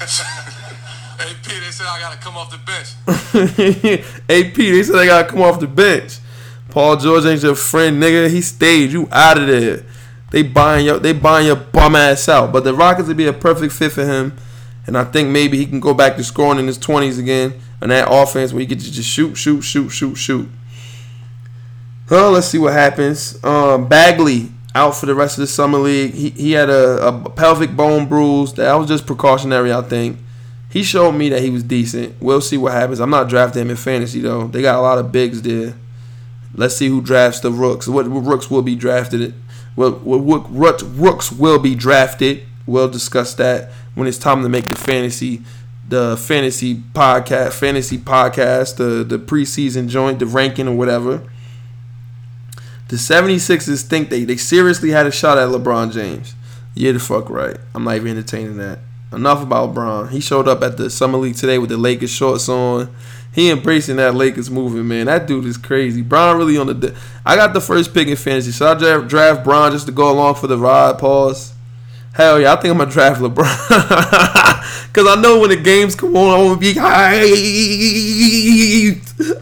AP, 1.20 1.44
they 1.44 1.70
said 1.70 1.86
I 1.86 2.00
gotta 2.00 2.18
come 2.18 2.36
off 2.36 2.50
the 2.50 2.58
bench. 2.58 2.94
AP, 4.28 4.54
they 4.54 4.82
said 4.82 4.96
I 4.96 5.06
gotta 5.06 5.28
come 5.28 5.42
off 5.42 5.60
the 5.60 5.66
bench. 5.66 6.18
Paul 6.70 6.96
George 6.96 7.24
ain't 7.24 7.42
your 7.42 7.56
friend, 7.56 8.00
nigga. 8.00 8.30
He 8.30 8.40
stayed. 8.40 8.92
You 8.92 9.08
out 9.10 9.38
of 9.38 9.48
there. 9.48 9.84
They 10.30 10.42
buying 10.42 10.86
your 10.86 10.98
they 10.98 11.12
buying 11.12 11.46
your 11.46 11.56
bum 11.56 11.96
ass 11.96 12.28
out. 12.28 12.52
But 12.52 12.64
the 12.64 12.72
Rockets 12.72 13.08
would 13.08 13.16
be 13.16 13.26
a 13.26 13.32
perfect 13.32 13.72
fit 13.72 13.92
for 13.92 14.04
him. 14.04 14.36
And 14.86 14.96
I 14.96 15.04
think 15.04 15.28
maybe 15.28 15.58
he 15.58 15.66
can 15.66 15.80
go 15.80 15.92
back 15.92 16.16
to 16.16 16.24
scoring 16.24 16.58
in 16.58 16.66
his 16.66 16.78
twenties 16.78 17.18
again. 17.18 17.54
And 17.80 17.90
that 17.90 18.08
offense 18.10 18.52
where 18.52 18.60
he 18.60 18.66
could 18.66 18.78
just 18.78 19.08
shoot, 19.08 19.36
shoot, 19.36 19.62
shoot, 19.62 19.88
shoot, 19.88 20.14
shoot. 20.14 20.48
Well, 22.10 22.32
let's 22.32 22.48
see 22.48 22.58
what 22.58 22.72
happens. 22.72 23.42
Um, 23.44 23.88
Bagley 23.88 24.50
out 24.74 24.96
for 24.96 25.06
the 25.06 25.14
rest 25.14 25.38
of 25.38 25.42
the 25.42 25.46
summer 25.46 25.78
league. 25.78 26.12
He, 26.12 26.30
he 26.30 26.52
had 26.52 26.68
a, 26.68 27.06
a 27.06 27.30
pelvic 27.30 27.76
bone 27.76 28.08
bruise. 28.08 28.52
That 28.54 28.74
was 28.74 28.88
just 28.88 29.06
precautionary, 29.06 29.72
I 29.72 29.82
think. 29.82 30.18
He 30.70 30.82
showed 30.82 31.12
me 31.12 31.28
that 31.28 31.40
he 31.40 31.50
was 31.50 31.62
decent. 31.62 32.20
We'll 32.20 32.40
see 32.40 32.56
what 32.56 32.72
happens. 32.72 33.00
I'm 33.00 33.10
not 33.10 33.28
drafting 33.28 33.62
him 33.62 33.70
in 33.70 33.76
fantasy 33.76 34.20
though. 34.20 34.48
They 34.48 34.60
got 34.60 34.78
a 34.78 34.80
lot 34.80 34.98
of 34.98 35.12
bigs 35.12 35.42
there. 35.42 35.74
Let's 36.54 36.76
see 36.76 36.88
who 36.88 37.00
drafts 37.00 37.40
the 37.40 37.50
rooks. 37.50 37.86
What, 37.86 38.08
what 38.08 38.24
rooks 38.24 38.50
will 38.50 38.62
be 38.62 38.74
drafted? 38.74 39.34
What, 39.76 40.02
what, 40.02 40.50
what 40.50 40.82
rooks 40.82 41.30
will 41.30 41.60
be 41.60 41.76
drafted? 41.76 42.42
We'll 42.66 42.88
discuss 42.88 43.34
that 43.34 43.70
when 43.94 44.08
it's 44.08 44.18
time 44.18 44.42
to 44.42 44.48
make 44.48 44.66
the 44.66 44.76
fantasy 44.76 45.42
the 45.88 46.16
fantasy 46.16 46.76
podcast 46.76 47.52
fantasy 47.52 47.98
podcast 47.98 48.76
the 48.76 49.02
the 49.02 49.18
preseason 49.18 49.88
joint 49.88 50.20
the 50.20 50.26
ranking 50.26 50.68
or 50.68 50.76
whatever 50.76 51.20
the 52.90 52.96
76ers 52.96 53.82
think 53.82 54.10
they, 54.10 54.24
they 54.24 54.36
seriously 54.36 54.90
had 54.90 55.06
a 55.06 55.12
shot 55.12 55.38
at 55.38 55.48
LeBron 55.48 55.92
James. 55.92 56.34
Yeah, 56.74 56.90
the 56.90 56.98
fuck 56.98 57.30
right. 57.30 57.56
I'm 57.72 57.84
not 57.84 57.94
even 57.94 58.08
entertaining 58.08 58.56
that. 58.56 58.80
Enough 59.12 59.44
about 59.44 59.72
LeBron. 59.72 60.10
He 60.10 60.18
showed 60.18 60.48
up 60.48 60.60
at 60.62 60.76
the 60.76 60.90
Summer 60.90 61.16
League 61.16 61.36
today 61.36 61.56
with 61.58 61.70
the 61.70 61.76
Lakers 61.76 62.10
shorts 62.10 62.48
on. 62.48 62.92
He 63.32 63.48
embracing 63.48 63.94
that 63.96 64.16
Lakers 64.16 64.50
movement, 64.50 64.86
man. 64.86 65.06
That 65.06 65.28
dude 65.28 65.44
is 65.44 65.56
crazy. 65.56 66.02
Bron 66.02 66.36
really 66.36 66.58
on 66.58 66.66
the. 66.66 66.96
I 67.24 67.36
got 67.36 67.54
the 67.54 67.60
first 67.60 67.94
pick 67.94 68.08
in 68.08 68.16
fantasy, 68.16 68.50
so 68.50 68.66
I 68.66 68.74
draft, 68.74 69.06
draft 69.06 69.44
Bron 69.44 69.70
just 69.70 69.86
to 69.86 69.92
go 69.92 70.10
along 70.10 70.34
for 70.34 70.48
the 70.48 70.58
ride. 70.58 70.98
Pause. 70.98 71.52
Hell 72.12 72.40
yeah, 72.40 72.52
I 72.52 72.56
think 72.56 72.72
I'm 72.72 72.78
gonna 72.78 72.90
draft 72.90 73.20
LeBron. 73.20 73.44
Cause 74.92 75.06
I 75.06 75.14
know 75.20 75.38
when 75.38 75.50
the 75.50 75.56
games 75.56 75.94
come 75.94 76.16
on, 76.16 76.40
I'm 76.40 76.46
gonna 76.48 76.58
be 76.60 76.74
hyped. 76.74 76.80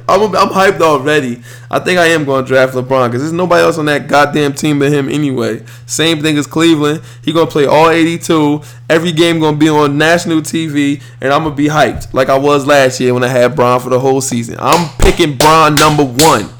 I'm, 0.06 0.20
I'm 0.36 0.48
hyped 0.50 0.82
already. 0.82 1.42
I 1.70 1.78
think 1.78 1.98
I 1.98 2.08
am 2.08 2.26
gonna 2.26 2.46
draft 2.46 2.74
LeBron 2.74 3.08
because 3.08 3.22
there's 3.22 3.32
nobody 3.32 3.62
else 3.62 3.78
on 3.78 3.86
that 3.86 4.06
goddamn 4.06 4.52
team 4.52 4.80
but 4.80 4.92
him 4.92 5.08
anyway. 5.08 5.64
Same 5.86 6.20
thing 6.20 6.36
as 6.36 6.46
Cleveland. 6.46 7.00
He 7.24 7.32
gonna 7.32 7.50
play 7.50 7.64
all 7.64 7.88
82. 7.88 8.60
Every 8.90 9.12
game 9.12 9.40
gonna 9.40 9.56
be 9.56 9.70
on 9.70 9.96
national 9.96 10.42
TV, 10.42 11.02
and 11.22 11.32
I'm 11.32 11.44
gonna 11.44 11.54
be 11.54 11.68
hyped 11.68 12.12
like 12.12 12.28
I 12.28 12.36
was 12.36 12.66
last 12.66 13.00
year 13.00 13.14
when 13.14 13.24
I 13.24 13.28
had 13.28 13.56
Bron 13.56 13.80
for 13.80 13.88
the 13.88 14.00
whole 14.00 14.20
season. 14.20 14.56
I'm 14.58 14.90
picking 14.98 15.38
Bron 15.38 15.74
number 15.74 16.04
one. 16.04 16.50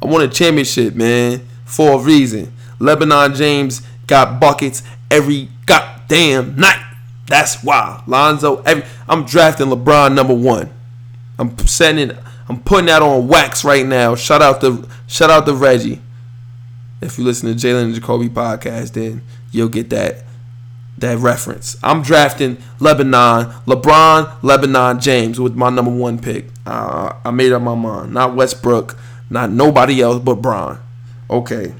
I 0.00 0.06
won 0.06 0.22
a 0.22 0.28
championship, 0.28 0.94
man, 0.94 1.46
for 1.66 2.00
a 2.00 2.02
reason. 2.02 2.54
Lebanon 2.78 3.34
James 3.34 3.82
got 4.06 4.40
buckets 4.40 4.82
every 5.10 5.50
goddamn 6.08 6.56
night. 6.56 6.84
That's 7.26 7.62
why 7.62 8.02
Lonzo. 8.06 8.62
Every, 8.62 8.84
I'm 9.08 9.24
drafting 9.24 9.66
LeBron 9.66 10.14
number 10.14 10.34
one. 10.34 10.70
I'm 11.38 11.56
sending. 11.66 12.12
I'm 12.48 12.60
putting 12.60 12.86
that 12.86 13.02
on 13.02 13.28
wax 13.28 13.64
right 13.64 13.86
now. 13.86 14.14
Shout 14.14 14.40
out 14.40 14.60
to 14.62 14.88
shout 15.06 15.30
out 15.30 15.46
to 15.46 15.54
Reggie. 15.54 16.00
If 17.00 17.18
you 17.18 17.24
listen 17.24 17.48
to 17.48 17.54
Jalen 17.54 17.84
and 17.84 17.94
Jacoby 17.94 18.28
podcast, 18.28 18.94
then 18.94 19.22
you'll 19.52 19.68
get 19.68 19.90
that 19.90 20.24
that 20.96 21.18
reference. 21.18 21.76
I'm 21.82 22.02
drafting 22.02 22.56
Lebanon, 22.80 23.52
LeBron, 23.66 24.42
Lebanon 24.42 24.98
James 24.98 25.38
with 25.38 25.54
my 25.54 25.68
number 25.70 25.92
one 25.92 26.18
pick. 26.18 26.46
Uh, 26.66 27.14
I 27.24 27.30
made 27.30 27.52
up 27.52 27.62
my 27.62 27.74
mind. 27.74 28.14
Not 28.14 28.34
Westbrook, 28.34 28.98
not 29.30 29.50
nobody 29.50 30.00
else 30.00 30.20
but 30.22 30.36
Bron. 30.36 30.80
Okay. 31.30 31.74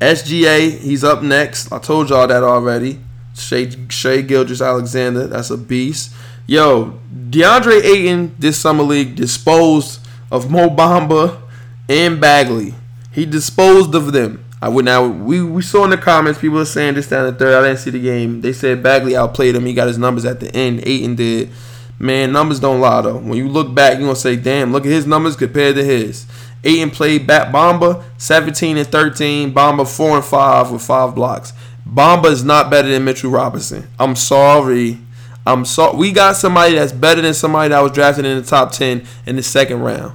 SGA, 0.00 0.78
he's 0.78 1.04
up 1.04 1.22
next. 1.22 1.72
I 1.72 1.78
told 1.78 2.10
y'all 2.10 2.26
that 2.26 2.42
already. 2.42 3.00
Shai, 3.34 3.70
Shai 3.88 4.22
Gilgeous-Alexander, 4.22 5.26
that's 5.26 5.50
a 5.50 5.56
beast. 5.56 6.12
Yo, 6.46 6.98
DeAndre 7.30 7.82
Ayton 7.82 8.34
this 8.38 8.58
summer 8.58 8.82
league 8.82 9.16
disposed 9.16 10.00
of 10.30 10.50
Mo 10.50 10.68
Bamba 10.68 11.40
and 11.88 12.20
Bagley. 12.20 12.74
He 13.12 13.26
disposed 13.26 13.94
of 13.94 14.12
them. 14.12 14.44
I 14.60 14.68
would 14.68 14.84
now 14.84 15.06
we, 15.06 15.42
we 15.42 15.62
saw 15.62 15.84
in 15.84 15.90
the 15.90 15.98
comments 15.98 16.40
people 16.40 16.58
are 16.58 16.64
saying 16.64 16.94
this 16.94 17.08
down 17.08 17.26
the 17.26 17.32
third. 17.32 17.54
I 17.54 17.66
didn't 17.66 17.80
see 17.80 17.90
the 17.90 18.00
game. 18.00 18.40
They 18.40 18.52
said 18.52 18.82
Bagley 18.82 19.16
outplayed 19.16 19.54
him. 19.54 19.66
He 19.66 19.74
got 19.74 19.88
his 19.88 19.98
numbers 19.98 20.24
at 20.24 20.40
the 20.40 20.54
end. 20.54 20.80
Ayton 20.86 21.14
did. 21.14 21.50
Man, 21.98 22.32
numbers 22.32 22.60
don't 22.60 22.80
lie 22.80 23.00
though. 23.02 23.18
When 23.18 23.36
you 23.38 23.48
look 23.48 23.74
back, 23.74 23.94
you're 23.94 24.02
gonna 24.02 24.16
say, 24.16 24.36
damn, 24.36 24.72
look 24.72 24.84
at 24.84 24.92
his 24.92 25.06
numbers 25.06 25.36
compared 25.36 25.76
to 25.76 25.84
his. 25.84 26.26
Ayton 26.66 26.90
played 26.90 27.26
bat 27.26 27.52
Bamba 27.52 28.02
17 28.18 28.76
and 28.76 28.88
13. 28.88 29.54
Bamba 29.54 29.86
4 29.88 30.16
and 30.16 30.24
5 30.24 30.72
with 30.72 30.82
5 30.82 31.14
blocks. 31.14 31.52
Bamba 31.88 32.26
is 32.26 32.44
not 32.44 32.70
better 32.70 32.88
than 32.88 33.04
Mitchell 33.04 33.30
Robinson. 33.30 33.88
I'm 33.98 34.16
sorry. 34.16 34.98
I'm 35.46 35.64
so 35.64 35.94
we 35.94 36.10
got 36.10 36.34
somebody 36.34 36.74
that's 36.74 36.90
better 36.90 37.22
than 37.22 37.32
somebody 37.32 37.68
that 37.68 37.80
was 37.80 37.92
drafted 37.92 38.24
in 38.24 38.36
the 38.36 38.44
top 38.44 38.72
10 38.72 39.06
in 39.26 39.36
the 39.36 39.42
second 39.42 39.80
round. 39.80 40.12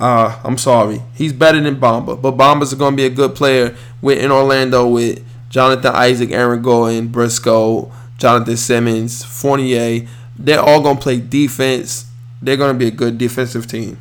Uh, 0.00 0.40
I'm 0.42 0.58
sorry. 0.58 1.02
He's 1.14 1.32
better 1.32 1.60
than 1.60 1.76
Bamba. 1.76 2.20
But 2.20 2.36
Bamba's 2.36 2.74
going 2.74 2.94
to 2.94 2.96
be 2.96 3.06
a 3.06 3.10
good 3.10 3.36
player 3.36 3.76
with 4.02 4.18
in 4.18 4.32
Orlando 4.32 4.88
with 4.88 5.24
Jonathan 5.50 5.94
Isaac, 5.94 6.32
Aaron 6.32 6.62
Gordon, 6.62 7.08
Briscoe, 7.08 7.92
Jonathan 8.18 8.56
Simmons, 8.56 9.24
Fournier. 9.24 10.08
They're 10.36 10.60
all 10.60 10.82
going 10.82 10.96
to 10.96 11.02
play 11.02 11.20
defense. 11.20 12.06
They're 12.42 12.56
going 12.56 12.72
to 12.72 12.78
be 12.78 12.88
a 12.88 12.90
good 12.90 13.18
defensive 13.18 13.66
team. 13.66 13.98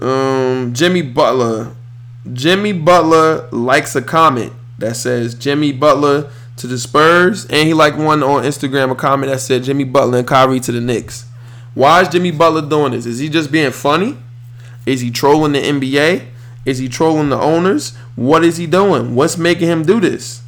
Um, 0.00 0.72
Jimmy 0.74 1.02
Butler. 1.02 1.74
Jimmy 2.32 2.72
Butler 2.72 3.48
likes 3.50 3.94
a 3.94 4.02
comment 4.02 4.52
that 4.78 4.96
says 4.96 5.34
Jimmy 5.34 5.72
Butler 5.72 6.30
to 6.56 6.66
the 6.66 6.78
Spurs, 6.78 7.46
and 7.46 7.66
he 7.66 7.74
liked 7.74 7.96
one 7.96 8.22
on 8.22 8.44
Instagram 8.44 8.90
a 8.90 8.94
comment 8.94 9.30
that 9.30 9.40
said 9.40 9.64
Jimmy 9.64 9.84
Butler 9.84 10.18
and 10.18 10.26
Kyrie 10.26 10.60
to 10.60 10.72
the 10.72 10.80
Knicks. 10.80 11.26
Why 11.74 12.02
is 12.02 12.08
Jimmy 12.08 12.30
Butler 12.30 12.68
doing 12.68 12.92
this? 12.92 13.06
Is 13.06 13.18
he 13.18 13.28
just 13.28 13.50
being 13.50 13.72
funny? 13.72 14.16
Is 14.86 15.00
he 15.00 15.10
trolling 15.10 15.52
the 15.52 15.60
NBA? 15.60 16.26
Is 16.64 16.78
he 16.78 16.88
trolling 16.88 17.28
the 17.28 17.38
owners? 17.38 17.94
What 18.16 18.44
is 18.44 18.56
he 18.56 18.66
doing? 18.66 19.14
What's 19.14 19.36
making 19.36 19.68
him 19.68 19.84
do 19.84 20.00
this? 20.00 20.42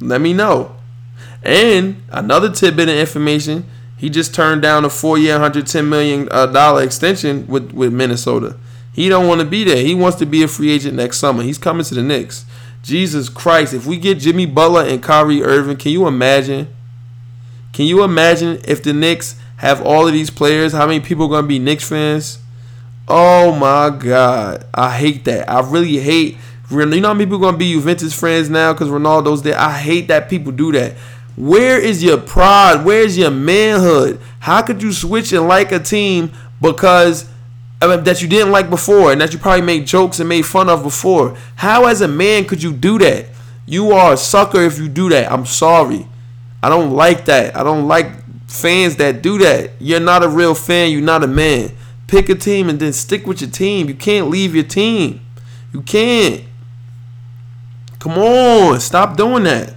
Let 0.00 0.20
me 0.20 0.32
know. 0.32 0.76
And 1.42 2.02
another 2.10 2.50
tidbit 2.50 2.88
of 2.88 2.96
information: 2.96 3.66
he 4.02 4.10
just 4.10 4.34
turned 4.34 4.62
down 4.62 4.84
a 4.84 4.90
four-year, 4.90 5.38
hundred 5.38 5.68
ten 5.68 5.88
million 5.88 6.26
uh, 6.32 6.46
dollar 6.46 6.82
extension 6.82 7.46
with 7.46 7.70
with 7.70 7.92
Minnesota. 7.92 8.56
He 8.92 9.08
don't 9.08 9.28
want 9.28 9.42
to 9.42 9.46
be 9.46 9.62
there. 9.62 9.76
He 9.76 9.94
wants 9.94 10.18
to 10.18 10.26
be 10.26 10.42
a 10.42 10.48
free 10.48 10.72
agent 10.72 10.96
next 10.96 11.18
summer. 11.18 11.44
He's 11.44 11.56
coming 11.56 11.84
to 11.84 11.94
the 11.94 12.02
Knicks. 12.02 12.44
Jesus 12.82 13.28
Christ! 13.28 13.72
If 13.72 13.86
we 13.86 13.98
get 13.98 14.18
Jimmy 14.18 14.44
Butler 14.44 14.82
and 14.82 15.00
Kyrie 15.00 15.44
Irving, 15.44 15.76
can 15.76 15.92
you 15.92 16.08
imagine? 16.08 16.66
Can 17.72 17.84
you 17.86 18.02
imagine 18.02 18.60
if 18.64 18.82
the 18.82 18.92
Knicks 18.92 19.36
have 19.58 19.80
all 19.80 20.08
of 20.08 20.12
these 20.12 20.30
players? 20.30 20.72
How 20.72 20.88
many 20.88 20.98
people 20.98 21.26
are 21.26 21.30
gonna 21.30 21.46
be 21.46 21.60
Knicks 21.60 21.88
fans? 21.88 22.40
Oh 23.06 23.54
my 23.54 23.96
God, 23.96 24.66
I 24.74 24.96
hate 24.96 25.24
that. 25.26 25.48
I 25.48 25.60
really 25.60 25.98
hate. 25.98 26.38
You 26.72 26.84
know 26.86 27.06
how 27.06 27.14
many 27.14 27.26
people 27.26 27.36
are 27.36 27.52
gonna 27.52 27.56
be 27.56 27.72
Juventus 27.74 28.18
fans 28.18 28.50
now 28.50 28.72
because 28.72 28.88
Ronaldo's 28.88 29.42
there. 29.42 29.56
I 29.56 29.78
hate 29.78 30.08
that 30.08 30.28
people 30.28 30.50
do 30.50 30.72
that. 30.72 30.96
Where 31.36 31.80
is 31.80 32.02
your 32.02 32.18
pride? 32.18 32.84
Where's 32.84 33.16
your 33.16 33.30
manhood? 33.30 34.20
How 34.40 34.62
could 34.62 34.82
you 34.82 34.92
switch 34.92 35.32
and 35.32 35.48
like 35.48 35.72
a 35.72 35.78
team 35.78 36.30
because 36.60 37.28
that 37.80 38.22
you 38.22 38.28
didn't 38.28 38.52
like 38.52 38.68
before 38.68 39.12
and 39.12 39.20
that 39.20 39.32
you 39.32 39.38
probably 39.38 39.62
made 39.62 39.86
jokes 39.86 40.20
and 40.20 40.28
made 40.28 40.42
fun 40.42 40.68
of 40.68 40.82
before? 40.82 41.36
How, 41.56 41.86
as 41.86 42.02
a 42.02 42.08
man, 42.08 42.44
could 42.44 42.62
you 42.62 42.72
do 42.72 42.98
that? 42.98 43.26
You 43.64 43.92
are 43.92 44.12
a 44.12 44.16
sucker 44.16 44.60
if 44.60 44.78
you 44.78 44.88
do 44.88 45.08
that. 45.08 45.32
I'm 45.32 45.46
sorry. 45.46 46.06
I 46.62 46.68
don't 46.68 46.92
like 46.92 47.24
that. 47.24 47.56
I 47.56 47.62
don't 47.62 47.88
like 47.88 48.10
fans 48.48 48.96
that 48.96 49.22
do 49.22 49.38
that. 49.38 49.70
You're 49.80 50.00
not 50.00 50.22
a 50.22 50.28
real 50.28 50.54
fan. 50.54 50.90
You're 50.90 51.00
not 51.00 51.24
a 51.24 51.28
man. 51.28 51.70
Pick 52.08 52.28
a 52.28 52.34
team 52.34 52.68
and 52.68 52.78
then 52.78 52.92
stick 52.92 53.26
with 53.26 53.40
your 53.40 53.50
team. 53.50 53.88
You 53.88 53.94
can't 53.94 54.28
leave 54.28 54.54
your 54.54 54.64
team. 54.64 55.22
You 55.72 55.80
can't. 55.80 56.44
Come 57.98 58.18
on, 58.18 58.80
stop 58.80 59.16
doing 59.16 59.44
that 59.44 59.76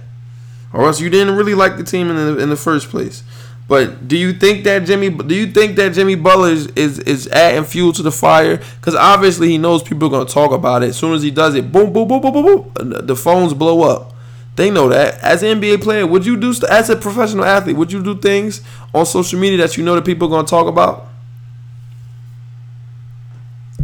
or 0.76 0.86
else 0.86 1.00
you 1.00 1.08
didn't 1.08 1.34
really 1.34 1.54
like 1.54 1.78
the 1.78 1.82
team 1.82 2.10
in 2.10 2.16
the 2.16 2.38
in 2.38 2.50
the 2.50 2.56
first 2.56 2.90
place. 2.90 3.24
But 3.66 4.06
do 4.06 4.16
you 4.16 4.32
think 4.32 4.62
that 4.64 4.84
Jimmy? 4.84 5.08
Do 5.10 5.34
you 5.34 5.50
think 5.50 5.76
that 5.76 5.94
Jimmy 5.94 6.14
Butler 6.14 6.50
is 6.50 6.66
is, 6.68 6.98
is 7.00 7.26
adding 7.28 7.64
fuel 7.64 7.92
to 7.94 8.02
the 8.02 8.12
fire? 8.12 8.58
Because 8.58 8.94
obviously 8.94 9.48
he 9.48 9.58
knows 9.58 9.82
people 9.82 10.06
are 10.08 10.10
gonna 10.10 10.26
talk 10.26 10.52
about 10.52 10.82
it. 10.82 10.90
As 10.90 10.98
soon 10.98 11.14
as 11.14 11.22
he 11.22 11.30
does 11.30 11.54
it, 11.54 11.72
boom, 11.72 11.92
boom, 11.92 12.06
boom, 12.06 12.20
boom, 12.20 12.32
boom, 12.32 12.44
boom, 12.74 13.06
the 13.06 13.16
phones 13.16 13.54
blow 13.54 13.82
up. 13.82 14.12
They 14.56 14.70
know 14.70 14.88
that. 14.90 15.18
As 15.20 15.42
an 15.42 15.60
NBA 15.60 15.82
player, 15.82 16.06
would 16.06 16.24
you 16.24 16.36
do 16.36 16.54
as 16.68 16.90
a 16.90 16.96
professional 16.96 17.44
athlete? 17.44 17.76
Would 17.76 17.90
you 17.90 18.02
do 18.02 18.16
things 18.16 18.62
on 18.94 19.04
social 19.06 19.40
media 19.40 19.58
that 19.58 19.76
you 19.76 19.84
know 19.84 19.94
that 19.94 20.04
people 20.04 20.28
are 20.28 20.30
gonna 20.30 20.46
talk 20.46 20.66
about? 20.66 21.08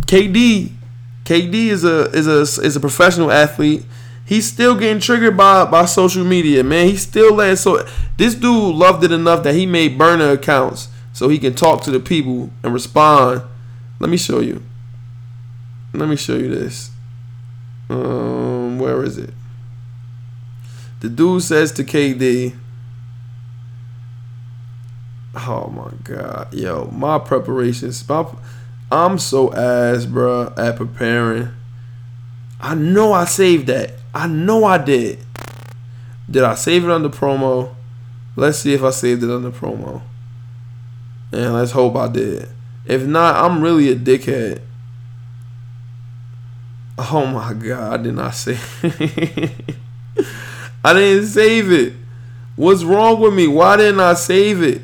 KD, 0.07 0.71
KD 1.25 1.55
is 1.69 1.85
a 1.85 2.11
is 2.11 2.27
a 2.29 2.63
is 2.63 2.77
a 2.77 2.81
professional 2.81 3.33
athlete 3.33 3.85
he's 4.33 4.51
still 4.51 4.75
getting 4.75 4.99
triggered 4.99 5.37
by 5.37 5.67
by 5.67 5.85
social 5.85 6.25
media, 6.25 6.65
man. 6.65 6.87
He 6.87 6.97
still 6.97 7.35
letting 7.35 7.57
so 7.57 7.87
this 8.17 8.35
dude 8.35 8.75
loved 8.75 9.05
it 9.05 9.13
enough 9.13 9.43
that 9.43 9.55
he 9.55 9.67
made 9.67 9.99
burner 9.99 10.31
accounts 10.31 10.89
so 11.13 11.29
he 11.29 11.39
can 11.39 11.55
talk 11.55 11.83
to 11.83 11.91
the 11.91 12.01
people 12.01 12.51
and 12.63 12.73
respond. 12.73 13.43
Let 14.01 14.09
me 14.09 14.17
show 14.17 14.41
you. 14.41 14.63
Let 15.93 16.09
me 16.09 16.17
show 16.17 16.37
you 16.37 16.49
this. 16.49 16.91
Um, 17.91 18.79
where 18.79 19.03
is 19.05 19.19
it? 19.19 19.35
The 21.01 21.11
dude 21.11 21.43
says 21.43 21.71
to 21.73 21.85
KD, 21.85 22.55
"Oh 25.35 25.67
my 25.69 25.91
god, 26.05 26.55
yo, 26.55 26.87
my 26.87 27.19
preparations, 27.19 28.09
my, 28.09 28.25
I'm 28.91 29.19
so 29.19 29.53
ass, 29.53 30.07
bro, 30.07 30.55
at 30.57 30.77
preparing. 30.77 31.49
I 32.61 32.75
know 32.75 33.13
I 33.13 33.27
saved 33.27 33.67
that. 33.67 34.02
I 34.15 34.27
know 34.27 34.65
I 34.65 34.79
did. 34.79 35.19
Did 36.31 36.45
I 36.45 36.55
save 36.55 36.85
it 36.85 36.91
under 36.91 37.09
promo? 37.09 37.75
Let's 38.37 38.59
see 38.59 38.75
if 38.75 38.83
I 38.83 38.91
saved 38.91 39.23
it 39.23 39.31
under 39.31 39.51
promo. 39.51 40.03
And 41.33 41.55
let's 41.55 41.73
hope 41.73 41.97
I 41.97 42.09
did. 42.09 42.49
If 42.87 43.03
not, 43.05 43.37
I'm 43.37 43.63
really 43.63 43.91
a 43.91 43.97
dickhead. 43.97 44.61
Oh 46.99 47.27
my 47.27 47.55
god, 47.55 48.01
I 48.01 48.03
did 48.03 48.15
not 48.15 48.35
save 48.35 48.85
I 50.85 50.93
didn't 50.93 51.27
save 51.27 51.73
it. 51.73 51.95
What's 52.55 52.85
wrong 52.85 53.21
with 53.21 53.33
me? 53.33 53.47
Why 53.47 53.77
didn't 53.77 54.01
I 54.01 54.15
save 54.15 54.63
it? 54.63 54.83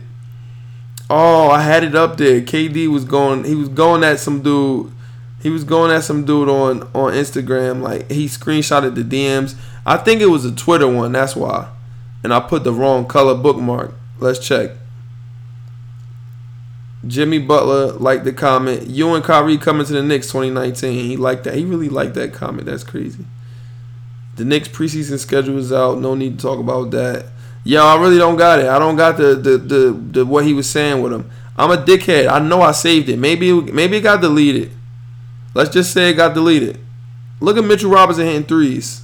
Oh, 1.11 1.51
I 1.51 1.61
had 1.63 1.85
it 1.85 1.95
up 1.95 2.17
there. 2.17 2.41
KD 2.41 2.89
was 2.89 3.05
going 3.05 3.45
he 3.45 3.55
was 3.55 3.69
going 3.69 4.05
at 4.05 4.21
some 4.21 4.43
dude 4.43 4.93
he 5.41 5.51
was 5.51 5.65
going 5.65 5.91
at 5.91 6.05
some 6.05 6.25
dude 6.25 6.49
on 6.49 6.83
on 6.95 7.13
Instagram. 7.13 7.83
Like 7.83 8.11
he 8.11 8.27
screenshotted 8.27 8.95
the 8.95 9.05
DMs. 9.05 9.55
I 9.87 9.97
think 9.97 10.21
it 10.21 10.27
was 10.27 10.45
a 10.45 10.53
Twitter 10.55 10.89
one. 10.89 11.13
That's 11.13 11.37
why. 11.37 11.69
And 12.23 12.35
I 12.35 12.41
put 12.41 12.65
the 12.65 12.73
wrong 12.73 13.07
color 13.07 13.35
bookmark. 13.35 13.95
Let's 14.19 14.39
check. 14.39 14.73
Jimmy 17.07 17.39
Butler 17.39 17.93
liked 17.93 18.25
the 18.25 18.33
comment. 18.33 18.89
You 18.89 19.15
and 19.15 19.25
Kyrie 19.25 19.57
coming 19.57 19.87
to 19.87 19.93
the 19.93 20.03
Knicks 20.03 20.27
2019. 20.27 20.93
He 20.93 21.17
liked 21.17 21.45
that. 21.45 21.55
He 21.55 21.65
really 21.65 21.89
liked 21.89 22.15
that 22.15 22.33
comment. 22.33 22.67
That's 22.67 22.83
crazy. 22.83 23.25
The 24.35 24.45
Knicks 24.45 24.69
preseason 24.69 25.19
schedule 25.19 25.59
is 25.59 25.73
out. 25.73 26.01
No 26.01 26.15
need 26.15 26.39
to 26.39 26.43
talk 26.43 26.59
about 26.59 26.91
that. 26.91 27.27
Yo, 27.65 27.85
I 27.85 28.01
really 28.01 28.19
don't 28.19 28.37
got 28.37 28.59
it. 28.59 28.67
I 28.67 28.79
don't 28.79 28.97
got 28.97 29.17
the 29.17 29.35
the 29.35 29.59
the, 29.59 30.01
the 30.11 30.27
what 30.27 30.45
he 30.45 30.55
was 30.55 30.69
saying 30.69 31.03
with 31.03 31.13
him. 31.13 31.31
I'm 31.57 31.71
a 31.71 31.77
dickhead. 31.77 32.29
I 32.29 32.39
know 32.41 32.63
I 32.63 32.73
saved 32.73 33.09
it. 33.09 33.19
Maybe 33.19 33.53
maybe 33.53 33.99
it 33.99 34.03
got 34.03 34.21
deleted. 34.21 34.73
Let's 35.55 35.71
just 35.71 35.93
say 35.93 36.11
it 36.11 36.15
got 36.15 36.35
deleted. 36.35 36.79
Look 37.41 37.57
at 37.57 37.65
Mitchell 37.65 37.91
Robinson 37.91 38.27
hitting 38.27 38.45
threes. 38.45 39.03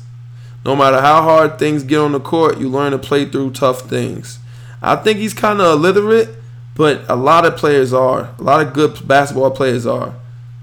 No 0.64 0.74
matter 0.74 1.00
how 1.00 1.22
hard 1.22 1.58
things 1.58 1.82
get 1.82 1.98
on 1.98 2.12
the 2.12 2.20
court, 2.20 2.58
you 2.58 2.68
learn 2.68 2.92
to 2.92 2.98
play 2.98 3.26
through 3.26 3.52
tough 3.52 3.82
things. 3.82 4.38
I 4.80 4.96
think 4.96 5.18
he's 5.18 5.34
kind 5.34 5.60
of 5.60 5.78
illiterate, 5.78 6.30
but 6.74 7.02
a 7.08 7.16
lot 7.16 7.44
of 7.44 7.56
players 7.56 7.92
are. 7.92 8.34
A 8.38 8.42
lot 8.42 8.66
of 8.66 8.72
good 8.72 9.06
basketball 9.06 9.50
players 9.50 9.86
are. 9.86 10.14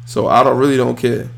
So 0.06 0.28
I 0.28 0.44
don't 0.44 0.58
really 0.58 0.78
don't 0.78 0.98
care. 0.98 1.30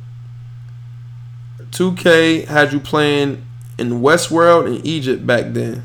2K 1.72 2.46
had 2.46 2.72
you 2.72 2.80
playing 2.80 3.46
in 3.78 4.02
Westworld 4.02 4.68
and 4.68 4.86
Egypt 4.86 5.26
back 5.26 5.54
then. 5.54 5.84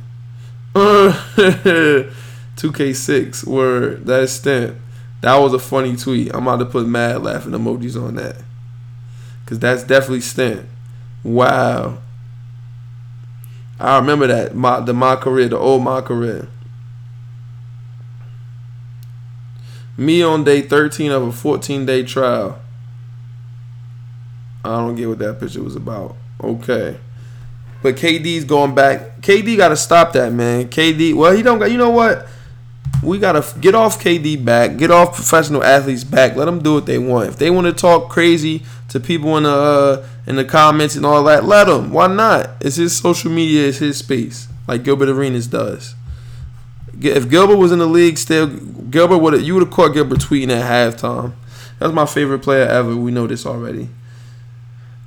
2K6 0.74 3.44
word 3.44 4.06
that 4.06 4.22
is 4.22 4.32
stamp. 4.32 4.76
That 5.20 5.36
was 5.36 5.52
a 5.52 5.59
funny 5.59 5.96
tweet. 5.96 6.32
I'm 6.34 6.46
about 6.46 6.59
to 6.59 6.66
put 6.66 6.86
mad 6.86 7.22
laughing 7.22 7.52
emojis 7.52 8.00
on 8.00 8.14
that. 8.16 8.36
Cause 9.49 9.59
that's 9.59 9.82
definitely 9.82 10.20
stint. 10.20 10.66
Wow. 11.24 11.99
I 13.80 13.96
remember 13.99 14.26
that 14.26 14.55
my 14.55 14.80
the 14.80 14.92
my 14.92 15.16
career, 15.16 15.49
the 15.49 15.57
old 15.57 15.82
my 15.82 16.03
career. 16.03 16.49
Me 19.96 20.22
on 20.22 20.44
day 20.44 20.61
13 20.61 21.11
of 21.11 21.22
a 21.22 21.32
14 21.32 21.86
day 21.86 22.03
trial. 22.03 22.61
I 24.64 24.76
don't 24.76 24.96
get 24.96 25.09
what 25.09 25.18
that 25.20 25.40
picture 25.40 25.62
was 25.62 25.76
about. 25.76 26.14
Okay. 26.44 26.99
But 27.82 27.96
KD's 27.96 28.44
going 28.44 28.74
back. 28.74 29.20
KD 29.22 29.57
got 29.57 29.68
to 29.68 29.76
stop 29.76 30.12
that, 30.12 30.32
man. 30.32 30.68
KD, 30.68 31.14
well, 31.14 31.32
he 31.32 31.42
don't 31.42 31.59
got, 31.59 31.70
you 31.70 31.78
know 31.78 31.90
what? 31.90 32.26
We 33.03 33.18
got 33.18 33.32
to 33.32 33.59
get 33.61 33.74
off 33.74 34.03
KD 34.03 34.44
back, 34.44 34.76
get 34.76 34.90
off 34.90 35.14
professional 35.14 35.62
athletes 35.62 36.05
back. 36.05 36.34
Let 36.36 36.46
them 36.46 36.61
do 36.61 36.74
what 36.74 36.86
they 36.86 36.99
want. 36.99 37.28
If 37.28 37.36
they 37.38 37.51
want 37.51 37.66
to 37.68 37.72
talk 37.72 38.09
crazy 38.09 38.64
to 38.89 38.99
people 38.99 39.36
in 39.36 39.43
the 39.45 39.51
uh, 39.51 40.07
in 40.26 40.36
the 40.36 40.45
comments 40.45 40.97
and 40.97 41.05
all 41.05 41.22
that, 41.24 41.45
let 41.45 41.64
them. 41.64 41.93
Why 41.93 42.07
not? 42.07 42.51
It's 42.61 42.76
his 42.76 42.97
social 42.97 43.30
media, 43.30 43.68
it's 43.68 43.78
his 43.78 43.99
space, 43.99 44.49
like 44.66 44.82
Gilbert 44.82 45.09
Arenas 45.09 45.47
does. 45.47 45.95
If 47.01 47.28
Gilbert 47.28 47.57
was 47.57 47.70
in 47.70 47.78
the 47.78 47.86
league 47.86 48.18
still, 48.18 48.47
Gilbert 48.47 49.18
would 49.18 49.43
you 49.43 49.55
would 49.55 49.62
have 49.62 49.72
caught 49.72 49.95
Gilbert 49.95 50.18
tweeting 50.18 50.51
at 50.51 50.95
halftime. 50.95 51.32
That's 51.78 51.93
my 51.93 52.07
favorite 52.07 52.41
player 52.41 52.64
ever. 52.64 52.97
We 52.97 53.12
know 53.12 53.26
this 53.26 53.47
already. 53.47 53.89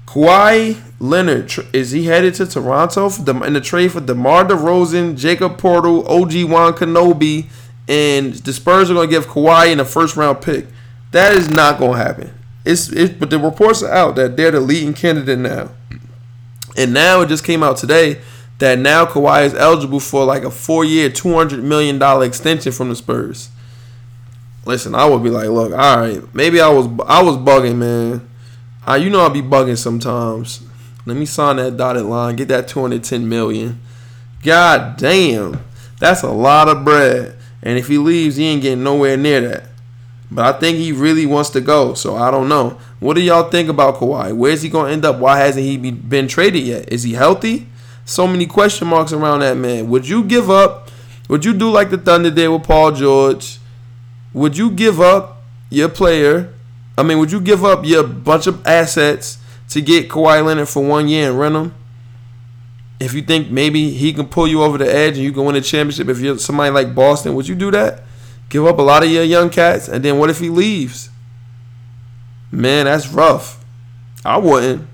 Kawhi 0.06 0.82
Leonard 1.00 1.54
is 1.74 1.92
he 1.92 2.06
headed 2.06 2.34
to 2.36 2.46
Toronto 2.46 3.08
the, 3.10 3.34
in 3.44 3.54
the 3.54 3.62
trade 3.62 3.94
for 3.94 4.02
DeMar 4.02 4.46
DeRozan, 4.46 5.18
Jacob 5.18 5.58
Poeltl, 5.58 6.06
OG 6.08 6.52
Juan 6.52 6.74
Kenobi, 6.74 7.48
and 7.88 8.34
the 8.34 8.52
Spurs 8.52 8.92
are 8.92 8.94
going 8.94 9.10
to 9.10 9.12
give 9.12 9.28
Kawhi 9.28 9.72
in 9.72 9.80
a 9.80 9.86
first 9.86 10.18
round 10.18 10.42
pick. 10.42 10.68
That 11.12 11.34
is 11.34 11.50
not 11.50 11.80
going 11.80 11.94
to 11.94 11.98
happen. 11.98 12.41
It's 12.64 12.92
it, 12.92 13.20
but 13.20 13.30
the 13.30 13.40
reports 13.40 13.82
are 13.82 13.92
out 13.92 14.16
that 14.16 14.38
they're 14.38 14.52
the 14.52 14.60
leading 14.60 14.94
candidate 14.94 15.40
now, 15.40 15.72
and 16.78 16.94
now 16.94 17.22
it 17.22 17.30
just 17.30 17.44
came 17.44 17.64
out 17.64 17.78
today 17.78 18.22
that 18.60 18.78
now 18.78 19.06
Kawhi 19.06 19.46
is 19.46 19.56
eligible 19.56 20.00
for 20.00 20.24
like 20.24 20.44
a 20.44 20.52
four 20.52 20.86
year, 20.86 21.10
two 21.10 21.34
hundred 21.34 21.64
million 21.64 21.98
dollar 21.98 22.26
extension 22.26 22.72
from 22.72 22.90
the 22.90 22.96
Spurs. 22.96 23.50
Listen, 24.66 24.94
I 24.94 25.06
would 25.06 25.24
be 25.24 25.32
like, 25.32 25.50
look, 25.50 25.74
all 25.74 25.98
right, 25.98 26.22
maybe 26.36 26.62
I 26.62 26.70
was 26.70 26.86
I 27.08 27.24
was 27.24 27.38
bugging, 27.38 27.78
man. 27.78 28.28
I, 28.86 28.98
you 28.98 29.10
know 29.10 29.26
I 29.26 29.30
be 29.30 29.42
bugging 29.42 29.78
sometimes. 29.78 30.62
Let 31.08 31.18
me 31.18 31.26
sign 31.26 31.56
that 31.56 31.78
dotted 31.78 32.04
line, 32.04 32.36
get 32.36 32.48
that 32.50 32.68
two 32.68 32.82
hundred 32.82 33.04
ten 33.04 33.28
million. 33.28 33.80
God 34.44 34.98
damn, 34.98 35.64
that's 36.00 36.22
a 36.22 36.30
lot 36.30 36.68
of 36.68 36.84
bread. 36.86 37.38
And 37.64 37.80
if 37.80 37.88
he 37.88 37.98
leaves, 37.98 38.36
he 38.36 38.46
ain't 38.46 38.62
getting 38.62 38.84
nowhere 38.84 39.18
near 39.18 39.42
that. 39.42 39.64
But 40.32 40.56
I 40.56 40.58
think 40.58 40.78
he 40.78 40.94
really 40.94 41.26
wants 41.26 41.50
to 41.52 41.62
go. 41.62 41.94
So 41.94 42.16
I 42.16 42.32
don't 42.32 42.48
know. 42.48 42.80
What 43.00 43.16
do 43.16 43.22
y'all 43.22 43.50
think 43.50 43.68
about 43.68 43.96
Kawhi? 43.96 44.36
Where's 44.36 44.62
he 44.62 44.70
going 44.70 44.88
to 44.88 44.94
end 44.94 45.04
up? 45.04 45.20
Why 45.20 45.40
hasn't 45.40 45.66
he 45.66 45.78
been 45.78 46.30
traded 46.30 46.64
yet? 46.64 46.92
Is 46.92 47.04
he 47.04 47.14
healthy? 47.14 47.68
So 48.06 48.26
many 48.28 48.46
question 48.46 48.88
marks 48.88 49.12
around 49.12 49.42
that 49.42 49.58
man. 49.58 49.90
Would 49.90 50.08
you 50.08 50.24
give 50.24 50.50
up? 50.50 50.90
Would 51.28 51.44
you 51.44 51.54
do 51.54 51.70
like 51.70 51.90
the 51.90 51.98
Thunder 51.98 52.32
did 52.32 52.48
with 52.48 52.64
Paul 52.64 52.94
George? 52.94 53.60
Would 54.34 54.58
you 54.58 54.72
give 54.72 55.02
up 55.02 55.44
your 55.70 55.90
player? 55.90 56.54
I 56.98 57.04
mean, 57.04 57.20
would 57.20 57.32
you 57.32 57.42
give 57.42 57.66
up 57.66 57.86
your 57.86 58.04
bunch 58.04 58.48
of 58.48 58.66
assets 58.66 59.38
to 59.70 59.82
get 59.82 60.10
Kawhi 60.10 60.46
Leonard 60.46 60.70
for 60.70 60.84
one 60.84 61.08
year 61.10 61.30
and 61.30 61.40
rent 61.40 61.56
him? 61.56 61.76
If 63.00 63.14
you 63.14 63.22
think 63.22 63.50
maybe 63.50 63.92
he 63.92 64.14
can 64.14 64.28
pull 64.28 64.48
you 64.48 64.62
over 64.62 64.78
the 64.78 64.94
edge 64.94 65.16
and 65.16 65.24
you 65.24 65.32
can 65.32 65.44
win 65.44 65.56
a 65.56 65.62
championship, 65.62 66.08
if 66.08 66.20
you're 66.20 66.38
somebody 66.38 66.72
like 66.72 66.94
Boston, 66.94 67.34
would 67.36 67.48
you 67.48 67.56
do 67.56 67.72
that? 67.72 68.04
Give 68.52 68.68
up 68.68 68.80
a 68.80 68.82
lot 68.82 69.02
of 69.02 69.10
your 69.10 69.24
young 69.24 69.50
cats, 69.50 69.88
and 69.88 70.04
then 70.04 70.20
what 70.20 70.30
if 70.30 70.40
he 70.40 70.50
leaves? 70.50 71.10
Man, 72.52 72.84
that's 72.84 73.08
rough. 73.08 73.64
I 74.26 74.38
wouldn't. 74.40 74.90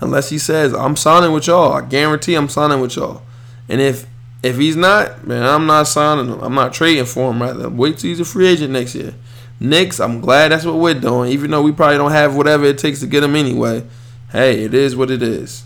Unless 0.00 0.30
he 0.30 0.38
says, 0.38 0.72
I'm 0.72 0.96
signing 0.96 1.32
with 1.32 1.46
y'all. 1.46 1.74
I 1.74 1.82
guarantee 1.82 2.34
I'm 2.34 2.48
signing 2.48 2.80
with 2.80 2.96
y'all. 2.96 3.20
And 3.68 3.82
if 3.82 4.06
if 4.42 4.56
he's 4.56 4.76
not, 4.76 5.26
man, 5.26 5.42
I'm 5.42 5.66
not 5.66 5.88
signing 5.88 6.32
him. 6.32 6.40
I'm 6.40 6.54
not 6.54 6.72
trading 6.72 7.04
for 7.04 7.30
him, 7.32 7.42
rather. 7.42 7.68
Wait 7.68 7.98
till 7.98 8.08
he's 8.08 8.20
a 8.20 8.24
free 8.24 8.46
agent 8.46 8.72
next 8.72 8.94
year. 8.94 9.14
Knicks, 9.60 10.00
I'm 10.00 10.22
glad 10.22 10.50
that's 10.50 10.64
what 10.64 10.76
we're 10.76 10.94
doing. 10.94 11.30
Even 11.30 11.50
though 11.50 11.62
we 11.62 11.72
probably 11.72 11.98
don't 11.98 12.12
have 12.12 12.34
whatever 12.34 12.64
it 12.64 12.78
takes 12.78 13.00
to 13.00 13.06
get 13.06 13.22
him 13.22 13.36
anyway. 13.36 13.84
Hey, 14.30 14.64
it 14.64 14.72
is 14.72 14.96
what 14.96 15.10
it 15.10 15.22
is. 15.22 15.64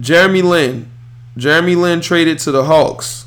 Jeremy 0.00 0.42
Lin. 0.42 0.90
Jeremy 1.36 1.76
Lin 1.76 2.00
traded 2.00 2.40
to 2.40 2.50
the 2.50 2.64
Hawks. 2.64 3.26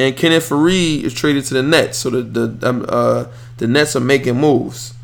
And 0.00 0.16
Kenneth 0.16 0.48
Faried 0.48 1.02
is 1.02 1.12
traded 1.12 1.44
to 1.44 1.54
the 1.54 1.62
Nets. 1.62 1.98
So 1.98 2.08
the 2.08 2.22
the 2.22 2.68
um, 2.68 2.86
uh, 2.88 3.26
the 3.58 3.66
Nets 3.66 3.94
are 3.94 4.00
making 4.00 4.40
moves. 4.40 4.94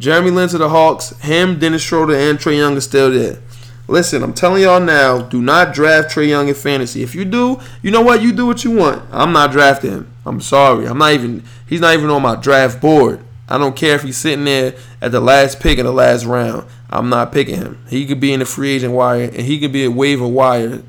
Jeremy 0.00 0.32
Lin 0.32 0.48
to 0.48 0.58
the 0.58 0.70
Hawks. 0.70 1.16
Him, 1.20 1.60
Dennis 1.60 1.82
Schroeder, 1.82 2.14
and 2.14 2.36
Trae 2.36 2.56
Young 2.56 2.76
are 2.76 2.80
still 2.80 3.12
there. 3.12 3.38
Listen, 3.86 4.24
I'm 4.24 4.34
telling 4.34 4.62
y'all 4.62 4.80
now, 4.80 5.22
do 5.22 5.40
not 5.40 5.72
draft 5.72 6.12
Trae 6.12 6.28
Young 6.28 6.48
in 6.48 6.54
fantasy. 6.54 7.02
If 7.04 7.14
you 7.14 7.24
do, 7.24 7.60
you 7.80 7.92
know 7.92 8.00
what? 8.00 8.22
You 8.22 8.32
do 8.32 8.44
what 8.46 8.64
you 8.64 8.72
want. 8.72 9.04
I'm 9.12 9.32
not 9.32 9.52
drafting 9.52 9.90
him. 9.92 10.12
I'm 10.26 10.40
sorry. 10.40 10.86
I'm 10.88 10.98
not 10.98 11.12
even 11.12 11.44
he's 11.66 11.80
not 11.80 11.94
even 11.94 12.10
on 12.10 12.22
my 12.22 12.34
draft 12.34 12.80
board. 12.80 13.22
I 13.48 13.56
don't 13.56 13.76
care 13.76 13.94
if 13.94 14.02
he's 14.02 14.16
sitting 14.16 14.44
there 14.46 14.74
at 15.00 15.12
the 15.12 15.20
last 15.20 15.60
pick 15.60 15.78
in 15.78 15.86
the 15.86 15.92
last 15.92 16.24
round. 16.24 16.66
I'm 16.88 17.08
not 17.08 17.30
picking 17.30 17.56
him. 17.56 17.84
He 17.88 18.06
could 18.06 18.20
be 18.20 18.32
in 18.32 18.40
the 18.40 18.46
free 18.46 18.70
agent 18.70 18.94
wire 18.94 19.24
and 19.24 19.42
he 19.42 19.60
could 19.60 19.72
be 19.72 19.84
a 19.84 19.90
waiver 19.90 20.26
wire. 20.26 20.82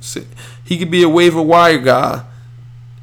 He 0.64 0.78
could 0.78 0.92
be 0.92 1.04
a 1.04 1.10
waiver 1.10 1.42
wire 1.42 1.80
guy, 1.80 2.24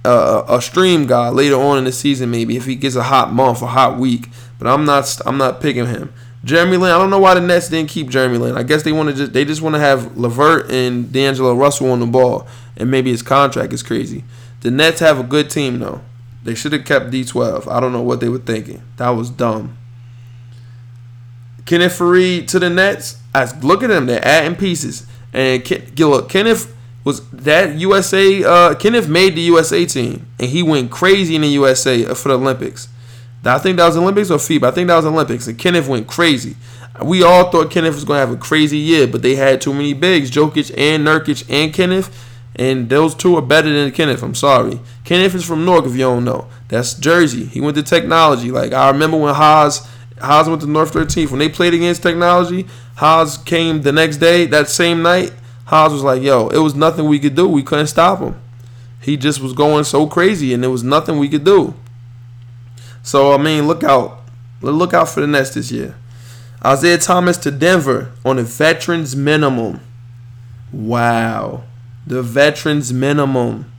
uh, 0.09 0.45
a 0.49 0.63
stream 0.63 1.07
guy 1.07 1.29
later 1.29 1.57
on 1.57 1.79
in 1.79 1.85
the 1.85 1.93
season 1.93 2.31
maybe 2.31 2.57
if 2.57 2.67
he 2.67 2.75
gets 2.75 2.97
a 2.97 3.03
hot 3.03 3.33
month, 3.33 3.63
a 3.63 3.67
hot 3.67 3.99
week. 3.99 4.29
But 4.59 4.67
I'm 4.67 4.85
not. 4.85 5.21
I'm 5.25 5.39
not 5.39 5.61
picking 5.61 5.87
him. 5.87 6.13
Jeremy 6.45 6.77
Lin. 6.77 6.91
I 6.91 6.99
don't 6.99 7.11
know 7.11 7.19
why 7.19 7.35
the 7.35 7.41
Nets 7.41 7.69
didn't 7.69 7.91
keep 7.91 8.09
Jeremy 8.09 8.39
Lin. 8.39 8.57
I 8.57 8.63
guess 8.63 8.83
they 8.83 8.93
want 8.93 9.11
to 9.11 9.15
just. 9.15 9.33
They 9.33 9.45
just 9.45 9.63
want 9.63 9.75
to 9.75 9.81
have 9.81 10.17
LeVert 10.17 10.71
and 10.71 11.13
D'Angelo 11.13 11.55
Russell 11.55 11.91
on 11.91 12.01
the 12.01 12.07
ball, 12.07 12.47
and 12.77 12.91
maybe 12.91 13.11
his 13.11 13.23
contract 13.23 13.73
is 13.73 13.83
crazy. 13.83 14.25
The 14.61 14.71
Nets 14.71 15.01
have 15.01 15.21
a 15.21 15.23
good 15.23 15.51
team 15.51 15.79
though. 15.79 16.01
They 16.43 16.55
should 16.55 16.73
have 16.73 16.85
kept 16.85 17.11
D12. 17.11 17.71
I 17.71 17.81
don't 17.81 17.93
know 17.93 18.03
what 18.03 18.21
they 18.21 18.29
were 18.29 18.39
thinking. 18.39 18.83
That 18.97 19.11
was 19.11 19.31
dumb. 19.31 19.77
Kenneth 21.67 21.99
Faried 21.99 22.49
to 22.49 22.59
the 22.59 22.71
Nets. 22.71 23.19
I 23.35 23.45
look 23.61 23.83
at 23.83 23.89
them. 23.89 24.07
They're 24.07 24.25
adding 24.27 24.57
pieces. 24.57 25.07
And 25.33 25.63
look, 26.01 26.31
Kenneth 26.31 26.75
was 27.09 27.27
that 27.31 27.75
USA. 27.77 28.45
Uh, 28.45 28.75
Kenneth 28.75 29.09
made 29.09 29.35
the 29.35 29.41
USA 29.41 29.87
team, 29.87 30.27
and 30.39 30.51
he 30.51 30.63
went 30.63 30.91
crazy 30.91 31.35
in 31.37 31.41
the 31.41 31.49
USA 31.49 32.05
for 32.15 32.29
the 32.29 32.35
Olympics. 32.35 32.89
I 33.45 33.59
think 33.59 33.79
that 33.79 33.87
was 33.87 33.97
Olympics 33.97 34.31
or 34.31 34.37
FIBA. 34.37 34.65
I 34.65 34.71
think 34.73 34.89
that 34.89 34.97
was 34.97 35.07
Olympics. 35.07 35.47
And 35.47 35.59
Kenneth 35.59 35.89
went 35.89 36.07
crazy. 36.07 36.57
We 37.03 37.23
all 37.23 37.51
thought 37.51 37.71
Kenneth 37.71 37.95
was 37.95 38.05
to 38.05 38.13
have 38.13 38.31
a 38.31 38.37
crazy 38.37 38.77
year, 38.77 39.07
but 39.07 39.23
they 39.23 39.37
had 39.37 39.63
too 39.63 39.73
many 39.73 39.95
bigs, 39.95 40.31
Jokic 40.31 40.71
and 40.77 41.07
Nurkic 41.07 41.49
and 41.49 41.73
Kenneth. 41.73 42.27
And 42.57 42.91
those 42.91 43.15
two 43.15 43.37
are 43.37 43.43
better 43.43 43.73
than 43.73 43.91
Kenneth. 43.93 44.23
I'm 44.23 44.35
sorry. 44.35 44.81
Kenneth 45.05 45.35
is 45.35 45.47
from 45.47 45.65
Newark, 45.65 45.87
if 45.87 45.93
you 45.93 45.99
don't 45.99 46.25
know. 46.25 46.47
That's 46.69 46.93
Jersey. 46.93 47.47
He 47.47 47.61
went 47.63 47.77
to 47.77 47.83
technology. 47.83 48.51
Like, 48.51 48.75
I 48.75 48.91
remember 48.91 49.17
when 49.17 49.35
Haas, 49.35 49.89
Haas 50.21 50.47
went 50.47 50.61
to 50.61 50.67
North 50.67 50.93
13th. 50.93 51.31
When 51.31 51.39
they 51.39 51.49
played 51.49 51.73
against 51.73 52.03
technology, 52.03 52.67
Haas 52.97 53.39
came 53.39 53.81
the 53.81 53.93
next 53.93 54.19
day, 54.19 54.45
that 54.47 54.69
same 54.69 55.01
night. 55.01 55.33
Haas 55.69 55.93
was 55.93 56.03
like, 56.03 56.23
yo, 56.23 56.49
it 56.49 56.61
was 56.61 56.75
nothing 56.75 57.05
we 57.05 57.19
could 57.19 57.35
do. 57.35 57.47
We 57.47 57.63
couldn't 57.63 57.89
stop 57.89 58.21
him. 58.21 58.41
He 59.03 59.19
just 59.19 59.39
was 59.39 59.53
going 59.53 59.85
so 59.85 60.07
crazy, 60.07 60.55
and 60.55 60.63
there 60.63 60.71
was 60.71 60.83
nothing 60.83 61.19
we 61.19 61.29
could 61.29 61.45
do. 61.45 61.75
So 63.03 63.35
I 63.35 63.37
mean, 63.37 63.67
look 63.67 63.85
out, 63.85 64.23
look 64.63 64.95
out 64.95 65.11
for 65.11 65.21
the 65.21 65.27
Nets 65.27 65.51
this 65.51 65.71
year. 65.71 65.95
Isaiah 66.65 66.97
Thomas 66.97 67.37
to 67.39 67.51
Denver 67.51 68.13
on 68.25 68.39
a 68.39 68.45
veterans 68.45 69.15
minimum. 69.15 69.83
Wow, 70.73 71.65
the 72.07 72.23
veterans 72.23 72.91
minimum. 72.91 73.71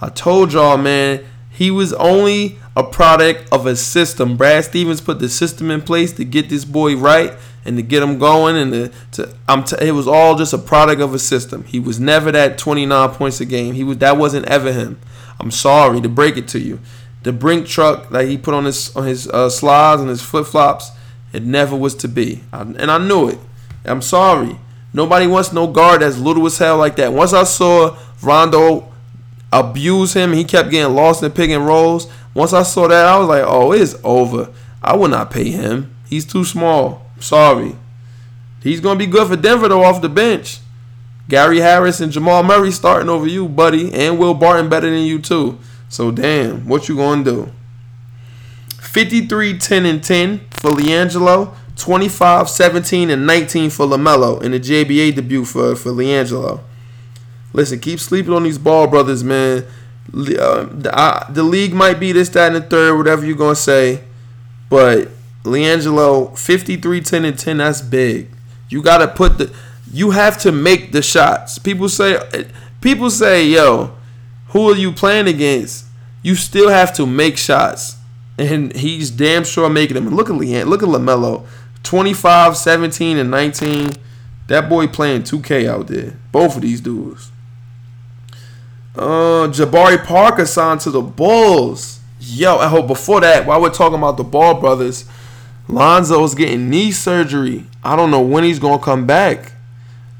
I 0.00 0.10
told 0.10 0.52
y'all, 0.52 0.78
man, 0.78 1.24
he 1.50 1.72
was 1.72 1.92
only 1.94 2.56
a 2.76 2.84
product 2.84 3.52
of 3.52 3.66
a 3.66 3.74
system. 3.74 4.36
Brad 4.36 4.64
Stevens 4.66 5.00
put 5.00 5.18
the 5.18 5.28
system 5.28 5.72
in 5.72 5.82
place 5.82 6.12
to 6.12 6.24
get 6.24 6.48
this 6.48 6.64
boy 6.64 6.96
right 6.96 7.32
and 7.64 7.76
to 7.76 7.82
get 7.82 8.02
him 8.02 8.18
going, 8.18 8.56
and 8.56 8.72
to, 8.72 8.92
to 9.12 9.34
I'm 9.48 9.64
t- 9.64 9.76
it 9.80 9.92
was 9.92 10.08
all 10.08 10.36
just 10.36 10.52
a 10.52 10.58
product 10.58 11.00
of 11.00 11.14
a 11.14 11.18
system. 11.18 11.64
He 11.64 11.78
was 11.80 12.00
never 12.00 12.32
that 12.32 12.58
29 12.58 13.10
points 13.10 13.40
a 13.40 13.44
game. 13.44 13.74
He 13.74 13.84
was 13.84 13.98
that 13.98 14.16
wasn't 14.16 14.46
ever 14.46 14.72
him. 14.72 14.98
I'm 15.40 15.50
sorry 15.50 16.00
to 16.00 16.08
break 16.08 16.36
it 16.36 16.48
to 16.48 16.60
you 16.60 16.78
the 17.22 17.32
brink 17.32 17.66
truck 17.66 18.10
that 18.10 18.26
he 18.26 18.36
put 18.36 18.54
on 18.54 18.64
his 18.64 18.94
on 18.96 19.06
his 19.06 19.28
uh, 19.28 19.48
slides 19.48 20.00
and 20.00 20.10
his 20.10 20.22
flip 20.22 20.46
flops, 20.46 20.90
it 21.32 21.42
never 21.42 21.76
was 21.76 21.94
to 21.96 22.08
be, 22.08 22.42
I, 22.52 22.62
and 22.62 22.90
I 22.90 22.98
knew 22.98 23.28
it. 23.28 23.38
I'm 23.84 24.02
sorry. 24.02 24.58
Nobody 24.92 25.26
wants 25.26 25.52
no 25.52 25.66
guard 25.66 26.02
that's 26.02 26.18
little 26.18 26.44
as 26.46 26.58
hell 26.58 26.76
like 26.76 26.96
that. 26.96 27.12
Once 27.12 27.32
I 27.32 27.44
saw 27.44 27.96
Rondo 28.22 28.92
abuse 29.50 30.12
him, 30.12 30.32
he 30.32 30.44
kept 30.44 30.70
getting 30.70 30.94
lost 30.94 31.22
in 31.22 31.32
pick 31.32 31.50
and 31.50 31.66
rolls. 31.66 32.08
Once 32.34 32.52
I 32.52 32.62
saw 32.62 32.88
that, 32.88 33.06
I 33.06 33.18
was 33.18 33.28
like, 33.28 33.44
oh, 33.46 33.72
it's 33.72 33.96
over. 34.04 34.52
I 34.82 34.96
will 34.96 35.08
not 35.08 35.30
pay 35.30 35.50
him. 35.50 35.94
He's 36.06 36.26
too 36.26 36.44
small. 36.44 37.06
Sorry. 37.22 37.76
He's 38.62 38.80
gonna 38.80 38.98
be 38.98 39.06
good 39.06 39.28
for 39.28 39.36
Denver 39.36 39.68
though 39.68 39.84
off 39.84 40.02
the 40.02 40.08
bench. 40.08 40.58
Gary 41.28 41.60
Harris 41.60 42.00
and 42.00 42.12
Jamal 42.12 42.42
Murray 42.42 42.70
starting 42.70 43.08
over 43.08 43.26
you, 43.26 43.48
buddy, 43.48 43.92
and 43.92 44.18
Will 44.18 44.34
Barton 44.34 44.68
better 44.68 44.90
than 44.90 45.02
you 45.04 45.18
too. 45.18 45.58
So 45.88 46.10
damn, 46.10 46.66
what 46.68 46.88
you 46.88 46.96
gonna 46.96 47.24
do? 47.24 47.52
53, 48.80 49.56
10, 49.58 49.86
and 49.86 50.04
10 50.04 50.40
for 50.50 50.72
LiAngelo. 50.72 51.54
25, 51.76 52.50
17, 52.50 53.10
and 53.10 53.26
19 53.26 53.70
for 53.70 53.86
LaMelo 53.86 54.42
in 54.42 54.52
the 54.52 54.60
JBA 54.60 55.14
debut 55.14 55.44
for, 55.44 55.74
for 55.74 55.90
LiAngelo. 55.90 56.60
Listen, 57.54 57.80
keep 57.80 57.98
sleeping 57.98 58.32
on 58.32 58.42
these 58.42 58.58
ball 58.58 58.86
brothers, 58.86 59.24
man. 59.24 59.64
Uh, 60.12 60.64
the, 60.70 60.90
uh, 60.92 61.32
the 61.32 61.42
league 61.42 61.72
might 61.72 61.98
be 61.98 62.12
this, 62.12 62.28
that, 62.30 62.52
and 62.52 62.56
the 62.56 62.68
third, 62.68 62.96
whatever 62.96 63.24
you're 63.24 63.36
going 63.36 63.54
to 63.54 63.60
say. 63.60 64.04
But 64.68 65.08
LiAngelo, 65.44 66.38
53, 66.38 67.00
10, 67.00 67.24
and 67.24 67.38
10, 67.38 67.56
that's 67.58 67.82
big. 67.82 68.28
You 68.68 68.82
got 68.82 68.98
to 68.98 69.08
put 69.08 69.38
the, 69.38 69.54
you 69.92 70.10
have 70.12 70.38
to 70.38 70.52
make 70.52 70.92
the 70.92 71.02
shots. 71.02 71.58
People 71.58 71.88
say, 71.88 72.18
people 72.80 73.10
say, 73.10 73.46
yo, 73.46 73.94
who 74.48 74.70
are 74.70 74.76
you 74.76 74.92
playing 74.92 75.28
against? 75.28 75.86
You 76.22 76.34
still 76.36 76.68
have 76.68 76.94
to 76.94 77.06
make 77.06 77.36
shots. 77.36 77.96
And 78.38 78.74
he's 78.74 79.10
damn 79.10 79.44
sure 79.44 79.68
making 79.68 79.94
them. 79.94 80.08
Look 80.08 80.30
at 80.30 80.36
Leanne. 80.36 80.66
Look 80.66 80.82
at 80.82 80.88
LaMelo. 80.88 81.46
25, 81.82 82.56
17, 82.56 83.18
and 83.18 83.30
19. 83.30 83.92
That 84.46 84.68
boy 84.68 84.86
playing 84.86 85.22
2K 85.22 85.68
out 85.68 85.88
there. 85.88 86.16
Both 86.30 86.56
of 86.56 86.62
these 86.62 86.80
dudes. 86.80 87.30
Uh, 88.94 89.48
Jabari 89.48 90.04
Parker 90.04 90.46
signed 90.46 90.80
to 90.80 90.90
the 90.90 91.00
Bulls. 91.00 92.00
Yo, 92.20 92.58
I 92.58 92.68
hope 92.68 92.86
before 92.86 93.20
that, 93.20 93.46
while 93.46 93.60
we're 93.60 93.70
talking 93.70 93.98
about 93.98 94.16
the 94.16 94.24
Ball 94.24 94.60
brothers, 94.60 95.06
Lonzo's 95.68 96.34
getting 96.34 96.68
knee 96.70 96.92
surgery. 96.92 97.66
I 97.84 97.96
don't 97.96 98.10
know 98.10 98.20
when 98.20 98.44
he's 98.44 98.58
gonna 98.58 98.82
come 98.82 99.06
back. 99.06 99.52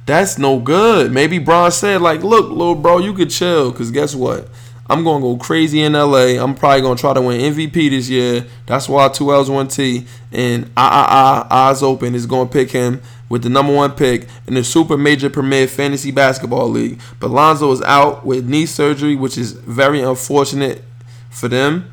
That's 0.06 0.38
no 0.38 0.58
good. 0.58 1.12
Maybe 1.12 1.38
Bron 1.38 1.70
said, 1.70 2.02
like, 2.02 2.22
look, 2.22 2.50
little 2.50 2.74
bro, 2.74 2.98
you 2.98 3.14
could 3.14 3.30
chill. 3.30 3.70
Because 3.70 3.90
guess 3.90 4.14
what? 4.14 4.48
I'm 4.90 5.04
to 5.22 5.26
go 5.26 5.36
crazy 5.36 5.80
in 5.80 5.92
LA. 5.92 6.42
I'm 6.42 6.54
probably 6.54 6.82
to 6.96 7.00
try 7.00 7.14
to 7.14 7.22
win 7.22 7.40
MVP 7.40 7.90
this 7.90 8.10
year. 8.10 8.44
That's 8.66 8.88
why 8.88 9.08
2 9.08 9.32
L's 9.32 9.48
1 9.48 9.68
T. 9.68 10.06
And 10.32 10.70
I, 10.76 11.46
I, 11.50 11.56
I, 11.56 11.68
Eyes 11.68 11.82
Open 11.82 12.14
is 12.14 12.26
to 12.48 12.52
pick 12.52 12.72
him 12.72 13.00
with 13.28 13.42
the 13.42 13.48
number 13.48 13.72
one 13.72 13.92
pick 13.92 14.26
in 14.46 14.54
the 14.54 14.64
Super 14.64 14.98
Major 14.98 15.30
Premier 15.30 15.66
Fantasy 15.66 16.10
Basketball 16.10 16.68
League. 16.68 17.00
But 17.20 17.30
Lonzo 17.30 17.70
is 17.72 17.80
out 17.82 18.26
with 18.26 18.46
knee 18.46 18.66
surgery, 18.66 19.16
which 19.16 19.38
is 19.38 19.52
very 19.52 20.02
unfortunate 20.02 20.82
for 21.30 21.48
them. 21.48 21.90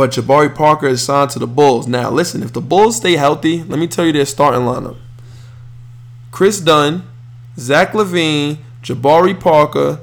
But 0.00 0.12
Jabari 0.12 0.54
Parker 0.54 0.86
is 0.86 1.02
signed 1.02 1.28
to 1.32 1.38
the 1.38 1.46
Bulls. 1.46 1.86
Now, 1.86 2.08
listen, 2.08 2.42
if 2.42 2.54
the 2.54 2.62
Bulls 2.62 2.96
stay 2.96 3.16
healthy, 3.16 3.62
let 3.64 3.78
me 3.78 3.86
tell 3.86 4.06
you 4.06 4.12
their 4.12 4.24
starting 4.24 4.62
lineup 4.62 4.96
Kris 6.30 6.58
Dunn, 6.58 7.02
Zach 7.58 7.92
LaVine, 7.92 8.56
Jabari 8.82 9.38
Parker, 9.38 10.00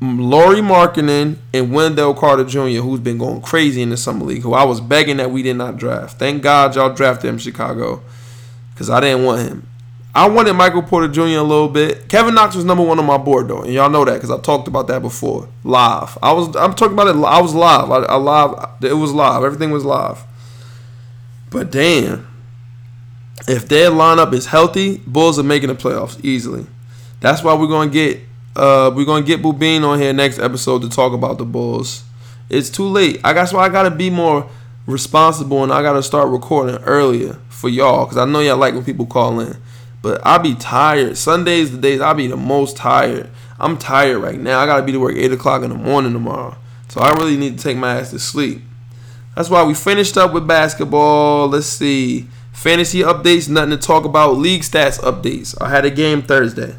Lauri 0.00 0.56
Markkanen 0.56 1.36
and 1.54 1.72
Wendell 1.72 2.12
Carter 2.12 2.42
Jr., 2.42 2.82
who's 2.82 2.98
been 2.98 3.18
going 3.18 3.40
crazy 3.40 3.82
in 3.82 3.90
the 3.90 3.96
summer 3.96 4.24
league, 4.24 4.42
who 4.42 4.52
I 4.52 4.64
was 4.64 4.80
begging 4.80 5.18
that 5.18 5.30
we 5.30 5.44
did 5.44 5.54
not 5.54 5.76
draft. 5.76 6.18
Thank 6.18 6.42
God 6.42 6.74
y'all 6.74 6.92
drafted 6.92 7.30
him, 7.30 7.38
Chicago, 7.38 8.02
because 8.74 8.90
I 8.90 8.98
didn't 8.98 9.24
want 9.24 9.42
him. 9.42 9.69
I 10.12 10.28
wanted 10.28 10.54
Michael 10.54 10.82
Porter 10.82 11.06
Jr. 11.06 11.38
a 11.38 11.42
little 11.42 11.68
bit. 11.68 12.08
Kevin 12.08 12.34
Knox 12.34 12.56
was 12.56 12.64
number 12.64 12.82
one 12.82 12.98
on 12.98 13.06
my 13.06 13.16
board 13.16 13.46
though, 13.48 13.62
and 13.62 13.72
y'all 13.72 13.90
know 13.90 14.04
that 14.04 14.14
because 14.14 14.30
I 14.30 14.40
talked 14.40 14.66
about 14.66 14.88
that 14.88 15.02
before 15.02 15.48
live. 15.62 16.18
I 16.22 16.32
was 16.32 16.48
I'm 16.56 16.74
talking 16.74 16.94
about 16.94 17.08
it. 17.08 17.24
I 17.24 17.40
was 17.40 17.54
live. 17.54 17.90
I, 17.90 17.98
I 17.98 18.16
live. 18.16 18.68
It 18.82 18.94
was 18.94 19.12
live. 19.12 19.44
Everything 19.44 19.70
was 19.70 19.84
live. 19.84 20.24
But 21.50 21.70
damn, 21.70 22.26
if 23.46 23.68
their 23.68 23.90
lineup 23.90 24.32
is 24.32 24.46
healthy, 24.46 24.98
Bulls 25.06 25.38
are 25.38 25.44
making 25.44 25.68
the 25.68 25.74
playoffs 25.74 26.22
easily. 26.24 26.66
That's 27.20 27.44
why 27.44 27.54
we're 27.54 27.68
gonna 27.68 27.90
get 27.90 28.20
uh, 28.56 28.90
we're 28.94 29.06
gonna 29.06 29.24
get 29.24 29.42
Bubine 29.42 29.84
on 29.84 30.00
here 30.00 30.12
next 30.12 30.40
episode 30.40 30.82
to 30.82 30.88
talk 30.88 31.12
about 31.12 31.38
the 31.38 31.44
Bulls. 31.44 32.02
It's 32.48 32.68
too 32.68 32.88
late. 32.88 33.20
I 33.22 33.32
guess 33.32 33.52
why 33.52 33.64
I 33.64 33.68
gotta 33.68 33.92
be 33.92 34.10
more 34.10 34.50
responsible 34.86 35.62
and 35.62 35.72
I 35.72 35.82
gotta 35.82 36.02
start 36.02 36.28
recording 36.30 36.76
earlier 36.82 37.34
for 37.48 37.68
y'all 37.68 38.06
because 38.06 38.18
I 38.18 38.24
know 38.24 38.40
y'all 38.40 38.56
like 38.56 38.74
when 38.74 38.84
people 38.84 39.06
call 39.06 39.38
in. 39.38 39.56
But 40.02 40.24
I 40.26 40.38
be 40.38 40.54
tired. 40.54 41.16
Sundays 41.16 41.72
the 41.72 41.78
days 41.78 42.00
I 42.00 42.12
be 42.14 42.26
the 42.26 42.36
most 42.36 42.76
tired. 42.76 43.30
I'm 43.58 43.76
tired 43.76 44.18
right 44.18 44.40
now. 44.40 44.60
I 44.60 44.66
gotta 44.66 44.82
be 44.82 44.92
to 44.92 45.00
work 45.00 45.16
eight 45.16 45.32
o'clock 45.32 45.62
in 45.62 45.70
the 45.70 45.76
morning 45.76 46.12
tomorrow. 46.12 46.56
So 46.88 47.00
I 47.00 47.12
really 47.12 47.36
need 47.36 47.58
to 47.58 47.62
take 47.62 47.76
my 47.76 47.96
ass 48.00 48.10
to 48.10 48.18
sleep. 48.18 48.62
That's 49.36 49.50
why 49.50 49.62
we 49.64 49.74
finished 49.74 50.16
up 50.16 50.32
with 50.32 50.46
basketball. 50.46 51.48
Let's 51.48 51.66
see. 51.66 52.26
Fantasy 52.52 53.00
updates, 53.00 53.48
nothing 53.48 53.70
to 53.70 53.76
talk 53.76 54.04
about. 54.04 54.36
League 54.36 54.62
stats 54.62 54.98
updates. 55.00 55.56
I 55.60 55.68
had 55.68 55.84
a 55.84 55.90
game 55.90 56.22
Thursday. 56.22 56.76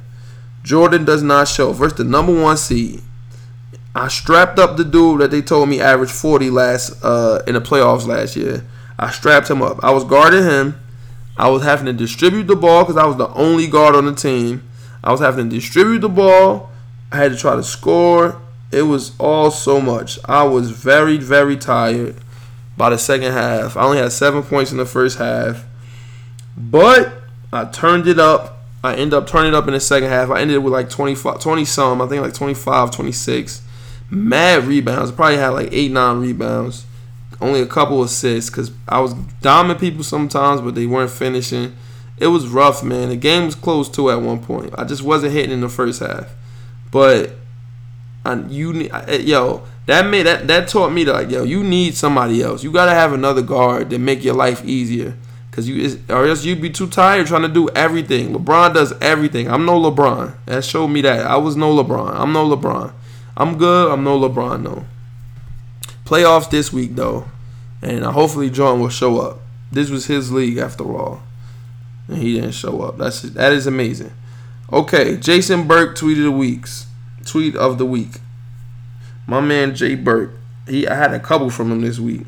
Jordan 0.64 1.06
does 1.06 1.24
not 1.24 1.48
show. 1.48 1.72
Versus 1.72 1.98
the 2.00 2.04
number 2.04 2.40
one 2.40 2.58
seed. 2.58 3.02
I 3.94 4.08
strapped 4.08 4.58
up 4.58 4.78
the 4.78 4.86
dude 4.86 5.22
that 5.22 5.32
they 5.32 5.42
told 5.42 5.70
me 5.70 5.82
averaged 5.82 6.14
40 6.14 6.50
last 6.50 7.04
uh, 7.04 7.42
in 7.46 7.56
the 7.56 7.62
playoffs 7.62 8.08
last 8.08 8.36
year. 8.36 8.66
I 8.98 9.12
strapped 9.12 9.50
him 9.50 9.62
up. 9.62 9.84
I 9.84 9.92
was 9.92 10.04
guarding 10.04 10.44
him. 10.44 10.81
I 11.42 11.50
was 11.50 11.64
having 11.64 11.88
to 11.88 11.94
distribute 11.94 12.44
the 12.44 12.56
ball 12.56 12.84
because 12.84 12.98
I 12.98 13.06
was 13.06 13.18
the 13.18 13.30
only 13.30 13.68
guard 13.68 13.96
on 13.96 14.06
the 14.06 14.16
team. 14.16 14.70
I 15.04 15.12
was 15.12 15.20
having 15.20 15.50
to 15.50 15.56
distribute 15.56 16.00
the 16.00 16.10
ball. 16.10 16.70
I 17.12 17.18
had 17.18 17.32
to 17.32 17.38
try 17.38 17.56
to 17.56 17.64
score. 17.64 18.40
It 18.72 18.84
was 18.84 19.18
all 19.20 19.52
so 19.52 19.82
much. 19.82 20.20
I 20.26 20.44
was 20.44 20.72
very, 20.72 21.18
very 21.18 21.58
tired 21.58 22.16
by 22.78 22.92
the 22.92 22.98
second 22.98 23.34
half. 23.34 23.76
I 23.76 23.84
only 23.84 23.98
had 23.98 24.12
seven 24.12 24.44
points 24.44 24.72
in 24.72 24.78
the 24.78 24.86
first 24.86 25.18
half. 25.18 25.66
But 26.56 27.12
I 27.52 27.66
turned 27.66 28.08
it 28.08 28.20
up 28.20 28.62
I 28.84 28.96
ended 28.96 29.14
up 29.14 29.28
turning 29.28 29.54
it 29.54 29.56
up 29.56 29.68
in 29.68 29.74
the 29.74 29.80
second 29.80 30.10
half. 30.10 30.30
I 30.32 30.42
ended 30.42 30.64
with 30.64 30.74
like 30.74 30.90
25, 30.90 31.40
20 31.40 31.66
some, 31.66 32.02
I 32.02 32.08
think 32.08 32.22
like 32.24 32.34
25, 32.34 32.92
26. 32.92 33.62
Mad 34.10 34.64
rebounds. 34.64 35.12
I 35.12 35.16
probably 35.16 35.38
had 35.38 35.50
like 35.50 35.70
8, 35.72 35.92
9 35.92 36.20
rebounds. 36.20 36.86
Only 37.42 37.62
a 37.62 37.66
couple 37.66 38.04
assists 38.04 38.50
because 38.52 38.72
I 38.88 39.00
was 39.00 39.14
dominating 39.42 39.80
people 39.80 40.04
sometimes, 40.04 40.62
but 40.62 40.76
they 40.76 40.86
weren't 40.86 41.10
finishing. 41.10 41.76
It 42.18 42.28
was 42.28 42.48
rough, 42.48 42.84
man. 42.84 43.10
The 43.10 43.16
game 43.16 43.46
was 43.46 43.56
close 43.56 43.90
too 43.90 44.12
at 44.12 44.22
one 44.22 44.44
point. 44.44 44.76
I 44.78 44.84
just 44.84 45.02
wasn't 45.02 45.34
hitting 45.34 45.52
in 45.52 45.62
the 45.62 45.70
first 45.70 46.02
half. 46.02 46.30
But 46.92 47.32
I, 48.24 48.36
you, 48.44 48.90
I, 48.94 49.04
eh, 49.06 49.18
yo, 49.18 49.64
that 49.88 50.06
made 50.06 50.28
that 50.28 50.48
that 50.48 50.68
taught 50.68 50.92
me 50.92 51.04
to 51.06 51.14
like, 51.14 51.32
yo, 51.32 51.44
you 51.44 51.64
need 51.64 51.96
somebody 51.96 52.44
else. 52.44 52.64
You 52.64 52.72
gotta 52.72 52.94
have 52.94 53.12
another 53.12 53.42
guard 53.42 53.90
that 53.90 53.98
make 53.98 54.24
your 54.24 54.36
life 54.36 54.64
easier. 54.64 55.18
Cause 55.52 55.68
you 55.68 56.00
or 56.08 56.26
else 56.28 56.46
you'd 56.46 56.62
be 56.62 56.70
too 56.70 56.88
tired 56.88 57.28
trying 57.28 57.42
to 57.42 57.50
do 57.50 57.68
everything. 57.70 58.34
LeBron 58.34 58.74
does 58.74 58.94
everything. 59.02 59.50
I'm 59.50 59.66
no 59.66 59.82
LeBron. 59.82 60.34
That 60.46 60.64
showed 60.64 60.88
me 60.88 61.02
that. 61.02 61.26
I 61.26 61.36
was 61.36 61.58
no 61.58 61.76
LeBron. 61.76 62.16
I'm 62.16 62.32
no 62.32 62.48
LeBron. 62.56 62.94
I'm 63.36 63.58
good. 63.58 63.92
I'm 63.92 64.04
no 64.04 64.18
LeBron. 64.18 64.62
No. 64.62 64.86
Playoffs 66.12 66.50
this 66.50 66.74
week 66.74 66.96
though, 66.96 67.24
and 67.82 68.04
uh, 68.04 68.12
hopefully 68.12 68.50
Jordan 68.50 68.82
will 68.82 68.90
show 68.90 69.22
up. 69.22 69.40
This 69.72 69.90
was 69.90 70.08
his 70.08 70.30
league 70.30 70.58
after 70.58 70.84
all, 70.84 71.24
and 72.10 72.18
he 72.18 72.34
didn't 72.34 72.52
show 72.52 72.82
up. 72.82 72.98
That's 72.98 73.22
that 73.22 73.54
is 73.54 73.66
amazing. 73.66 74.12
Okay, 74.74 75.16
Jason 75.16 75.68
Burke 75.68 75.98
tweeted 75.98 76.24
the 76.24 76.32
weeks. 76.32 76.88
Tweet 77.26 77.56
of 77.56 77.78
the 77.78 77.86
week. 77.86 78.20
My 79.26 79.40
man 79.40 79.74
Jay 79.74 79.96
Burke. 79.96 80.34
He 80.68 80.86
I 80.86 80.96
had 80.96 81.14
a 81.14 81.20
couple 81.20 81.50
from 81.50 81.72
him 81.72 81.80
this 81.80 81.98
week. 81.98 82.24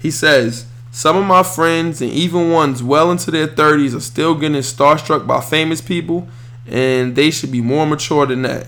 He 0.00 0.10
says. 0.10 0.64
Some 0.90 1.16
of 1.16 1.26
my 1.26 1.42
friends 1.42 2.00
and 2.00 2.10
even 2.10 2.50
ones 2.50 2.82
well 2.82 3.10
into 3.10 3.30
their 3.30 3.48
30s 3.48 3.94
are 3.94 4.00
still 4.00 4.34
getting 4.34 4.60
starstruck 4.60 5.26
by 5.26 5.40
famous 5.42 5.82
people, 5.82 6.28
and 6.66 7.14
they 7.14 7.30
should 7.30 7.52
be 7.52 7.62
more 7.62 7.86
mature 7.86 8.24
than 8.24 8.42
that. 8.42 8.66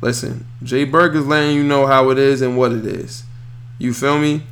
Listen, 0.00 0.46
Jay 0.62 0.84
Berg 0.84 1.16
is 1.16 1.26
letting 1.26 1.54
you 1.56 1.64
know 1.64 1.86
how 1.86 2.08
it 2.10 2.18
is 2.18 2.40
and 2.42 2.56
what 2.56 2.72
it 2.72 2.84
is. 2.84 3.23
You 3.78 3.92
feel 3.92 4.18
me? 4.18 4.42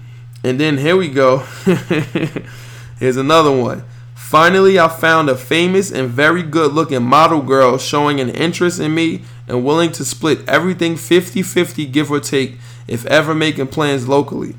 And 0.45 0.59
then 0.59 0.79
here 0.79 0.97
we 0.97 1.09
go. 1.09 1.39
Here's 2.99 3.17
another 3.17 3.57
one. 3.57 3.85
Finally, 4.15 4.79
I 4.79 4.89
found 4.89 5.29
a 5.29 5.37
famous 5.37 5.93
and 5.93 6.09
very 6.09 6.43
good 6.43 6.73
looking 6.73 7.03
model 7.03 7.43
girl 7.43 7.77
showing 7.77 8.19
an 8.19 8.31
interest 8.31 8.81
in 8.81 8.95
me 8.95 9.23
and 9.47 9.65
willing 9.65 9.93
to 9.93 10.05
split 10.05 10.49
everything 10.49 10.97
50 10.97 11.43
50, 11.43 11.87
give 11.87 12.11
or 12.11 12.19
take, 12.19 12.55
if 12.89 13.05
ever 13.07 13.35
making 13.35 13.67
plans 13.67 14.09
locally. 14.09 14.57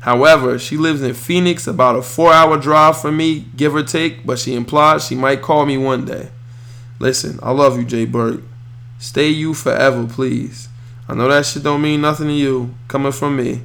However, 0.00 0.58
she 0.58 0.76
lives 0.76 1.00
in 1.00 1.14
Phoenix, 1.14 1.66
about 1.66 1.96
a 1.96 2.02
four 2.02 2.32
hour 2.34 2.58
drive 2.58 3.00
from 3.00 3.16
me, 3.16 3.46
give 3.56 3.74
or 3.74 3.82
take, 3.82 4.26
but 4.26 4.38
she 4.38 4.54
implied 4.54 5.00
she 5.00 5.14
might 5.14 5.40
call 5.40 5.64
me 5.64 5.78
one 5.78 6.04
day. 6.04 6.28
Listen, 6.98 7.38
I 7.42 7.52
love 7.52 7.78
you, 7.78 7.84
Jay 7.86 8.04
Burke. 8.04 8.42
Stay 8.98 9.28
you 9.28 9.54
forever, 9.54 10.06
please. 10.06 10.68
I 11.08 11.14
know 11.14 11.28
that 11.28 11.46
shit 11.46 11.62
don't 11.62 11.80
mean 11.80 12.02
nothing 12.02 12.28
to 12.28 12.34
you 12.34 12.74
coming 12.88 13.12
from 13.12 13.36
me. 13.36 13.62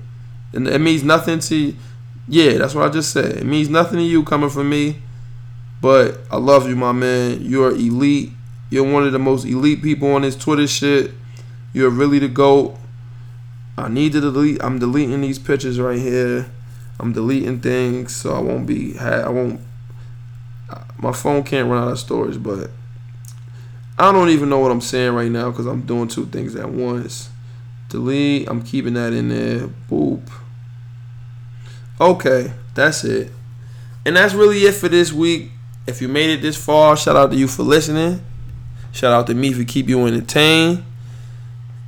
And 0.54 0.68
it 0.68 0.80
means 0.80 1.04
nothing 1.04 1.39
to 1.39 1.76
Yeah, 2.28 2.54
that's 2.54 2.76
what 2.76 2.86
I 2.86 2.89
just 2.89 3.12
said. 3.12 3.38
It 3.38 3.45
means 3.45 3.70
nothing 3.70 3.97
to 3.97 4.04
you 4.04 4.24
coming 4.24 4.50
from 4.50 4.70
me. 4.70 5.02
But 5.82 6.20
I 6.30 6.38
love 6.38 6.68
you, 6.68 6.76
my 6.76 6.91
man. 6.91 7.41
You're 7.41 7.72
elite. 7.72 8.32
You're 8.70 8.91
one 8.91 9.04
of 9.04 9.12
the 9.12 9.20
most 9.20 9.45
elite 9.45 9.82
people 9.82 10.12
on 10.12 10.22
this 10.22 10.36
Twitter 10.36 10.68
shit. 10.68 11.12
You're 11.74 11.89
really 11.89 12.20
the 12.20 12.28
GOAT. 12.28 12.78
I 13.78 13.88
need 13.88 14.12
to 14.12 14.22
delete. 14.22 14.62
I'm 14.62 14.78
deleting 14.80 15.22
these 15.22 15.39
pictures 15.39 15.80
right 15.80 16.00
here. 16.00 16.52
I'm 17.00 17.14
deleting 17.14 17.62
things 17.62 18.16
so 18.16 18.36
I 18.36 18.39
won't 18.39 18.68
be. 18.68 18.97
I 19.00 19.30
won't. 19.30 19.62
My 20.97 21.14
phone 21.14 21.43
can't 21.43 21.70
run 21.70 21.82
out 21.82 21.91
of 21.91 22.00
storage, 22.00 22.43
but 22.43 22.70
I 23.97 24.12
don't 24.12 24.30
even 24.30 24.50
know 24.50 24.60
what 24.60 24.72
I'm 24.72 24.82
saying 24.82 25.14
right 25.14 25.32
now 25.32 25.50
because 25.50 25.66
I'm 25.66 25.82
doing 25.86 26.10
two 26.10 26.26
things 26.26 26.56
at 26.56 26.70
once. 26.70 27.30
Delete. 27.90 28.48
I'm 28.48 28.62
keeping 28.62 28.94
that 28.94 29.14
in 29.14 29.30
there. 29.30 29.68
Boop. 29.90 30.22
Okay, 32.00 32.54
that's 32.76 33.04
it. 33.04 33.32
And 34.06 34.16
that's 34.16 34.34
really 34.34 34.60
it 34.60 34.74
for 34.74 34.88
this 34.88 35.12
week. 35.12 35.52
If 35.86 36.02
you 36.02 36.08
made 36.08 36.30
it 36.30 36.42
this 36.42 36.56
far, 36.56 36.96
shout 36.96 37.16
out 37.16 37.32
to 37.32 37.36
you 37.36 37.48
for 37.48 37.64
listening. 37.64 38.24
Shout 38.92 39.12
out 39.12 39.28
to 39.28 39.34
me 39.34 39.54
for 39.54 39.64
keep 39.64 39.90
you 39.90 40.06
entertained. 40.06 40.84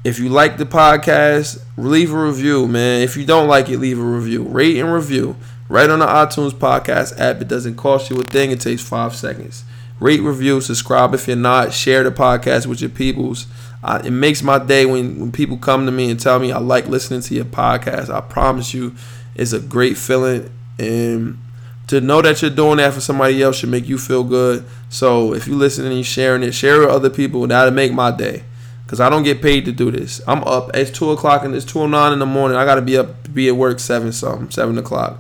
If 0.04 0.18
you 0.18 0.30
like 0.30 0.58
the 0.58 0.66
podcast, 0.66 1.62
leave 1.78 2.12
a 2.12 2.26
review, 2.26 2.68
man. 2.68 3.02
If 3.02 3.16
you 3.16 3.26
don't 3.26 3.48
like 3.48 3.70
it, 3.70 3.78
leave 3.78 4.00
a 4.00 4.04
review. 4.04 4.44
Rate 4.44 4.78
and 4.78 4.92
review. 4.92 5.36
Right 5.70 5.90
on 5.90 6.00
the 6.00 6.08
iTunes 6.08 6.52
podcast 6.52 7.20
app. 7.20 7.40
It 7.40 7.48
doesn't 7.48 7.76
cost 7.76 8.10
you 8.10 8.20
a 8.20 8.24
thing. 8.24 8.52
It 8.52 8.60
takes 8.60 8.82
five 8.82 9.16
seconds. 9.16 9.64
Rate, 10.00 10.22
review, 10.22 10.60
subscribe 10.60 11.14
if 11.14 11.28
you're 11.28 11.38
not. 11.38 11.74
Share 11.74 12.04
the 12.04 12.12
podcast 12.12 12.66
with 12.66 12.82
your 12.82 12.90
peoples. 12.90 13.46
Uh, 13.84 14.02
it 14.04 14.12
makes 14.12 14.44
my 14.44 14.60
day 14.60 14.86
when, 14.86 15.20
when 15.20 15.32
people 15.32 15.58
come 15.58 15.86
to 15.86 15.92
me 15.92 16.12
and 16.12 16.20
tell 16.20 16.40
me 16.40 16.52
I 16.52 16.60
like 16.60 16.88
listening 16.88 17.22
to 17.22 17.34
your 17.34 17.46
podcast. 17.46 18.10
I 18.10 18.22
promise 18.22 18.74
you, 18.74 18.96
it's 19.36 19.54
a 19.54 19.60
great 19.60 19.98
feeling. 19.98 20.52
And 20.78 21.40
to 21.88 22.00
know 22.00 22.22
that 22.22 22.42
you're 22.42 22.52
doing 22.52 22.78
that 22.78 22.94
for 22.94 23.02
somebody 23.02 23.42
else 23.42 23.58
should 23.58 23.70
make 23.70 23.88
you 23.88 23.98
feel 23.98 24.24
good. 24.24 24.66
So 24.90 25.34
if 25.34 25.48
you're 25.48 25.58
listening 25.58 25.88
and 25.88 25.96
you're 25.96 26.04
sharing 26.04 26.44
it, 26.44 26.54
share 26.54 26.78
it 26.78 26.86
with 26.86 26.96
other 26.96 27.10
people. 27.10 27.46
That'll 27.48 27.74
make 27.74 27.92
my 27.92 28.12
day 28.12 28.44
because 28.92 29.00
I 29.00 29.10
don't 29.10 29.24
get 29.24 29.42
paid 29.42 29.64
to 29.66 29.72
do 29.72 29.90
this. 29.90 30.22
I'm 30.28 30.44
up. 30.44 30.70
It's 30.74 30.92
two 30.92 31.12
o'clock 31.12 31.46
and 31.46 31.56
it's 31.56 31.66
two 31.66 31.80
o 31.80 31.84
oh 31.84 31.88
nine 31.88 32.12
in 32.12 32.20
the 32.20 32.26
morning. 32.26 32.58
I 32.58 32.66
gotta 32.66 32.82
be 32.82 32.98
up, 32.98 33.34
be 33.34 33.48
at 33.48 33.56
work 33.56 33.80
seven 33.80 34.12
something, 34.12 34.52
seven 34.52 34.78
o'clock, 34.78 35.18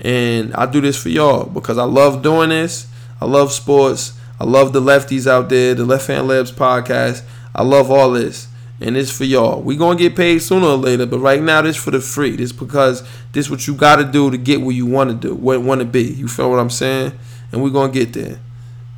and 0.00 0.52
I 0.54 0.66
do 0.66 0.80
this 0.80 1.00
for 1.00 1.10
y'all 1.10 1.44
because 1.44 1.78
I 1.78 1.84
love 1.84 2.22
doing 2.22 2.48
this. 2.48 2.88
I 3.20 3.26
love 3.26 3.52
sports. 3.52 4.18
I 4.40 4.44
love 4.44 4.72
the 4.72 4.80
lefties 4.80 5.28
out 5.28 5.48
there, 5.48 5.74
the 5.74 5.84
Left 5.84 6.08
Hand 6.08 6.28
Layups 6.28 6.52
podcast. 6.52 7.22
I 7.54 7.62
love 7.62 7.90
all 7.90 8.10
this, 8.10 8.48
and 8.80 8.96
it's 8.96 9.16
for 9.16 9.24
y'all. 9.24 9.62
We 9.62 9.76
gonna 9.76 9.98
get 9.98 10.16
paid 10.16 10.40
sooner 10.40 10.66
or 10.66 10.76
later, 10.76 11.06
but 11.06 11.20
right 11.20 11.40
now 11.40 11.62
this 11.62 11.76
for 11.76 11.90
the 11.90 12.00
free. 12.00 12.36
This 12.36 12.52
because 12.52 13.06
this 13.32 13.48
what 13.48 13.66
you 13.66 13.74
gotta 13.74 14.04
do 14.04 14.30
to 14.30 14.36
get 14.36 14.60
what 14.60 14.74
you 14.74 14.86
want 14.86 15.10
to 15.10 15.28
do, 15.28 15.34
what 15.34 15.62
want 15.62 15.80
to 15.80 15.84
be. 15.84 16.04
You 16.04 16.28
feel 16.28 16.50
what 16.50 16.58
I'm 16.58 16.70
saying? 16.70 17.12
And 17.52 17.62
we 17.62 17.70
gonna 17.70 17.92
get 17.92 18.12
there. 18.12 18.38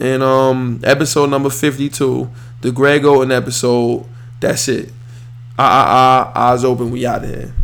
And 0.01 0.23
um, 0.23 0.81
episode 0.85 1.31
number 1.31 1.51
fifty 1.51 1.89
two 1.89 2.31
the 2.61 2.73
Greg 2.73 3.03
Oden 3.03 3.35
episode. 3.35 4.07
That's 4.41 4.69
it. 4.69 4.91
Ah, 5.59 5.65
ah, 5.69 6.33
ah, 6.35 6.53
eyes 6.53 6.65
open. 6.65 6.91
We 6.91 7.07
out 7.07 7.25
of 7.25 7.31
here. 7.31 7.55